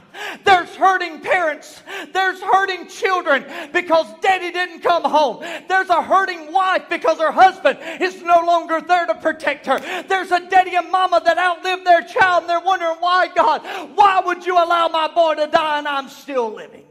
There's 0.45 0.75
hurting 0.75 1.21
parents. 1.21 1.83
There's 2.13 2.41
hurting 2.41 2.89
children 2.89 3.45
because 3.73 4.07
daddy 4.21 4.51
didn't 4.51 4.81
come 4.81 5.05
home. 5.05 5.45
There's 5.69 5.89
a 5.89 6.03
hurting 6.03 6.53
wife 6.53 6.89
because 6.89 7.19
her 7.19 7.33
husband 7.33 7.79
is 8.01 8.23
no 8.23 8.45
longer 8.45 8.81
there 8.81 9.07
to 9.07 9.15
protect 9.15 9.67
her. 9.67 9.79
There's 10.03 10.31
a 10.31 10.49
daddy 10.49 10.75
and 10.77 10.91
mama 10.91 11.21
that 11.25 11.39
outlived 11.39 11.87
their 11.87 12.03
child 12.03 12.43
and 12.43 12.51
they're 12.51 12.61
wondering 12.61 12.97
why, 13.01 13.29
God, 13.35 13.63
why 13.95 14.21
would 14.25 14.45
you 14.47 14.55
allow 14.55 14.89
my 14.89 15.09
boy 15.09 15.35
to 15.35 15.47
die 15.47 15.79
and 15.79 15.89
I'm 15.89 16.09
still 16.09 16.53
living? 16.53 16.87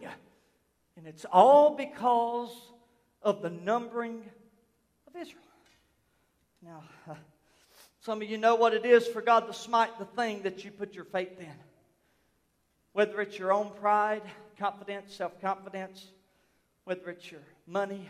And 0.98 1.08
it's 1.08 1.26
all 1.26 1.76
because 1.76 2.50
of 3.22 3.42
the 3.42 3.50
numbering 3.50 4.24
of 5.08 5.16
Israel. 5.16 5.42
Now, 6.64 6.84
some 8.00 8.22
of 8.22 8.30
you 8.30 8.38
know 8.38 8.56
what 8.56 8.74
it 8.74 8.86
is 8.86 9.08
for 9.08 9.22
God 9.22 9.48
to 9.48 9.54
smite 9.54 10.00
the 10.00 10.06
thing 10.06 10.42
that 10.44 10.64
you 10.64 10.72
put 10.72 10.96
your 10.96 11.06
faith 11.06 11.40
in. 11.40 11.54
Whether 12.96 13.20
it's 13.20 13.38
your 13.38 13.52
own 13.52 13.72
pride, 13.82 14.22
confidence, 14.58 15.14
self 15.14 15.42
confidence, 15.42 16.14
whether 16.86 17.10
it's 17.10 17.30
your 17.30 17.42
money, 17.68 18.08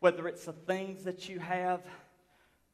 whether 0.00 0.26
it's 0.28 0.46
the 0.46 0.54
things 0.54 1.04
that 1.04 1.28
you 1.28 1.40
have. 1.40 1.82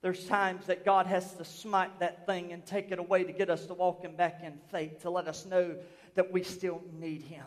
There's 0.01 0.25
times 0.27 0.67
that 0.67 0.85
God 0.85 1.09
has 1.09 1.35
to 1.35 1.45
smite 1.45 1.99
that 1.99 2.25
thing 2.25 2.53
and 2.53 2.65
take 2.65 2.93
it 2.93 3.01
away 3.01 3.25
to 3.25 3.33
get 3.33 3.51
us 3.51 3.67
to 3.67 3.75
walking 3.75 4.15
back 4.15 4.45
in 4.45 4.61
faith, 4.71 5.03
to 5.03 5.11
let 5.11 5.27
us 5.27 5.45
know 5.45 5.75
that 6.15 6.31
we 6.31 6.45
still 6.45 6.81
need 7.01 7.23
Him. 7.23 7.47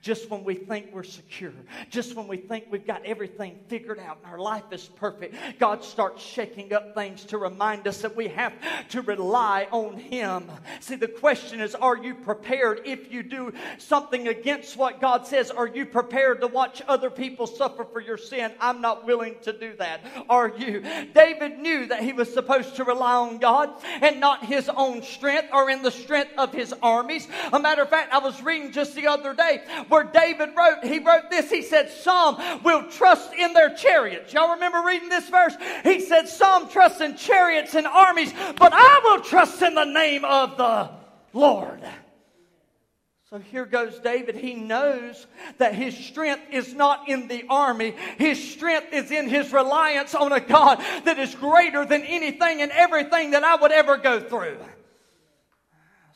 Just 0.00 0.30
when 0.30 0.42
we 0.42 0.54
think 0.54 0.92
we're 0.92 1.04
secure, 1.04 1.52
just 1.90 2.16
when 2.16 2.26
we 2.26 2.36
think 2.36 2.66
we've 2.70 2.86
got 2.86 3.04
everything 3.04 3.58
figured 3.68 4.00
out 4.00 4.18
and 4.22 4.32
our 4.32 4.38
life 4.38 4.64
is 4.72 4.84
perfect, 4.96 5.36
God 5.58 5.84
starts 5.84 6.22
shaking 6.22 6.72
up 6.72 6.94
things 6.94 7.24
to 7.26 7.38
remind 7.38 7.86
us 7.86 8.02
that 8.02 8.16
we 8.16 8.28
have 8.28 8.52
to 8.88 9.02
rely 9.02 9.68
on 9.70 9.96
Him. 9.98 10.50
See, 10.80 10.96
the 10.96 11.08
question 11.08 11.60
is 11.60 11.74
are 11.76 11.96
you 11.96 12.14
prepared 12.14 12.82
if 12.84 13.12
you 13.12 13.22
do 13.22 13.52
something 13.78 14.28
against 14.28 14.76
what 14.76 15.00
God 15.00 15.26
says? 15.26 15.50
Are 15.50 15.68
you 15.68 15.86
prepared 15.86 16.40
to 16.40 16.46
watch 16.46 16.82
other 16.88 17.10
people 17.10 17.46
suffer 17.46 17.84
for 17.84 18.00
your 18.00 18.18
sin? 18.18 18.52
I'm 18.60 18.80
not 18.80 19.06
willing 19.06 19.36
to 19.42 19.52
do 19.52 19.76
that. 19.76 20.00
Are 20.28 20.48
you? 20.48 20.80
David 21.14 21.58
knew 21.58 21.86
that 21.86 22.02
he 22.02 22.12
was 22.12 22.32
supposed 22.32 22.76
to 22.76 22.84
rely 22.84 23.14
on 23.14 23.38
God 23.38 23.70
and 24.00 24.20
not 24.20 24.44
his 24.44 24.68
own 24.68 25.02
strength 25.02 25.48
or 25.52 25.70
in 25.70 25.82
the 25.82 25.90
strength 25.90 26.32
of 26.38 26.52
his 26.52 26.74
armies. 26.82 27.28
A 27.52 27.60
matter 27.60 27.82
of 27.82 27.88
fact, 27.88 28.12
I 28.12 28.18
was 28.18 28.42
reading 28.42 28.72
just 28.72 28.94
the 28.94 29.06
other 29.06 29.34
day 29.34 29.62
where 29.88 30.04
David 30.04 30.50
wrote, 30.56 30.84
he 30.84 30.98
wrote 30.98 31.30
this. 31.30 31.50
He 31.50 31.62
said, 31.62 31.90
Some 31.90 32.38
will 32.62 32.90
trust 32.90 33.32
in 33.34 33.52
their 33.52 33.74
chariots. 33.74 34.32
Y'all 34.32 34.54
remember 34.54 34.82
reading 34.86 35.08
this 35.08 35.28
verse? 35.28 35.54
He 35.82 36.00
said, 36.00 36.28
Some 36.28 36.68
trust 36.68 37.00
in 37.00 37.16
chariots 37.16 37.74
and 37.74 37.86
armies, 37.86 38.32
but 38.56 38.72
I 38.74 39.00
will 39.04 39.20
trust 39.22 39.62
in 39.62 39.74
the 39.74 39.84
name 39.84 40.24
of 40.24 40.56
the 40.56 40.90
Lord. 41.32 41.82
So 43.32 43.38
here 43.38 43.64
goes 43.64 43.98
David. 43.98 44.36
He 44.36 44.52
knows 44.52 45.26
that 45.56 45.74
his 45.74 45.96
strength 45.96 46.42
is 46.52 46.74
not 46.74 47.08
in 47.08 47.28
the 47.28 47.44
army. 47.48 47.94
His 48.18 48.52
strength 48.52 48.92
is 48.92 49.10
in 49.10 49.26
his 49.26 49.54
reliance 49.54 50.14
on 50.14 50.32
a 50.32 50.40
God 50.40 50.80
that 51.04 51.18
is 51.18 51.34
greater 51.34 51.86
than 51.86 52.02
anything 52.02 52.60
and 52.60 52.70
everything 52.70 53.30
that 53.30 53.42
I 53.42 53.56
would 53.56 53.72
ever 53.72 53.96
go 53.96 54.20
through. 54.20 54.58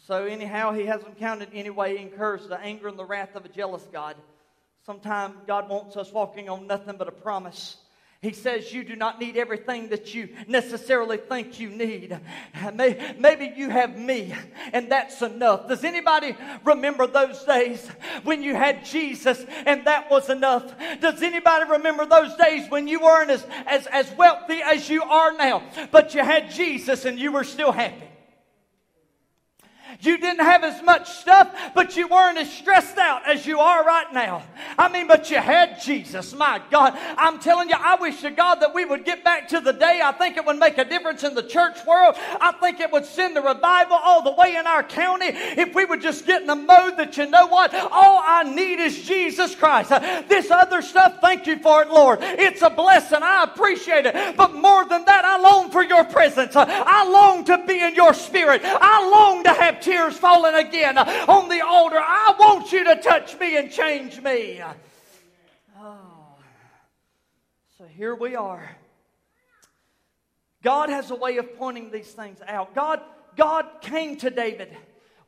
So, 0.06 0.24
anyhow, 0.24 0.72
he 0.72 0.86
hasn't 0.86 1.18
counted 1.18 1.48
any 1.52 1.70
way 1.70 1.98
incurs 1.98 2.46
the 2.46 2.60
anger 2.60 2.86
and 2.86 2.96
the 2.96 3.04
wrath 3.04 3.34
of 3.34 3.44
a 3.44 3.48
jealous 3.48 3.82
God. 3.92 4.14
Sometimes 4.84 5.34
God 5.48 5.68
wants 5.68 5.96
us 5.96 6.12
walking 6.12 6.48
on 6.48 6.68
nothing 6.68 6.96
but 6.96 7.08
a 7.08 7.12
promise. 7.12 7.78
He 8.22 8.32
says 8.32 8.72
you 8.72 8.84
do 8.84 8.94
not 8.94 9.18
need 9.20 9.36
everything 9.36 9.88
that 9.88 10.14
you 10.14 10.28
necessarily 10.46 11.16
think 11.16 11.58
you 11.58 11.70
need. 11.70 12.16
Maybe 13.18 13.52
you 13.56 13.68
have 13.68 13.98
me, 13.98 14.32
and 14.72 14.92
that's 14.92 15.22
enough. 15.22 15.66
Does 15.66 15.82
anybody 15.82 16.36
remember 16.64 17.08
those 17.08 17.42
days 17.42 17.84
when 18.22 18.44
you 18.44 18.54
had 18.54 18.84
Jesus 18.84 19.44
and 19.66 19.84
that 19.86 20.08
was 20.08 20.30
enough? 20.30 20.72
Does 21.00 21.20
anybody 21.20 21.68
remember 21.68 22.06
those 22.06 22.32
days 22.36 22.70
when 22.70 22.86
you 22.86 23.00
weren't 23.00 23.30
as, 23.30 23.44
as, 23.66 23.88
as 23.88 24.12
wealthy 24.12 24.62
as 24.62 24.88
you 24.88 25.02
are 25.02 25.32
now, 25.32 25.64
but 25.90 26.14
you 26.14 26.22
had 26.22 26.52
Jesus 26.52 27.06
and 27.06 27.18
you 27.18 27.32
were 27.32 27.44
still 27.44 27.72
happy? 27.72 28.06
You 30.00 30.18
didn't 30.18 30.44
have 30.44 30.64
as 30.64 30.82
much 30.82 31.08
stuff, 31.08 31.54
but 31.74 31.96
you 31.96 32.08
weren't 32.08 32.38
as 32.38 32.52
stressed 32.52 32.98
out 32.98 33.26
as 33.26 33.46
you 33.46 33.58
are 33.58 33.84
right 33.84 34.12
now. 34.12 34.42
I 34.78 34.88
mean, 34.88 35.06
but 35.06 35.30
you 35.30 35.38
had 35.38 35.80
Jesus. 35.82 36.34
My 36.34 36.60
God. 36.70 36.94
I'm 37.16 37.38
telling 37.38 37.68
you, 37.68 37.76
I 37.78 37.96
wish 37.96 38.20
to 38.22 38.30
God 38.30 38.56
that 38.56 38.74
we 38.74 38.84
would 38.84 39.04
get 39.04 39.24
back 39.24 39.48
to 39.48 39.60
the 39.60 39.72
day. 39.72 40.00
I 40.02 40.12
think 40.12 40.36
it 40.36 40.44
would 40.44 40.58
make 40.58 40.78
a 40.78 40.84
difference 40.84 41.24
in 41.24 41.34
the 41.34 41.42
church 41.42 41.78
world. 41.86 42.14
I 42.40 42.52
think 42.60 42.80
it 42.80 42.92
would 42.92 43.04
send 43.06 43.36
the 43.36 43.42
revival 43.42 43.96
all 44.02 44.22
the 44.22 44.32
way 44.32 44.56
in 44.56 44.66
our 44.66 44.82
county 44.82 45.26
if 45.26 45.74
we 45.74 45.84
would 45.84 46.02
just 46.02 46.26
get 46.26 46.42
in 46.42 46.46
the 46.46 46.54
mode 46.54 46.96
that 46.96 47.16
you 47.16 47.26
know 47.26 47.46
what? 47.46 47.74
All 47.74 48.22
I 48.24 48.42
need 48.42 48.80
is 48.80 49.02
Jesus 49.02 49.54
Christ. 49.54 49.90
This 50.28 50.50
other 50.50 50.82
stuff, 50.82 51.18
thank 51.20 51.46
you 51.46 51.58
for 51.58 51.82
it, 51.82 51.88
Lord. 51.88 52.18
It's 52.22 52.62
a 52.62 52.70
blessing. 52.70 53.20
I 53.22 53.44
appreciate 53.44 54.06
it. 54.06 54.36
But 54.36 54.54
more 54.54 54.84
than 54.84 55.04
that, 55.04 55.24
I 55.24 55.40
long 55.40 55.70
for 55.70 55.82
your 55.82 56.04
presence. 56.04 56.54
I 56.56 57.08
long 57.08 57.44
to 57.44 57.64
be 57.66 57.80
in 57.80 57.94
your 57.94 58.14
spirit. 58.14 58.60
I 58.64 59.08
long 59.10 59.44
to 59.44 59.52
have 59.54 59.80
tears 59.86 60.18
falling 60.18 60.54
again 60.54 60.98
on 60.98 61.48
the 61.48 61.64
altar. 61.64 61.98
I 61.98 62.34
want 62.38 62.72
you 62.72 62.84
to 62.84 62.96
touch 62.96 63.38
me 63.38 63.56
and 63.56 63.70
change 63.70 64.20
me. 64.20 64.60
Oh. 65.78 65.94
So 67.78 67.84
here 67.84 68.14
we 68.14 68.34
are. 68.34 68.68
God 70.62 70.88
has 70.88 71.10
a 71.10 71.14
way 71.14 71.36
of 71.36 71.56
pointing 71.56 71.90
these 71.90 72.10
things 72.10 72.38
out. 72.46 72.74
God, 72.74 73.00
God 73.36 73.66
came 73.80 74.16
to 74.16 74.30
David 74.30 74.76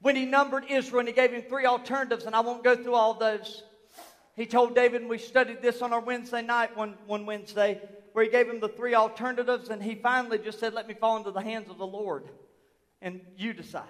when 0.00 0.16
he 0.16 0.24
numbered 0.24 0.64
Israel 0.68 1.00
and 1.00 1.08
he 1.08 1.14
gave 1.14 1.32
him 1.32 1.42
three 1.42 1.66
alternatives, 1.66 2.24
and 2.24 2.34
I 2.34 2.40
won't 2.40 2.64
go 2.64 2.74
through 2.74 2.94
all 2.94 3.14
those. 3.14 3.62
He 4.34 4.46
told 4.46 4.74
David, 4.74 5.02
and 5.02 5.10
we 5.10 5.18
studied 5.18 5.62
this 5.62 5.82
on 5.82 5.92
our 5.92 6.00
Wednesday 6.00 6.42
night, 6.42 6.76
one, 6.76 6.94
one 7.06 7.26
Wednesday, 7.26 7.80
where 8.12 8.24
he 8.24 8.30
gave 8.30 8.48
him 8.48 8.58
the 8.58 8.68
three 8.68 8.94
alternatives, 8.94 9.68
and 9.68 9.80
he 9.82 9.94
finally 9.94 10.38
just 10.38 10.58
said, 10.58 10.74
Let 10.74 10.88
me 10.88 10.94
fall 10.94 11.16
into 11.16 11.30
the 11.30 11.42
hands 11.42 11.70
of 11.70 11.78
the 11.78 11.86
Lord, 11.86 12.24
and 13.02 13.20
you 13.36 13.52
decide 13.52 13.84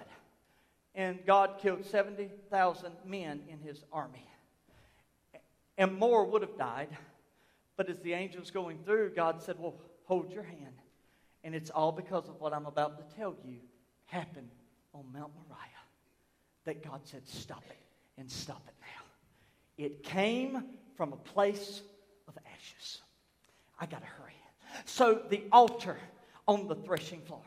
and 0.95 1.19
God 1.25 1.57
killed 1.61 1.85
70,000 1.85 2.91
men 3.05 3.41
in 3.47 3.59
his 3.59 3.83
army. 3.91 4.27
And 5.77 5.97
more 5.97 6.25
would 6.25 6.41
have 6.41 6.57
died. 6.57 6.89
But 7.77 7.89
as 7.89 7.99
the 7.99 8.13
angels 8.13 8.51
going 8.51 8.79
through, 8.83 9.11
God 9.11 9.41
said, 9.41 9.55
Well, 9.57 9.75
hold 10.03 10.31
your 10.31 10.43
hand. 10.43 10.75
And 11.43 11.55
it's 11.55 11.69
all 11.69 11.93
because 11.93 12.27
of 12.27 12.41
what 12.41 12.53
I'm 12.53 12.65
about 12.65 12.97
to 12.97 13.15
tell 13.15 13.35
you 13.45 13.59
happened 14.07 14.49
on 14.93 15.05
Mount 15.13 15.31
Moriah. 15.35 15.63
That 16.65 16.83
God 16.83 17.01
said, 17.03 17.25
Stop 17.25 17.63
it 17.69 17.77
and 18.17 18.29
stop 18.29 18.61
it 18.67 18.73
now. 18.81 19.85
It 19.85 20.03
came 20.03 20.65
from 20.97 21.13
a 21.13 21.17
place 21.17 21.81
of 22.27 22.37
ashes. 22.53 22.99
I 23.79 23.85
got 23.85 24.01
to 24.01 24.07
hurry. 24.07 24.33
So 24.85 25.21
the 25.29 25.43
altar 25.51 25.97
on 26.47 26.67
the 26.67 26.75
threshing 26.75 27.21
floor. 27.21 27.41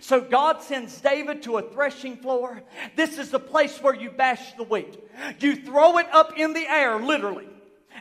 So 0.00 0.20
God 0.20 0.62
sends 0.62 1.00
David 1.00 1.42
to 1.42 1.58
a 1.58 1.62
threshing 1.62 2.16
floor. 2.16 2.62
This 2.96 3.18
is 3.18 3.30
the 3.30 3.38
place 3.38 3.78
where 3.82 3.94
you 3.94 4.10
bash 4.10 4.52
the 4.54 4.64
wheat. 4.64 4.98
You 5.38 5.56
throw 5.56 5.98
it 5.98 6.06
up 6.12 6.38
in 6.38 6.52
the 6.52 6.66
air, 6.66 6.98
literally, 6.98 7.48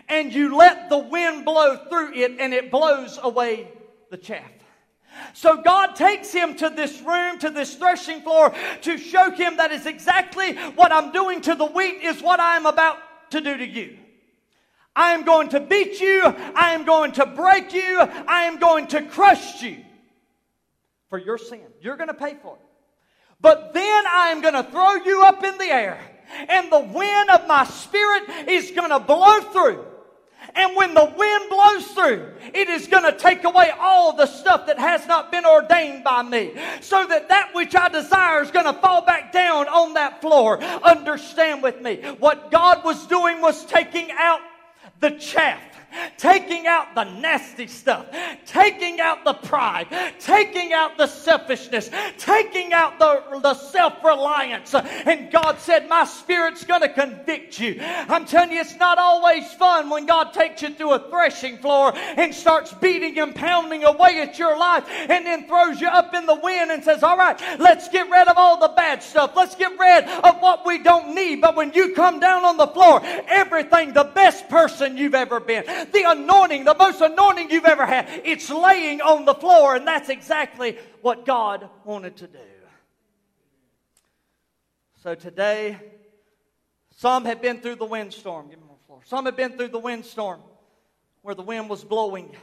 and 0.08 0.34
you 0.34 0.56
let 0.56 0.90
the 0.90 0.98
wind 0.98 1.46
blow 1.46 1.78
through 1.90 2.14
it, 2.14 2.38
and 2.40 2.54
it 2.54 2.72
blows 2.72 3.20
away 3.22 3.72
the 4.10 4.18
chaff. 4.18 4.52
So 5.34 5.62
God 5.62 5.96
takes 5.96 6.32
him 6.32 6.56
to 6.56 6.70
this 6.70 7.00
room, 7.02 7.38
to 7.40 7.50
this 7.50 7.76
threshing 7.76 8.22
floor, 8.22 8.54
to 8.82 8.98
show 8.98 9.32
him 9.32 9.58
that 9.58 9.72
is 9.72 9.86
exactly 9.86 10.56
what 10.56 10.92
I'm 10.92 11.12
doing 11.12 11.42
to 11.42 11.56
the 11.56 11.66
wheat 11.66 12.02
is 12.02 12.22
what 12.22 12.40
I 12.40 12.56
am 12.56 12.66
about 12.66 12.98
to 13.32 13.42
do 13.42 13.56
to 13.56 13.68
you. 13.68 13.98
I 14.96 15.14
am 15.14 15.24
going 15.24 15.50
to 15.50 15.60
beat 15.60 16.00
you. 16.00 16.24
I 16.24 16.72
am 16.72 16.86
going 16.86 17.14
to 17.14 17.26
break 17.26 17.74
you. 17.74 18.00
I 18.00 18.44
am 18.44 18.58
going 18.58 18.88
to 18.88 19.04
crush 19.04 19.62
you 19.62 19.78
for 21.14 21.20
your 21.20 21.38
sin. 21.38 21.62
You're 21.80 21.96
going 21.96 22.08
to 22.08 22.16
pay 22.16 22.34
for 22.42 22.56
it. 22.56 22.62
But 23.40 23.76
then 23.76 24.04
I 24.08 24.30
am 24.30 24.42
going 24.42 24.56
to 24.56 24.64
throw 24.64 24.96
you 24.96 25.22
up 25.22 25.44
in 25.44 25.60
the 25.60 25.66
air, 25.66 26.00
and 26.50 26.72
the 26.72 26.80
wind 26.80 27.30
of 27.30 27.48
my 27.48 27.66
spirit 27.66 28.50
is 28.50 28.72
going 28.72 28.90
to 28.90 29.00
blow 29.00 29.42
through. 29.42 29.86
And 30.56 30.76
when 30.76 30.96
the 30.96 31.06
wind 31.06 31.50
blows 31.52 31.86
through, 31.90 32.32
it 32.56 32.68
is 32.68 32.88
going 32.88 33.04
to 33.04 33.16
take 33.16 33.44
away 33.44 33.72
all 33.80 34.16
the 34.16 34.26
stuff 34.26 34.66
that 34.66 34.80
has 34.80 35.06
not 35.06 35.32
been 35.32 35.46
ordained 35.46 36.04
by 36.04 36.24
me. 36.24 36.54
So 36.82 37.06
that 37.06 37.30
that 37.30 37.54
which 37.54 37.76
I 37.76 37.90
desire 37.90 38.42
is 38.42 38.50
going 38.50 38.66
to 38.66 38.82
fall 38.82 39.06
back 39.06 39.32
down 39.32 39.68
on 39.68 39.94
that 39.94 40.20
floor. 40.20 40.60
Understand 40.64 41.62
with 41.62 41.80
me. 41.80 41.98
What 42.18 42.50
God 42.50 42.84
was 42.84 43.06
doing 43.06 43.40
was 43.40 43.64
taking 43.66 44.10
out 44.18 44.40
the 45.00 45.12
chaff 45.12 45.62
taking 46.18 46.68
out 46.68 46.96
the 46.96 47.04
nasty 47.04 47.68
stuff, 47.68 48.08
taking 48.46 49.00
out 49.00 49.24
the 49.24 49.34
pride, 49.34 49.88
taking 50.20 50.74
out 50.74 50.98
the 50.98 51.08
selfishness, 51.08 51.90
taking 52.18 52.74
out 52.74 53.00
the, 53.00 53.40
the 53.42 53.54
self 53.54 54.04
reliance. 54.04 54.74
And 54.74 55.32
God 55.32 55.60
said, 55.60 55.90
My 55.90 56.06
spirit's 56.06 56.64
going 56.64 56.82
to 56.82 56.90
convict 56.90 57.60
you. 57.60 57.78
I'm 57.82 58.26
telling 58.26 58.52
you, 58.52 58.62
it's 58.62 58.76
not 58.78 58.98
always 58.98 59.52
fun 59.54 59.90
when 59.90 60.06
God 60.06 60.34
takes 60.34 60.62
you 60.62 60.70
through 60.70 60.94
a 60.94 61.10
threshing 61.10 61.58
floor 61.58 61.94
and 61.96 62.34
starts 62.34 62.74
beating 62.74 63.18
and 63.20 63.36
pounding 63.36 63.84
away 63.84 64.22
at 64.22 64.40
your 64.40 64.58
life 64.58 64.86
and 64.90 65.26
then 65.26 65.48
throws 65.48 65.80
you 65.82 65.88
up 65.88 66.14
in 66.14 66.26
the 66.26 66.36
wind 66.36 66.72
and 66.72 66.84
says, 66.84 67.04
All 67.04 67.18
right, 67.18 67.40
let's 67.60 67.90
get 67.90 68.10
rid 68.10 68.28
of 68.28 68.38
all 68.38 68.60
the 68.60 68.74
bad 68.76 69.04
stuff. 69.04 69.34
Let's 69.36 69.56
get 69.56 69.78
rid 69.78 70.06
of 70.06 70.40
what 70.40 70.66
we 70.66 70.82
don't 70.82 71.16
need. 71.16 71.42
But 71.42 71.56
when 71.56 71.74
you 71.74 71.94
come 71.94 72.20
down 72.20 72.46
on 72.46 72.58
the 72.58 72.68
floor, 72.68 73.02
everything, 73.28 73.94
the 73.94 74.04
best 74.04 74.50
person 74.50 74.98
you've 74.98 75.16
ever 75.16 75.40
been, 75.40 75.64
the 75.92 76.10
anointing, 76.10 76.64
the 76.64 76.76
most 76.76 77.02
anointing 77.02 77.50
you've 77.50 77.66
ever 77.66 77.86
had, 77.86 78.08
it's 78.24 78.50
laying 78.50 79.02
on 79.02 79.26
the 79.26 79.34
floor. 79.34 79.76
And 79.76 79.88
that's 79.88 80.10
exactly 80.10 80.78
what 81.02 81.26
God 81.26 81.70
wanted 81.84 82.18
to 82.18 82.28
do. 82.28 82.40
So 85.02 85.16
today, 85.16 85.78
some 86.96 87.26
have 87.26 87.42
been 87.42 87.60
through 87.60 87.76
the 87.76 87.86
windstorm. 87.86 88.50
Give 88.50 88.60
me 88.60 88.66
more 88.68 88.78
floor. 88.88 89.02
Some 89.04 89.26
have 89.26 89.36
been 89.36 89.58
through 89.58 89.70
the 89.70 89.80
windstorm 89.80 90.40
where 91.24 91.36
the 91.36 91.42
wind 91.42 91.70
was 91.70 91.84
blowing 91.84 92.34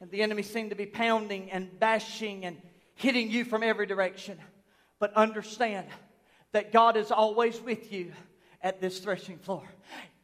and 0.00 0.10
the 0.10 0.22
enemy 0.22 0.42
seemed 0.42 0.70
to 0.70 0.76
be 0.76 0.86
pounding 0.86 1.50
and 1.50 1.78
bashing 1.78 2.44
and 2.44 2.60
hitting 2.94 3.30
you 3.30 3.44
from 3.44 3.62
every 3.62 3.86
direction. 3.86 4.38
But 4.98 5.14
understand 5.14 5.86
that 6.52 6.72
God 6.72 6.96
is 6.96 7.10
always 7.10 7.60
with 7.60 7.92
you 7.92 8.12
at 8.60 8.80
this 8.80 8.98
threshing 8.98 9.38
floor. 9.38 9.62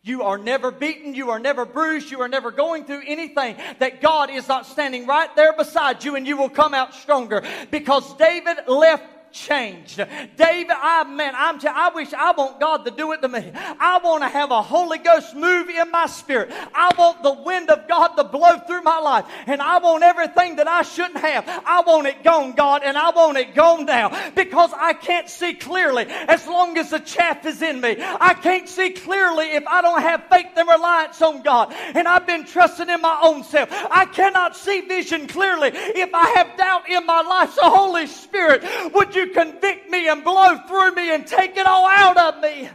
You 0.02 0.22
are 0.22 0.38
never 0.38 0.70
beaten. 0.70 1.14
You 1.14 1.30
are 1.30 1.38
never 1.38 1.66
bruised. 1.66 2.10
You 2.10 2.22
are 2.22 2.28
never 2.28 2.50
going 2.50 2.84
through 2.84 3.02
anything 3.06 3.56
that 3.80 4.00
God 4.00 4.30
is 4.30 4.48
not 4.48 4.64
standing 4.64 5.06
right 5.06 5.34
there 5.36 5.52
beside 5.52 6.04
you 6.04 6.16
and 6.16 6.26
you 6.26 6.38
will 6.38 6.48
come 6.48 6.72
out 6.72 6.94
stronger 6.94 7.42
because 7.70 8.16
David 8.16 8.56
left 8.66 9.04
changed. 9.32 9.96
David, 10.36 10.70
I 10.70 11.04
man, 11.04 11.34
I'm 11.36 11.58
t- 11.58 11.68
I 11.68 11.90
wish 11.90 12.12
I 12.12 12.32
want 12.32 12.60
God 12.60 12.84
to 12.84 12.90
do 12.90 13.12
it 13.12 13.22
to 13.22 13.28
me. 13.28 13.50
I 13.54 14.00
want 14.02 14.22
to 14.22 14.28
have 14.28 14.50
a 14.50 14.62
Holy 14.62 14.98
Ghost 14.98 15.34
move 15.34 15.68
in 15.68 15.90
my 15.90 16.06
spirit. 16.06 16.50
I 16.74 16.92
want 16.96 17.22
the 17.22 17.32
wind 17.32 17.70
of 17.70 17.88
God 17.88 18.08
to 18.16 18.24
blow 18.24 18.58
through 18.58 18.82
my 18.82 18.98
life. 18.98 19.26
And 19.46 19.60
I 19.60 19.78
want 19.78 20.02
everything 20.02 20.56
that 20.56 20.68
I 20.68 20.82
shouldn't 20.82 21.18
have. 21.18 21.44
I 21.48 21.82
want 21.86 22.06
it 22.06 22.22
gone, 22.22 22.52
God, 22.52 22.82
and 22.84 22.96
I 22.96 23.10
want 23.10 23.38
it 23.38 23.54
gone 23.54 23.86
now. 23.86 24.30
Because 24.30 24.70
I 24.76 24.92
can't 24.92 25.28
see 25.28 25.54
clearly 25.54 26.06
as 26.08 26.46
long 26.46 26.76
as 26.78 26.90
the 26.90 26.98
chaff 26.98 27.46
is 27.46 27.62
in 27.62 27.80
me. 27.80 27.96
I 27.98 28.34
can't 28.34 28.68
see 28.68 28.90
clearly 28.90 29.46
if 29.52 29.66
I 29.66 29.82
don't 29.82 30.00
have 30.02 30.24
faith 30.30 30.48
and 30.56 30.68
reliance 30.68 31.20
on 31.22 31.42
God. 31.42 31.72
And 31.94 32.06
I've 32.06 32.26
been 32.26 32.44
trusting 32.44 32.88
in 32.88 33.00
my 33.00 33.18
own 33.22 33.44
self. 33.44 33.68
I 33.90 34.06
cannot 34.06 34.56
see 34.56 34.80
vision 34.82 35.26
clearly 35.26 35.70
if 35.72 36.10
I 36.14 36.28
have 36.36 36.56
doubt 36.56 36.88
in 36.88 37.06
my 37.06 37.20
life. 37.22 37.52
So 37.52 37.68
Holy 37.68 38.06
Spirit, 38.06 38.64
would 38.92 39.14
you 39.14 39.19
convict 39.28 39.90
me 39.90 40.08
and 40.08 40.24
blow 40.24 40.56
through 40.66 40.94
me 40.94 41.14
and 41.14 41.26
take 41.26 41.56
it 41.56 41.66
all 41.66 41.88
out 41.88 42.16
of 42.16 42.42
me? 42.42 42.68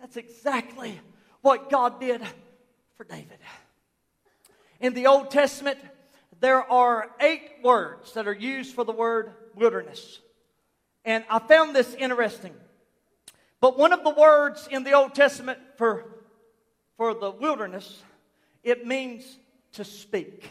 That's 0.00 0.16
exactly 0.16 0.98
what 1.42 1.70
God 1.70 2.00
did 2.00 2.22
for 2.96 3.04
David. 3.04 3.38
In 4.80 4.94
the 4.94 5.06
Old 5.06 5.30
Testament, 5.30 5.78
there 6.40 6.62
are 6.70 7.10
eight 7.20 7.42
words 7.62 8.14
that 8.14 8.28
are 8.28 8.32
used 8.32 8.74
for 8.74 8.84
the 8.84 8.92
word 8.92 9.32
wilderness. 9.54 10.20
And 11.04 11.24
I 11.28 11.38
found 11.38 11.74
this 11.74 11.94
interesting. 11.94 12.54
But 13.60 13.78
one 13.78 13.92
of 13.92 14.04
the 14.04 14.10
words 14.10 14.68
in 14.70 14.84
the 14.84 14.92
Old 14.92 15.14
Testament 15.14 15.58
for, 15.76 16.04
for 16.96 17.14
the 17.14 17.30
wilderness, 17.30 18.02
it 18.62 18.86
means 18.86 19.38
to 19.72 19.84
speak. 19.84 20.48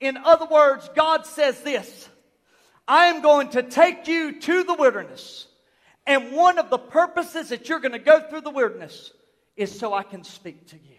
In 0.00 0.16
other 0.16 0.46
words, 0.46 0.88
God 0.94 1.26
says 1.26 1.60
this 1.62 2.08
I 2.86 3.06
am 3.06 3.22
going 3.22 3.48
to 3.50 3.62
take 3.62 4.08
you 4.08 4.40
to 4.40 4.62
the 4.62 4.74
wilderness. 4.74 5.46
And 6.06 6.32
one 6.32 6.58
of 6.58 6.70
the 6.70 6.78
purposes 6.78 7.48
that 7.48 7.68
you're 7.68 7.80
going 7.80 7.92
to 7.92 7.98
go 7.98 8.20
through 8.20 8.42
the 8.42 8.50
wilderness 8.50 9.12
is 9.56 9.76
so 9.76 9.94
I 9.94 10.02
can 10.02 10.22
speak 10.24 10.68
to 10.68 10.76
you. 10.76 10.96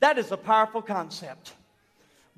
That 0.00 0.18
is 0.18 0.32
a 0.32 0.36
powerful 0.36 0.80
concept. 0.80 1.52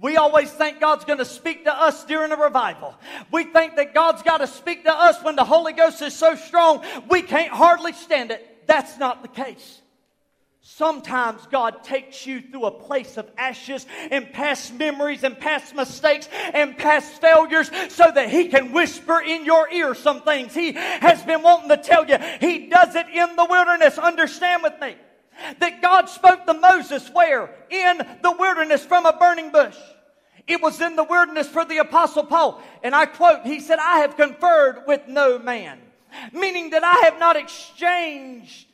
We 0.01 0.17
always 0.17 0.51
think 0.51 0.81
God's 0.81 1.05
going 1.05 1.19
to 1.19 1.27
speak 1.27 1.65
to 1.65 1.75
us 1.75 2.05
during 2.05 2.33
a 2.33 2.37
revival. 2.37 2.95
We 3.31 3.45
think 3.45 3.77
that 3.77 3.93
God's 3.93 4.23
got 4.23 4.39
to 4.39 4.47
speak 4.47 4.85
to 4.85 4.93
us 4.93 5.23
when 5.23 5.37
the 5.37 5.45
Holy 5.45 5.75
Ghost 5.75 6.01
is 6.01 6.15
so 6.15 6.37
strong 6.37 6.83
we 7.11 7.21
can't 7.21 7.53
hardly 7.53 7.93
stand 7.93 8.31
it. 8.31 8.67
That's 8.67 8.99
not 8.99 9.21
the 9.23 9.29
case. 9.29 9.80
Sometimes 10.63 11.47
God 11.47 11.85
takes 11.85 12.27
you 12.27 12.43
through 12.43 12.67
a 12.67 12.71
place 12.71 13.17
of 13.17 13.31
ashes 13.39 13.87
and 14.11 14.31
past 14.31 14.75
memories 14.75 15.25
and 15.25 15.39
past 15.39 15.75
mistakes 15.75 16.29
and 16.53 16.77
past 16.77 17.21
failures 17.21 17.71
so 17.89 18.11
that 18.11 18.29
He 18.29 18.49
can 18.49 18.73
whisper 18.73 19.21
in 19.21 19.47
your 19.47 19.73
ear 19.73 19.95
some 19.95 20.21
things 20.21 20.55
He 20.55 20.73
has 20.73 21.23
been 21.23 21.43
wanting 21.43 21.71
to 21.71 21.79
tell 21.79 22.07
you. 22.07 22.19
He 22.41 22.67
does 22.67 22.95
it 22.95 23.09
in 23.09 23.37
the 23.37 23.47
wilderness. 23.49 23.97
Understand 23.97 24.63
with 24.63 24.79
me 24.81 24.97
that 25.61 25.81
God 25.81 26.11
spoke 26.11 26.45
to 26.45 26.53
Moses 26.53 27.09
where? 27.11 27.55
In 27.71 27.99
the 28.23 28.37
wilderness 28.39 28.85
from 28.85 29.07
a 29.07 29.17
burning 29.17 29.51
bush. 29.53 29.77
It 30.47 30.61
was 30.61 30.81
in 30.81 30.95
the 30.95 31.05
wilderness 31.05 31.49
for 31.49 31.65
the 31.65 31.79
apostle 31.79 32.25
Paul. 32.25 32.63
And 32.83 32.95
I 32.95 33.07
quote, 33.07 33.47
he 33.47 33.61
said, 33.61 33.79
I 33.79 34.01
have 34.01 34.17
conferred 34.17 34.83
with 34.87 35.09
no 35.09 35.39
man. 35.39 35.79
Meaning 36.33 36.71
that 36.71 36.85
I 36.85 37.05
have 37.05 37.19
not 37.19 37.37
exchanged 37.37 38.67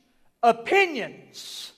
opinions 0.43 1.73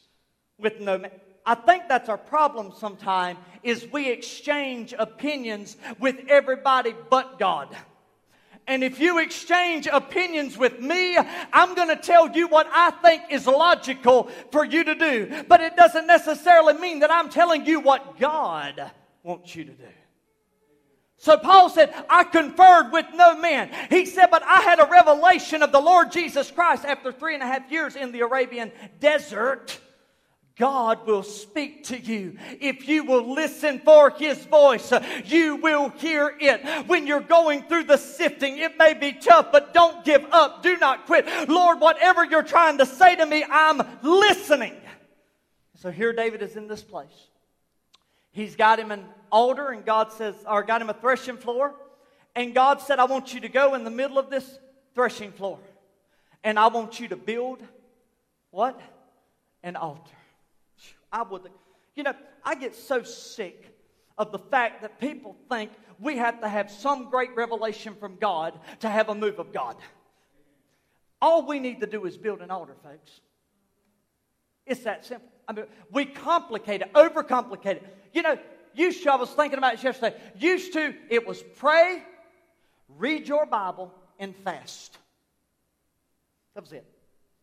with 0.59 0.81
no 0.81 0.99
man. 0.99 1.11
I 1.47 1.55
think 1.55 1.85
that's 1.89 2.09
our 2.09 2.19
problem 2.19 2.73
sometimes 2.77 3.39
is 3.63 3.87
we 3.91 4.11
exchange 4.11 4.95
opinions 4.99 5.77
with 5.99 6.17
everybody 6.29 6.95
but 7.09 7.39
God. 7.39 7.75
And 8.67 8.85
if 8.85 9.01
you 9.01 9.19
exchange 9.19 9.89
opinions 9.91 10.59
with 10.59 10.79
me, 10.79 11.17
I'm 11.55 11.75
going 11.75 11.89
to 11.89 11.97
tell 11.97 12.37
you 12.37 12.49
what 12.49 12.69
I 12.71 12.91
think 12.91 13.23
is 13.31 13.47
logical 13.47 14.31
for 14.53 14.63
you 14.63 14.85
to 14.85 14.95
do. 14.95 15.45
But 15.49 15.63
it 15.63 15.75
doesn't 15.75 16.07
necessarily 16.07 16.75
mean 16.75 16.99
that 16.99 17.11
I'm 17.11 17.31
telling 17.31 17.65
you 17.65 17.81
what 17.81 18.21
God 18.21 18.91
wants 19.23 19.57
you 19.57 19.65
to 19.65 19.73
do. 19.73 19.85
So 21.17 21.39
Paul 21.39 21.71
said, 21.71 21.95
I 22.11 22.25
conferred 22.25 22.93
with 22.93 23.07
no 23.15 23.37
man. 23.41 23.71
He 23.89 24.05
said, 24.05 24.27
but 24.31 24.43
I 24.43 24.61
had 24.61 24.81
a 24.81 24.87
revelation 24.87 25.63
of 25.63 25.73
the 25.73 25.81
Lord 25.81 26.13
Jesus 26.13 26.51
Christ 26.51 26.85
after 26.85 27.11
three 27.11 27.33
and 27.35 27.43
a 27.43 27.47
half 27.47 27.73
years 27.73 27.97
in 27.97 28.13
the 28.13 28.21
Arabian 28.21 28.71
desert. 29.01 29.81
God 30.59 31.07
will 31.07 31.23
speak 31.23 31.85
to 31.85 31.99
you. 31.99 32.37
If 32.61 32.89
you 32.89 33.05
will 33.05 33.33
listen 33.33 33.81
for 33.85 34.11
His 34.11 34.45
voice, 34.45 34.93
you 35.25 35.57
will 35.57 35.91
hear 35.91 36.37
it. 36.41 36.87
When 36.89 37.07
you're 37.07 37.21
going 37.21 37.63
through 37.63 37.85
the 37.85 37.97
sifting, 37.97 38.59
it 38.59 38.77
may 38.77 38.95
be 38.95 39.13
tough, 39.13 39.53
but 39.53 39.73
don't 39.73 40.05
give 40.05 40.27
up. 40.33 40.63
Do 40.65 40.77
not 40.77 41.07
quit. 41.07 41.49
Lord, 41.49 41.81
whatever 41.81 42.25
you're 42.25 42.43
trying 42.43 42.79
to 42.79 42.87
say 42.87 43.15
to 43.15 43.25
me, 43.25 43.45
I'm 43.49 43.81
listening. 44.03 44.75
So 45.77 45.93
here 45.93 46.13
David 46.13 46.43
is 46.43 46.57
in 46.57 46.67
this 46.67 46.83
place. 46.83 47.29
He's 48.33 48.57
got 48.57 48.81
him 48.81 48.91
an 48.91 49.05
altar, 49.31 49.69
and 49.69 49.85
God 49.85 50.13
says, 50.13 50.35
or 50.47 50.65
got 50.65 50.83
him 50.83 50.91
a 50.91 50.95
threshing 50.95 51.37
floor. 51.37 51.75
And 52.35 52.53
God 52.53 52.81
said, 52.81 52.99
I 52.99 53.05
want 53.05 53.33
you 53.33 53.41
to 53.41 53.49
go 53.49 53.75
in 53.75 53.85
the 53.85 53.91
middle 53.91 54.19
of 54.19 54.29
this 54.29 54.59
threshing 54.95 55.31
floor. 55.31 55.59
And 56.43 56.59
I 56.59 56.67
want 56.67 56.99
you 56.99 57.09
to 57.09 57.17
build 57.17 57.63
what? 58.51 58.81
An 59.63 59.77
altar. 59.77 60.18
I 61.13 61.23
would, 61.23 61.43
you 61.97 62.03
know, 62.03 62.15
I 62.45 62.55
get 62.55 62.75
so 62.75 63.03
sick 63.03 63.75
of 64.17 64.33
the 64.33 64.39
fact 64.39 64.83
that 64.83 65.01
people 65.01 65.37
think 65.49 65.71
we 65.99 66.17
have 66.17 66.41
to 66.41 66.49
have 66.49 66.71
some 66.71 67.11
great 67.11 67.35
revelation 67.35 67.95
from 67.95 68.17
God 68.17 68.59
to 68.81 68.89
have 68.89 69.09
a 69.09 69.15
move 69.15 69.39
of 69.39 69.53
God. 69.53 69.77
All 71.21 71.47
we 71.47 71.59
need 71.59 71.81
to 71.81 71.87
do 71.87 72.05
is 72.05 72.17
build 72.17 72.41
an 72.41 72.51
altar, 72.51 72.77
folks. 72.83 73.21
It's 74.67 74.81
that 74.85 75.05
simple. 75.05 75.29
I 75.49 75.53
mean, 75.53 75.65
we 75.91 76.05
complicate 76.05 76.83
it, 76.83 76.93
overcomplicate 76.93 77.77
it. 77.77 77.97
You 78.13 78.23
know, 78.23 78.39
used 78.75 79.03
to, 79.05 79.13
I 79.13 79.17
was 79.17 79.31
thinking 79.31 79.59
about 79.59 79.83
yesterday. 79.83 80.17
Used 80.39 80.75
to, 80.75 80.95
it 81.09 81.27
was 81.27 81.43
pray, 81.57 82.03
read 82.97 83.27
your 83.27 83.47
Bible, 83.47 83.93
and 84.19 84.37
fast. 84.37 84.99
That 86.55 86.63
was 86.63 86.73
it. 86.73 86.85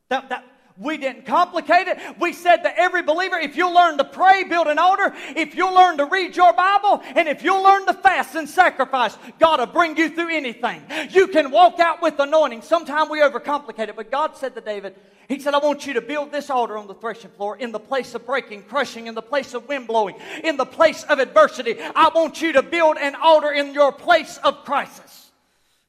That, 0.10 0.30
that, 0.30 0.46
we 0.78 0.98
didn't 0.98 1.26
complicate 1.26 1.88
it. 1.88 1.98
We 2.20 2.34
said 2.34 2.58
to 2.58 2.78
every 2.78 3.02
believer, 3.02 3.38
if 3.38 3.56
you'll 3.56 3.74
learn 3.74 3.98
to 3.98 4.04
pray, 4.04 4.44
build 4.44 4.68
an 4.68 4.78
altar, 4.78 5.14
if 5.36 5.56
you'll 5.56 5.74
learn 5.74 5.98
to 6.00 6.06
read 6.06 6.36
your 6.36 6.52
Bible, 6.52 7.02
and 7.16 7.30
if 7.30 7.44
you'll 7.44 7.64
learn 7.64 7.86
to 7.86 7.94
fast 7.94 8.36
and 8.36 8.48
sacrifice, 8.48 9.18
God 9.40 9.60
will 9.60 9.68
bring 9.68 9.96
you 9.96 10.10
through 10.10 10.36
anything. 10.36 10.84
You 11.12 11.28
can 11.28 11.52
walk 11.52 11.80
out 11.80 12.02
with 12.02 12.20
anointing. 12.20 12.62
Sometimes 12.62 13.10
we 13.10 13.22
overcomplicate 13.22 13.88
it, 13.88 13.96
but 13.96 14.12
God 14.12 14.36
said 14.36 14.54
to 14.56 14.62
David, 14.62 14.96
He 15.30 15.40
said, 15.40 15.54
I 15.54 15.60
want 15.60 15.88
you 15.88 15.94
to 15.94 16.02
build 16.02 16.34
this 16.34 16.50
altar 16.50 16.78
on 16.78 16.88
the 16.88 16.94
threshing 16.94 17.32
floor 17.32 17.56
in 17.58 17.72
the 17.72 17.80
place 17.80 18.14
of 18.14 18.26
breaking, 18.26 18.64
crushing, 18.64 19.08
in 19.08 19.16
the 19.16 19.22
place 19.22 19.54
of 19.54 19.70
wind 19.70 19.88
blowing, 19.88 20.18
in 20.44 20.58
the 20.58 20.66
place 20.66 21.04
of 21.04 21.20
adversity. 21.20 21.78
I 21.80 22.10
want 22.14 22.42
you 22.42 22.52
to 22.54 22.62
build 22.62 22.98
an 22.98 23.16
altar 23.16 23.52
in 23.52 23.74
your 23.74 23.94
place 23.94 24.38
of 24.44 24.66
crisis. 24.66 25.25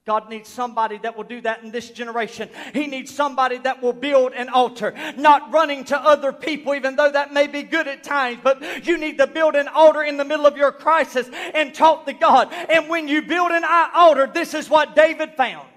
God 0.06 0.30
needs 0.30 0.48
somebody 0.48 0.98
that 0.98 1.16
will 1.16 1.24
do 1.24 1.40
that 1.40 1.64
in 1.64 1.72
this 1.72 1.90
generation. 1.90 2.48
He 2.72 2.86
needs 2.86 3.12
somebody 3.12 3.58
that 3.58 3.82
will 3.82 3.92
build 3.92 4.34
an 4.34 4.48
altar, 4.48 4.94
not 5.16 5.52
running 5.52 5.84
to 5.86 5.98
other 5.98 6.32
people, 6.32 6.76
even 6.76 6.94
though 6.94 7.10
that 7.10 7.32
may 7.32 7.48
be 7.48 7.64
good 7.64 7.88
at 7.88 8.04
times. 8.04 8.38
But 8.40 8.86
you 8.86 8.98
need 8.98 9.18
to 9.18 9.26
build 9.26 9.56
an 9.56 9.66
altar 9.66 10.04
in 10.04 10.16
the 10.16 10.24
middle 10.24 10.46
of 10.46 10.56
your 10.56 10.70
crisis 10.70 11.28
and 11.54 11.74
talk 11.74 12.06
to 12.06 12.12
God. 12.12 12.52
And 12.52 12.88
when 12.88 13.08
you 13.08 13.22
build 13.22 13.50
an 13.50 13.64
altar, 13.64 14.28
this 14.32 14.54
is 14.54 14.70
what 14.70 14.94
David 14.94 15.32
found. 15.34 15.68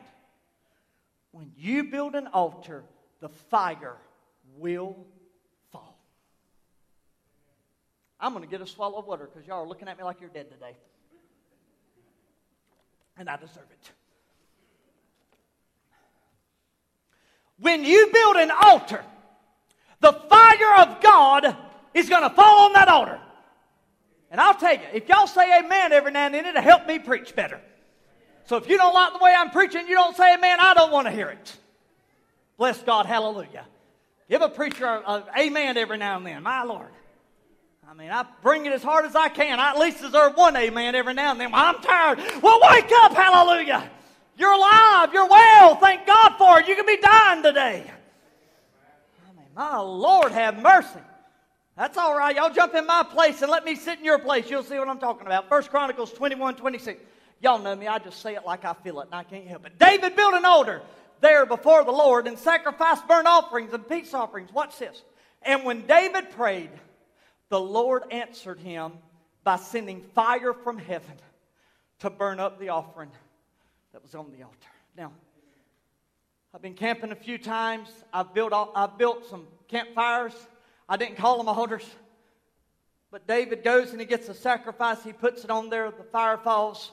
When 1.31 1.51
you 1.57 1.85
build 1.85 2.13
an 2.13 2.27
altar, 2.27 2.83
the 3.21 3.29
fire 3.29 3.97
will 4.57 4.95
fall. 5.71 5.97
I'm 8.19 8.33
going 8.33 8.43
to 8.43 8.49
get 8.49 8.61
a 8.61 8.67
swallow 8.67 8.99
of 8.99 9.07
water 9.07 9.27
because 9.27 9.47
y'all 9.47 9.63
are 9.63 9.67
looking 9.67 9.87
at 9.87 9.97
me 9.97 10.03
like 10.03 10.21
you're 10.21 10.29
dead 10.29 10.51
today. 10.51 10.77
And 13.17 13.27
I 13.27 13.35
deserve 13.37 13.65
it. 13.71 13.91
When 17.59 17.83
you 17.83 18.09
build 18.13 18.37
an 18.37 18.51
altar, 18.51 19.03
the 19.99 20.13
fire 20.13 20.81
of 20.81 21.01
God 21.01 21.57
is 21.93 22.07
going 22.07 22.23
to 22.23 22.29
fall 22.29 22.65
on 22.65 22.73
that 22.73 22.87
altar. 22.87 23.19
And 24.31 24.39
I'll 24.39 24.53
tell 24.53 24.73
you, 24.73 24.81
if 24.93 25.09
y'all 25.09 25.27
say 25.27 25.59
amen 25.59 25.91
every 25.91 26.11
now 26.11 26.27
and 26.27 26.35
then, 26.35 26.45
it'll 26.45 26.61
help 26.61 26.87
me 26.87 26.99
preach 26.99 27.35
better. 27.35 27.59
So 28.45 28.57
if 28.57 28.69
you 28.69 28.77
don't 28.77 28.93
like 28.93 29.13
the 29.13 29.19
way 29.19 29.33
I'm 29.37 29.49
preaching, 29.49 29.87
you 29.87 29.95
don't 29.95 30.15
say 30.15 30.35
amen, 30.35 30.59
I 30.59 30.73
don't 30.73 30.91
want 30.91 31.07
to 31.07 31.11
hear 31.11 31.29
it. 31.29 31.57
Bless 32.57 32.81
God, 32.81 33.05
hallelujah. 33.05 33.65
Give 34.29 34.41
a 34.41 34.49
preacher 34.49 34.85
an 34.85 35.23
amen 35.37 35.77
every 35.77 35.97
now 35.97 36.17
and 36.17 36.25
then, 36.25 36.43
my 36.43 36.63
Lord. 36.63 36.89
I 37.89 37.93
mean, 37.95 38.11
I 38.11 38.23
bring 38.43 38.67
it 38.67 38.71
as 38.71 38.83
hard 38.83 39.05
as 39.05 39.15
I 39.15 39.29
can. 39.29 39.59
I 39.59 39.71
at 39.71 39.79
least 39.79 40.01
deserve 40.01 40.35
one 40.35 40.55
amen 40.55 40.93
every 40.93 41.15
now 41.15 41.31
and 41.31 41.39
then. 41.39 41.51
Well, 41.51 41.63
I'm 41.63 41.81
tired. 41.81 42.19
Well, 42.41 42.59
wake 42.71 42.91
up, 42.97 43.13
hallelujah. 43.13 43.89
You're 44.39 44.53
alive. 44.53 45.13
You're 45.13 45.27
well. 45.27 45.75
Thank 45.75 46.07
God 46.07 46.35
for 46.37 46.59
it. 46.59 46.67
You 46.67 46.75
can 46.75 46.85
be 46.85 46.97
dying 46.97 47.43
today. 47.43 47.83
Oh, 47.85 49.29
I 49.29 49.37
mean, 49.37 49.47
my 49.53 49.77
Lord, 49.77 50.31
have 50.31 50.61
mercy. 50.61 51.01
That's 51.75 51.97
all 51.97 52.17
right. 52.17 52.35
Y'all 52.35 52.49
jump 52.49 52.73
in 52.73 52.85
my 52.85 53.03
place 53.03 53.41
and 53.41 53.51
let 53.51 53.65
me 53.65 53.75
sit 53.75 53.99
in 53.99 54.05
your 54.05 54.17
place. 54.17 54.49
You'll 54.49 54.63
see 54.63 54.79
what 54.79 54.87
I'm 54.87 54.97
talking 54.97 55.27
about. 55.27 55.49
First 55.49 55.69
Chronicles 55.69 56.13
21, 56.13 56.55
26. 56.55 57.01
Y'all 57.41 57.59
know 57.59 57.75
me. 57.75 57.87
I 57.87 57.99
just 57.99 58.21
say 58.21 58.35
it 58.35 58.45
like 58.45 58.63
I 58.63 58.73
feel 58.73 59.01
it, 59.01 59.07
and 59.07 59.15
I 59.15 59.23
can't 59.23 59.45
help 59.45 59.65
it. 59.65 59.77
David 59.77 60.15
built 60.15 60.33
an 60.33 60.45
altar 60.45 60.81
there 61.19 61.45
before 61.45 61.83
the 61.83 61.91
Lord 61.91 62.25
and 62.25 62.39
sacrificed 62.39 63.07
burnt 63.07 63.27
offerings 63.27 63.73
and 63.73 63.87
peace 63.87 64.13
offerings. 64.13 64.53
Watch 64.53 64.79
this. 64.79 65.03
And 65.41 65.65
when 65.65 65.85
David 65.85 66.31
prayed, 66.31 66.71
the 67.49 67.59
Lord 67.59 68.03
answered 68.11 68.59
him 68.59 68.93
by 69.43 69.57
sending 69.57 70.01
fire 70.15 70.53
from 70.53 70.77
heaven 70.77 71.15
to 71.99 72.09
burn 72.09 72.39
up 72.39 72.59
the 72.59 72.69
offering 72.69 73.09
that 73.93 74.01
was 74.01 74.15
on 74.15 74.31
the 74.31 74.43
altar. 74.43 74.57
Now, 74.97 75.11
I've 76.53 76.61
been 76.61 76.73
camping 76.73 77.11
a 77.11 77.15
few 77.15 77.37
times. 77.37 77.89
I've 78.13 78.33
built, 78.33 78.53
I've 78.53 78.97
built 78.97 79.25
some 79.29 79.47
campfires. 79.67 80.33
I 80.87 80.97
didn't 80.97 81.17
call 81.17 81.37
them 81.37 81.47
altars. 81.47 81.85
But 83.11 83.27
David 83.27 83.63
goes 83.63 83.91
and 83.91 83.99
he 83.99 84.05
gets 84.05 84.29
a 84.29 84.33
sacrifice. 84.33 85.03
He 85.03 85.13
puts 85.13 85.43
it 85.43 85.51
on 85.51 85.69
there. 85.69 85.91
The 85.91 86.03
fire 86.03 86.37
falls. 86.37 86.91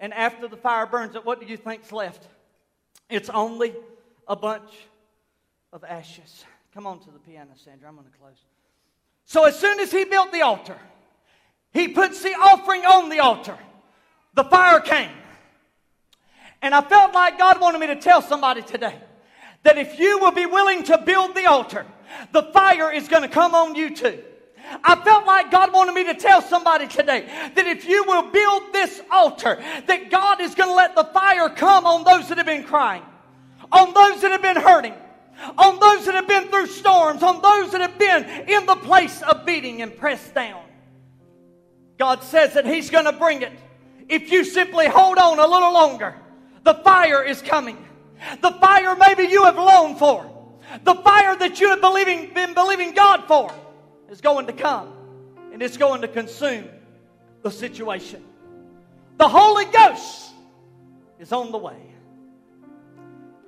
And 0.00 0.12
after 0.14 0.48
the 0.48 0.56
fire 0.56 0.86
burns 0.86 1.14
it, 1.14 1.24
what 1.24 1.40
do 1.40 1.46
you 1.46 1.56
think's 1.56 1.92
left? 1.92 2.26
It's 3.08 3.30
only 3.30 3.74
a 4.26 4.36
bunch 4.36 4.70
of 5.72 5.84
ashes. 5.84 6.44
Come 6.74 6.86
on 6.86 6.98
to 7.00 7.10
the 7.10 7.18
piano, 7.18 7.50
Sandra. 7.56 7.88
I'm 7.88 7.94
going 7.94 8.06
to 8.06 8.18
close. 8.18 8.38
So 9.24 9.44
as 9.44 9.58
soon 9.58 9.78
as 9.80 9.92
he 9.92 10.04
built 10.04 10.32
the 10.32 10.42
altar, 10.42 10.76
he 11.72 11.88
puts 11.88 12.22
the 12.22 12.30
offering 12.30 12.84
on 12.84 13.08
the 13.08 13.20
altar. 13.20 13.56
The 14.34 14.44
fire 14.44 14.80
came. 14.80 15.10
And 16.62 16.74
I 16.74 16.80
felt 16.80 17.12
like 17.12 17.38
God 17.38 17.60
wanted 17.60 17.78
me 17.78 17.88
to 17.88 17.96
tell 17.96 18.22
somebody 18.22 18.62
today 18.62 18.96
that 19.64 19.78
if 19.78 19.98
you 19.98 20.18
will 20.20 20.30
be 20.30 20.46
willing 20.46 20.84
to 20.84 20.98
build 20.98 21.34
the 21.34 21.46
altar, 21.46 21.84
the 22.30 22.44
fire 22.44 22.92
is 22.92 23.08
going 23.08 23.22
to 23.22 23.28
come 23.28 23.54
on 23.54 23.74
you 23.74 23.94
too. 23.94 24.22
I 24.84 24.94
felt 24.94 25.26
like 25.26 25.50
God 25.50 25.72
wanted 25.72 25.92
me 25.92 26.04
to 26.04 26.14
tell 26.14 26.40
somebody 26.40 26.86
today 26.86 27.26
that 27.54 27.66
if 27.66 27.84
you 27.84 28.04
will 28.04 28.30
build 28.30 28.72
this 28.72 29.02
altar, 29.10 29.62
that 29.86 30.10
God 30.10 30.40
is 30.40 30.54
going 30.54 30.68
to 30.68 30.74
let 30.74 30.94
the 30.94 31.04
fire 31.04 31.48
come 31.48 31.84
on 31.84 32.04
those 32.04 32.28
that 32.28 32.38
have 32.38 32.46
been 32.46 32.64
crying, 32.64 33.02
on 33.72 33.92
those 33.92 34.22
that 34.22 34.30
have 34.30 34.42
been 34.42 34.56
hurting, 34.56 34.94
on 35.58 35.80
those 35.80 36.06
that 36.06 36.14
have 36.14 36.28
been 36.28 36.48
through 36.48 36.66
storms, 36.66 37.22
on 37.22 37.42
those 37.42 37.72
that 37.72 37.80
have 37.80 37.98
been 37.98 38.24
in 38.48 38.64
the 38.66 38.76
place 38.76 39.20
of 39.22 39.44
beating 39.44 39.82
and 39.82 39.96
pressed 39.96 40.32
down. 40.34 40.62
God 41.98 42.22
says 42.22 42.54
that 42.54 42.64
He's 42.64 42.88
going 42.88 43.06
to 43.06 43.12
bring 43.12 43.42
it 43.42 43.52
if 44.08 44.30
you 44.30 44.44
simply 44.44 44.86
hold 44.86 45.18
on 45.18 45.38
a 45.38 45.46
little 45.46 45.72
longer. 45.72 46.14
The 46.62 46.74
fire 46.74 47.22
is 47.22 47.42
coming. 47.42 47.84
The 48.40 48.52
fire 48.52 48.94
maybe 48.96 49.24
you 49.24 49.44
have 49.44 49.56
longed 49.56 49.98
for. 49.98 50.28
The 50.84 50.94
fire 50.94 51.36
that 51.36 51.60
you 51.60 51.68
have 51.70 51.80
believing, 51.80 52.32
been 52.32 52.54
believing 52.54 52.94
God 52.94 53.24
for 53.26 53.52
is 54.10 54.20
going 54.20 54.46
to 54.46 54.52
come. 54.52 54.92
And 55.52 55.62
it's 55.62 55.76
going 55.76 56.02
to 56.02 56.08
consume 56.08 56.68
the 57.42 57.50
situation. 57.50 58.24
The 59.18 59.28
Holy 59.28 59.66
Ghost 59.66 60.32
is 61.18 61.32
on 61.32 61.52
the 61.52 61.58
way. 61.58 61.76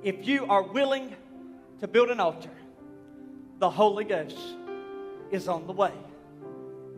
If 0.03 0.27
you 0.27 0.47
are 0.47 0.63
willing 0.63 1.15
to 1.81 1.89
build 1.89 2.11
an 2.11 2.21
altar, 2.21 2.51
the 3.59 3.71
Holy 3.71 4.05
Ghost 4.05 4.37
is 5.31 5.49
on 5.49 5.67
the 5.67 5.73
way. 5.73 5.93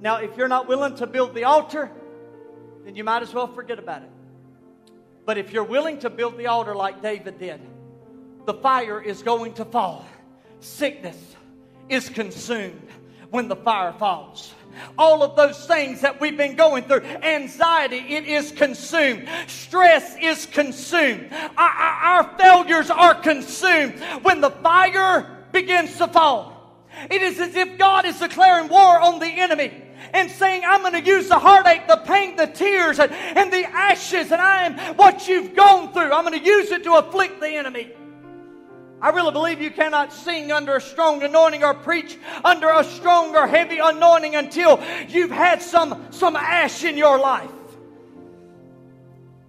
Now, 0.01 0.17
if 0.17 0.37
you're 0.37 0.49
not 0.49 0.67
willing 0.67 0.97
to 0.97 1.07
build 1.07 1.35
the 1.35 1.45
altar, 1.45 1.91
then 2.85 2.97
you 2.97 3.05
might 3.05 3.23
as 3.23 3.33
well 3.33 3.47
forget 3.47 3.79
about 3.79 4.03
it. 4.03 4.11
But 5.27 5.39
if 5.39 5.53
you're 5.53 5.64
willing 5.64 5.99
to 5.99 6.09
build 6.09 6.39
the 6.39 6.47
altar 6.47 6.74
like 6.74 7.03
David 7.03 7.39
did, 7.39 7.61
the 8.47 8.55
fire 8.55 9.03
is 9.03 9.22
going 9.22 9.55
to 9.55 9.64
fall. 9.64 10.07
Sickness 10.61 11.18
is 11.89 12.09
consumed 12.09 12.89
when 13.31 13.49
the 13.49 13.57
fire 13.57 13.93
falls. 13.93 14.55
All 14.97 15.22
of 15.22 15.37
those 15.37 15.66
things 15.66 16.03
that 16.03 16.20
we've 16.20 16.37
been 16.37 16.55
going 16.55 16.85
through, 16.85 17.03
anxiety, 17.03 17.97
it 17.97 18.24
is 18.27 18.53
consumed. 18.53 19.29
Stress 19.49 20.16
is 20.22 20.47
consumed. 20.47 21.33
Our, 21.33 21.68
our, 21.70 22.22
our 22.22 22.39
failures 22.39 22.91
are 22.91 23.14
consumed 23.14 23.99
when 24.22 24.41
the 24.41 24.51
fire 24.51 25.45
begins 25.51 25.97
to 25.99 26.07
fall. 26.07 26.53
It 27.11 27.20
is 27.20 27.41
as 27.41 27.57
if 27.57 27.79
God 27.79 28.05
is 28.05 28.18
declaring 28.20 28.68
war 28.68 29.01
on 29.01 29.18
the 29.18 29.27
enemy 29.27 29.72
and 30.13 30.31
saying, 30.31 30.63
I'm 30.67 30.81
going 30.81 30.93
to 30.93 31.05
use 31.05 31.29
the 31.29 31.39
heartache, 31.39 31.87
the 31.87 31.97
pain, 31.99 32.37
the 32.37 32.47
tears, 32.47 32.99
and, 32.99 33.13
and 33.13 33.53
the 33.53 33.65
ashes, 33.65 34.33
and 34.33 34.41
I 34.41 34.67
am 34.67 34.97
what 34.97 35.29
you've 35.29 35.55
gone 35.55 35.93
through. 35.93 36.13
I'm 36.13 36.25
going 36.25 36.39
to 36.39 36.45
use 36.45 36.71
it 36.71 36.85
to 36.85 36.95
afflict 36.95 37.41
the 37.41 37.51
enemy. 37.51 37.93
I 39.01 39.11
really 39.11 39.33
believe 39.33 39.61
you 39.61 39.71
cannot 39.71 40.13
sing 40.13 40.51
under 40.53 40.77
a 40.77 40.81
strong 40.81 41.23
anointing 41.23 41.63
or 41.63 41.75
preach 41.75 42.19
under 42.43 42.71
a 42.71 42.83
strong 42.83 43.37
or 43.37 43.47
heavy 43.47 43.79
anointing 43.79 44.35
until 44.35 44.83
you've 45.09 45.31
had 45.31 45.61
some, 45.61 46.07
some 46.11 46.35
ash 46.35 46.83
in 46.83 46.97
your 46.97 47.19
life. 47.19 47.51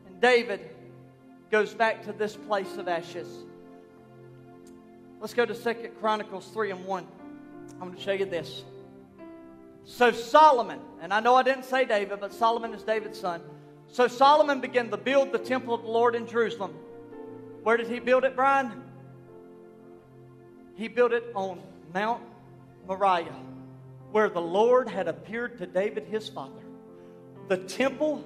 And 0.08 0.20
David 0.20 0.62
goes 1.50 1.74
back 1.74 2.04
to 2.06 2.14
this 2.14 2.36
place 2.36 2.76
of 2.78 2.88
ashes. 2.88 3.28
Let's 5.22 5.34
go 5.34 5.46
to 5.46 5.56
Second 5.56 5.92
Chronicles 6.00 6.48
3 6.50 6.72
and 6.72 6.86
1. 6.86 7.08
I'm 7.74 7.80
going 7.80 7.96
to 7.96 8.02
show 8.02 8.12
you 8.12 8.26
this. 8.26 8.64
So 9.90 10.12
Solomon, 10.12 10.82
and 11.02 11.14
I 11.14 11.22
know 11.22 11.34
I 11.36 11.44
didn't 11.44 11.64
say 11.64 11.86
David, 11.86 12.20
but 12.20 12.34
Solomon 12.34 12.74
is 12.74 12.84
David's 12.84 13.18
son. 13.18 13.42
So 13.88 14.08
Solomon 14.10 14.60
began 14.60 14.92
to 14.92 14.98
build 14.98 15.32
the 15.32 15.40
temple 15.40 15.74
of 15.74 15.82
the 15.84 15.88
Lord 15.88 16.14
in 16.14 16.28
Jerusalem. 16.28 16.74
Where 17.64 17.78
did 17.78 17.88
he 17.88 18.00
build 18.00 18.26
it, 18.26 18.36
Brian? 18.36 18.84
He 20.76 20.90
built 20.90 21.14
it 21.14 21.24
on 21.34 21.62
Mount 21.94 22.22
Moriah, 22.86 23.34
where 24.12 24.30
the 24.30 24.42
Lord 24.42 24.90
had 24.90 25.08
appeared 25.08 25.58
to 25.60 25.66
David 25.66 26.04
his 26.04 26.28
father. 26.28 26.62
The 27.48 27.58
temple, 27.58 28.26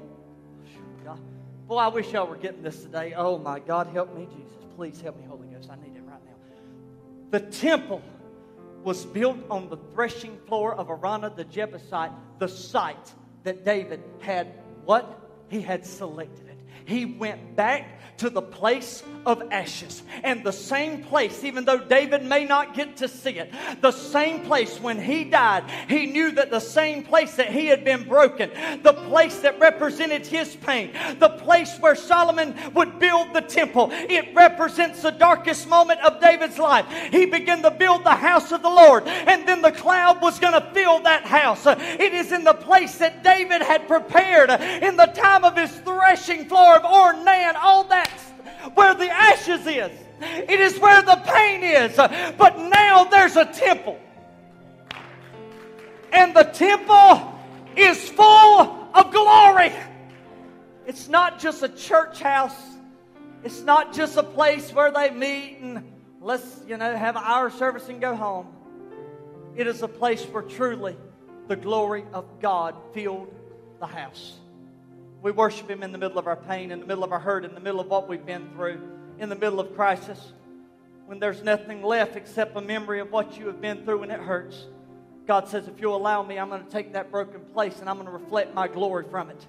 boy, 1.67 1.75
I 1.75 1.89
wish 1.89 2.11
y'all 2.11 2.25
were 2.25 2.37
getting 2.37 2.63
this 2.63 2.81
today. 2.81 3.13
Oh 3.15 3.37
my 3.37 3.59
God, 3.59 3.85
help 3.93 4.15
me, 4.15 4.27
Jesus. 4.35 4.65
Please 4.75 4.99
help 4.99 5.15
me, 5.15 5.25
Holy 5.27 5.47
Ghost. 5.47 5.69
I 5.69 5.75
need 5.75 5.95
it 5.95 6.01
right 6.07 6.19
now. 6.25 6.33
The 7.29 7.39
temple 7.39 8.01
was 8.83 9.05
built 9.05 9.37
on 9.49 9.69
the 9.69 9.77
threshing 9.93 10.37
floor 10.47 10.73
of 10.75 10.87
Araunah 10.87 11.35
the 11.35 11.45
Jebusite, 11.45 12.11
the 12.39 12.47
site 12.47 13.13
that 13.43 13.65
David 13.65 14.03
had 14.19 14.47
what? 14.85 15.17
He 15.49 15.61
had 15.61 15.85
selected. 15.85 16.50
He 16.85 17.05
went 17.05 17.55
back 17.55 17.99
to 18.21 18.29
the 18.29 18.41
place 18.41 19.01
of 19.25 19.41
ashes. 19.51 20.03
And 20.23 20.43
the 20.43 20.51
same 20.51 21.03
place, 21.03 21.43
even 21.43 21.65
though 21.65 21.79
David 21.79 22.23
may 22.23 22.45
not 22.45 22.75
get 22.75 22.97
to 22.97 23.07
see 23.07 23.31
it, 23.31 23.51
the 23.81 23.91
same 23.91 24.45
place 24.45 24.79
when 24.79 25.01
he 25.01 25.23
died, 25.23 25.63
he 25.87 26.05
knew 26.05 26.31
that 26.33 26.51
the 26.51 26.59
same 26.59 27.03
place 27.03 27.35
that 27.35 27.51
he 27.51 27.65
had 27.65 27.83
been 27.83 28.07
broken, 28.07 28.51
the 28.83 28.93
place 28.93 29.39
that 29.39 29.59
represented 29.59 30.27
his 30.27 30.55
pain, 30.55 30.91
the 31.17 31.29
place 31.29 31.77
where 31.79 31.95
Solomon 31.95 32.55
would 32.75 32.99
build 32.99 33.33
the 33.33 33.41
temple, 33.41 33.89
it 33.91 34.35
represents 34.35 35.01
the 35.01 35.11
darkest 35.11 35.67
moment 35.67 35.99
of 36.01 36.21
David's 36.21 36.59
life. 36.59 36.85
He 37.09 37.25
began 37.25 37.63
to 37.63 37.71
build 37.71 38.03
the 38.03 38.11
house 38.11 38.51
of 38.51 38.61
the 38.61 38.69
Lord, 38.69 39.07
and 39.07 39.47
then 39.47 39.63
the 39.63 39.71
cloud 39.71 40.21
was 40.21 40.39
going 40.39 40.53
to 40.53 40.69
fill 40.75 40.99
that 41.01 41.25
house. 41.25 41.65
It 41.65 42.13
is 42.13 42.31
in 42.31 42.43
the 42.43 42.53
place 42.53 42.99
that 42.99 43.23
David 43.23 43.63
had 43.63 43.87
prepared 43.87 44.51
in 44.51 44.95
the 44.95 45.07
time 45.07 45.43
of 45.43 45.57
his 45.57 45.71
threshing 45.79 46.45
floor 46.47 46.70
of 46.75 46.83
Ornan, 46.83 47.55
all 47.55 47.83
that 47.85 48.11
where 48.73 48.93
the 48.93 49.09
ashes 49.09 49.65
is. 49.65 49.91
It 50.21 50.59
is 50.59 50.77
where 50.79 51.01
the 51.01 51.15
pain 51.25 51.63
is. 51.63 51.95
But 51.95 52.59
now 52.59 53.05
there's 53.05 53.35
a 53.35 53.45
temple. 53.45 53.99
And 56.11 56.35
the 56.35 56.43
temple 56.43 57.33
is 57.75 58.09
full 58.09 58.89
of 58.93 59.11
glory. 59.11 59.71
It's 60.85 61.07
not 61.07 61.39
just 61.39 61.63
a 61.63 61.69
church 61.69 62.19
house. 62.19 62.55
It's 63.43 63.61
not 63.61 63.93
just 63.93 64.17
a 64.17 64.23
place 64.23 64.71
where 64.71 64.91
they 64.91 65.09
meet 65.09 65.57
and 65.61 65.91
let's, 66.19 66.61
you 66.67 66.77
know, 66.77 66.95
have 66.95 67.17
our 67.17 67.49
service 67.49 67.89
and 67.89 67.99
go 67.99 68.15
home. 68.15 68.47
It 69.55 69.67
is 69.67 69.81
a 69.81 69.87
place 69.87 70.23
where 70.25 70.43
truly 70.43 70.95
the 71.47 71.55
glory 71.55 72.05
of 72.13 72.25
God 72.39 72.75
filled 72.93 73.33
the 73.79 73.87
house. 73.87 74.40
We 75.21 75.31
worship 75.31 75.69
Him 75.69 75.83
in 75.83 75.91
the 75.91 75.97
middle 75.97 76.17
of 76.17 76.27
our 76.27 76.35
pain, 76.35 76.71
in 76.71 76.79
the 76.79 76.85
middle 76.85 77.03
of 77.03 77.11
our 77.11 77.19
hurt, 77.19 77.45
in 77.45 77.53
the 77.53 77.59
middle 77.59 77.79
of 77.79 77.87
what 77.87 78.09
we've 78.09 78.25
been 78.25 78.49
through, 78.55 78.81
in 79.19 79.29
the 79.29 79.35
middle 79.35 79.59
of 79.59 79.75
crisis, 79.75 80.33
when 81.05 81.19
there's 81.19 81.43
nothing 81.43 81.83
left 81.83 82.15
except 82.15 82.55
a 82.55 82.61
memory 82.61 82.99
of 82.99 83.11
what 83.11 83.37
you 83.37 83.47
have 83.47 83.61
been 83.61 83.83
through 83.83 84.03
and 84.03 84.11
it 84.11 84.19
hurts. 84.19 84.65
God 85.27 85.47
says, 85.47 85.67
if 85.67 85.79
you'll 85.79 85.95
allow 85.95 86.23
me, 86.23 86.39
I'm 86.39 86.49
going 86.49 86.63
to 86.63 86.71
take 86.71 86.93
that 86.93 87.11
broken 87.11 87.41
place 87.53 87.79
and 87.79 87.89
I'm 87.89 87.97
going 87.97 88.07
to 88.07 88.13
reflect 88.13 88.55
my 88.55 88.67
glory 88.67 89.05
from 89.09 89.29
it. 89.29 89.45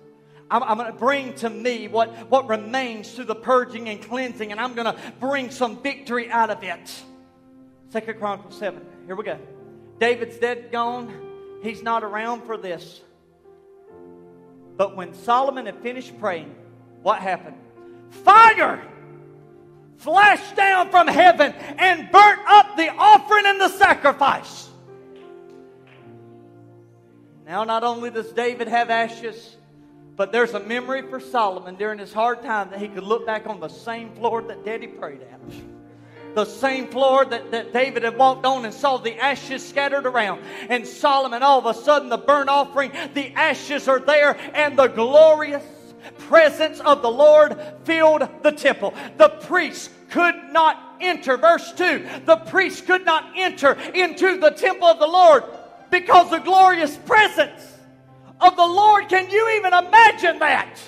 I'm, 0.51 0.63
I'm 0.63 0.77
going 0.77 0.93
to 0.93 0.99
bring 0.99 1.35
to 1.37 1.49
me 1.49 1.89
what, 1.89 2.11
what 2.31 2.49
remains 2.49 3.13
through 3.13 3.25
the 3.25 3.35
purging 3.35 3.89
and 3.89 4.03
cleansing, 4.03 4.53
and 4.53 4.61
I'm 4.61 4.75
going 4.75 4.93
to 4.93 5.01
bring 5.19 5.51
some 5.51 5.83
victory 5.83 6.31
out 6.31 6.51
of 6.51 6.63
it. 6.63 7.03
Second 7.89 8.19
Chronicles 8.19 8.59
7. 8.59 8.85
Here 9.07 9.17
we 9.17 9.25
go. 9.25 9.39
David's 9.99 10.37
dead, 10.37 10.71
gone. 10.71 11.61
He's 11.63 11.83
not 11.83 12.05
around 12.05 12.43
for 12.43 12.57
this. 12.57 13.01
But 14.83 14.97
when 14.97 15.15
Solomon 15.15 15.67
had 15.67 15.77
finished 15.77 16.19
praying, 16.19 16.53
what 17.03 17.21
happened? 17.21 17.55
Fire 18.25 18.83
flashed 19.99 20.57
down 20.57 20.91
from 20.91 21.07
heaven 21.07 21.53
and 21.79 22.11
burnt 22.11 22.41
up 22.49 22.77
the 22.77 22.89
offering 22.89 23.47
and 23.47 23.61
the 23.61 23.69
sacrifice. 23.69 24.69
Now, 27.47 27.63
not 27.63 27.85
only 27.85 28.11
does 28.11 28.33
David 28.33 28.67
have 28.67 28.91
ashes, 28.91 29.55
but 30.17 30.33
there's 30.33 30.53
a 30.53 30.59
memory 30.59 31.03
for 31.03 31.21
Solomon 31.21 31.77
during 31.77 32.01
his 32.01 32.13
hard 32.13 32.43
time 32.43 32.71
that 32.71 32.81
he 32.81 32.89
could 32.89 33.05
look 33.05 33.25
back 33.25 33.47
on 33.47 33.61
the 33.61 33.69
same 33.69 34.13
floor 34.17 34.43
that 34.43 34.65
Daddy 34.65 34.89
prayed 34.89 35.21
at. 35.23 35.41
The 36.35 36.45
same 36.45 36.89
floor 36.89 37.25
that, 37.25 37.51
that 37.51 37.73
David 37.73 38.03
had 38.05 38.17
walked 38.17 38.47
on 38.47 38.65
and 38.65 38.73
saw 38.73 38.97
the 38.97 39.17
ashes 39.19 39.67
scattered 39.67 40.07
around. 40.07 40.43
And 40.69 40.87
Solomon, 40.87 41.43
all 41.43 41.59
of 41.59 41.67
a 41.67 41.79
sudden, 41.79 42.09
the 42.09 42.19
burnt 42.19 42.49
offering, 42.49 42.93
the 43.15 43.33
ashes 43.35 43.89
are 43.89 44.01
there, 44.01 44.37
and 44.55 44.79
the 44.79 44.89
glorious 44.89 45.65
presence 46.19 46.81
of 46.81 47.03
the 47.03 47.11
Lord 47.11 47.61
filled 47.85 48.29
the 48.43 48.53
temple. 48.53 48.95
The 49.19 49.29
priests 49.29 49.91
could 50.11 50.35
not 50.51 50.97
enter. 51.01 51.37
Verse 51.37 51.73
2 51.73 52.07
the 52.25 52.37
priests 52.37 52.81
could 52.81 53.05
not 53.05 53.33
enter 53.37 53.73
into 53.95 54.39
the 54.39 54.51
temple 54.51 54.89
of 54.89 54.99
the 54.99 55.07
Lord 55.07 55.45
because 55.91 56.31
the 56.31 56.39
glorious 56.39 56.97
presence 56.97 57.73
of 58.41 58.57
the 58.57 58.67
Lord. 58.67 59.09
Can 59.09 59.31
you 59.31 59.57
even 59.57 59.73
imagine 59.73 60.39
that? 60.39 60.79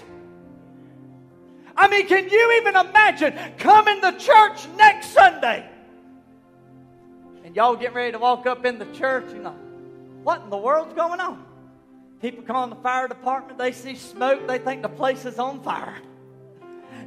I 1.77 1.89
mean, 1.89 2.07
can 2.07 2.29
you 2.29 2.61
even 2.61 2.77
imagine 2.77 3.37
coming 3.59 4.01
to 4.01 4.13
church 4.13 4.69
next 4.77 4.94
Sunday? 5.05 5.69
And 7.45 7.55
y'all 7.55 7.77
getting 7.77 7.95
ready 7.95 8.13
to 8.13 8.19
walk 8.19 8.47
up 8.47 8.65
in 8.65 8.79
the 8.79 8.87
church, 8.87 9.27
you 9.33 9.41
know, 9.41 9.57
what 10.23 10.43
in 10.43 10.51
the 10.51 10.57
world's 10.57 10.95
going 10.95 11.21
on? 11.21 11.45
People 12.21 12.43
come 12.43 12.57
on 12.57 12.71
the 12.71 12.77
fire 12.77 13.07
department, 13.07 13.59
they 13.59 13.73
see 13.73 13.97
smoke, 13.97 14.47
they 14.49 14.59
think 14.59 14.83
the 14.83 14.89
place 14.89 15.25
is 15.25 15.39
on 15.39 15.61
fire. 15.63 15.99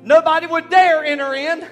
Nobody 0.04 0.46
would 0.46 0.70
dare 0.70 1.04
enter 1.04 1.34
in 1.34 1.68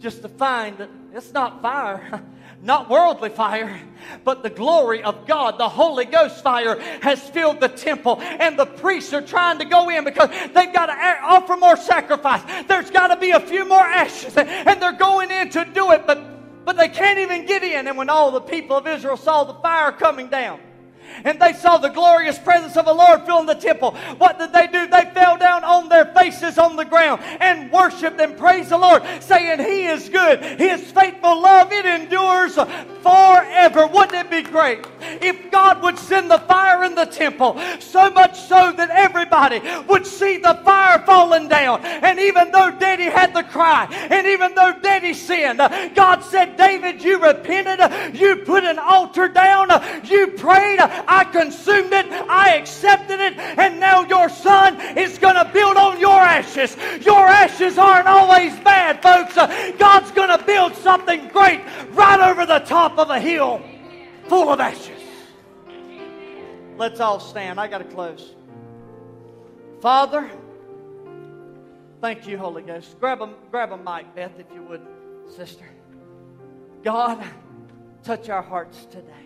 just 0.00 0.22
to 0.22 0.28
find 0.28 0.78
that 0.78 0.88
it's 1.12 1.32
not 1.32 1.60
fire. 1.60 2.22
not 2.64 2.88
worldly 2.88 3.28
fire, 3.28 3.78
but 4.24 4.42
the 4.42 4.50
glory 4.50 5.02
of 5.02 5.26
God, 5.26 5.58
the 5.58 5.68
Holy 5.68 6.06
Ghost 6.06 6.42
fire 6.42 6.80
has 7.02 7.20
filled 7.20 7.60
the 7.60 7.68
temple, 7.68 8.20
and 8.20 8.58
the 8.58 8.64
priests 8.64 9.12
are 9.12 9.20
trying 9.20 9.58
to 9.58 9.66
go 9.66 9.90
in 9.90 10.02
because 10.04 10.30
they've 10.30 10.72
got 10.72 10.86
to 10.86 10.94
offer 11.22 11.56
more 11.56 11.76
sacrifice. 11.76 12.42
There's 12.66 12.90
got 12.90 13.08
to 13.08 13.16
be 13.16 13.30
a 13.30 13.40
few 13.40 13.68
more 13.68 13.82
ashes, 13.82 14.36
and 14.36 14.80
they're 14.80 14.92
going 14.92 15.30
in 15.30 15.50
to 15.50 15.64
do 15.66 15.92
it, 15.92 16.06
but 16.06 16.34
but 16.64 16.78
they 16.78 16.88
can't 16.88 17.18
even 17.18 17.44
get 17.44 17.62
in. 17.62 17.86
And 17.86 17.98
when 17.98 18.08
all 18.08 18.30
the 18.30 18.40
people 18.40 18.76
of 18.76 18.86
Israel 18.86 19.18
saw 19.18 19.44
the 19.44 19.52
fire 19.54 19.92
coming 19.92 20.28
down, 20.28 20.60
and 21.24 21.40
they 21.40 21.52
saw 21.52 21.78
the 21.78 21.88
glorious 21.88 22.38
presence 22.38 22.76
of 22.76 22.84
the 22.84 22.92
Lord 22.92 23.24
filling 23.24 23.46
the 23.46 23.54
temple. 23.54 23.92
What 24.18 24.38
did 24.38 24.52
they 24.52 24.66
do? 24.66 24.86
They 24.86 25.04
fell 25.14 25.36
down 25.36 25.64
on 25.64 25.88
their 25.88 26.06
faces 26.06 26.58
on 26.58 26.76
the 26.76 26.84
ground 26.84 27.22
and 27.40 27.70
worshiped 27.70 28.20
and 28.20 28.36
praised 28.36 28.70
the 28.70 28.78
Lord, 28.78 29.02
saying, 29.20 29.60
He 29.60 29.86
is 29.86 30.08
good. 30.08 30.42
His 30.60 30.80
faithful 30.92 31.40
love, 31.40 31.72
it 31.72 31.86
endures 31.86 32.54
forever. 32.54 33.86
Wouldn't 33.86 34.14
it 34.14 34.30
be 34.30 34.42
great 34.42 34.86
if 35.00 35.50
God 35.50 35.82
would 35.82 35.98
send 35.98 36.30
the 36.30 36.38
fire 36.38 36.84
in 36.84 36.94
the 36.94 37.04
temple 37.04 37.60
so 37.78 38.10
much 38.10 38.40
so 38.40 38.72
that 38.72 38.90
everybody 38.90 39.60
would 39.88 40.06
see 40.06 40.38
the 40.38 40.60
fire 40.64 41.00
falling 41.04 41.48
down? 41.48 41.84
And 41.84 42.18
even 42.18 42.50
though 42.50 42.70
Daddy 42.70 43.04
had 43.04 43.34
the 43.34 43.42
cry, 43.42 43.86
and 44.10 44.26
even 44.26 44.54
though 44.54 44.74
Daddy 44.80 45.14
sinned, 45.14 45.58
God 45.94 46.22
said, 46.24 46.56
David, 46.56 47.02
you 47.02 47.22
repented, 47.22 48.18
you 48.18 48.36
put 48.36 48.64
an 48.64 48.78
altar 48.78 49.28
down, 49.28 49.68
you 50.04 50.28
prayed, 50.28 50.80
I 51.06 51.24
consumed 51.24 51.92
it, 51.92 52.06
I 52.28 52.56
accepted 52.56 53.20
it, 53.20 53.38
and 53.38 53.80
now 53.80 54.06
your 54.06 54.28
son 54.28 54.80
is 54.96 55.18
going 55.18 55.34
to 55.34 55.50
build 55.52 55.76
on 55.76 56.00
your 56.00 56.20
ashes. 56.20 56.76
Your 57.04 57.26
ashes 57.26 57.78
aren't 57.78 58.06
always 58.06 58.58
bad, 58.60 59.02
folks. 59.02 59.36
Uh, 59.36 59.72
God's 59.78 60.10
going 60.12 60.36
to 60.36 60.44
build 60.44 60.74
something 60.76 61.28
great 61.28 61.60
right 61.90 62.20
over 62.30 62.46
the 62.46 62.60
top 62.60 62.98
of 62.98 63.10
a 63.10 63.20
hill 63.20 63.62
full 64.28 64.50
of 64.50 64.60
ashes. 64.60 65.00
Let's 66.76 67.00
all 67.00 67.20
stand. 67.20 67.60
I 67.60 67.68
got 67.68 67.78
to 67.78 67.84
close. 67.84 68.34
Father, 69.80 70.30
thank 72.00 72.26
you, 72.26 72.38
Holy 72.38 72.62
Ghost. 72.62 72.98
Grab 72.98 73.22
a, 73.22 73.30
grab 73.50 73.72
a 73.72 73.76
mic, 73.76 74.14
Beth, 74.14 74.32
if 74.38 74.46
you 74.52 74.62
would, 74.62 74.80
sister. 75.28 75.66
God, 76.82 77.24
touch 78.02 78.28
our 78.28 78.42
hearts 78.42 78.86
today. 78.86 79.23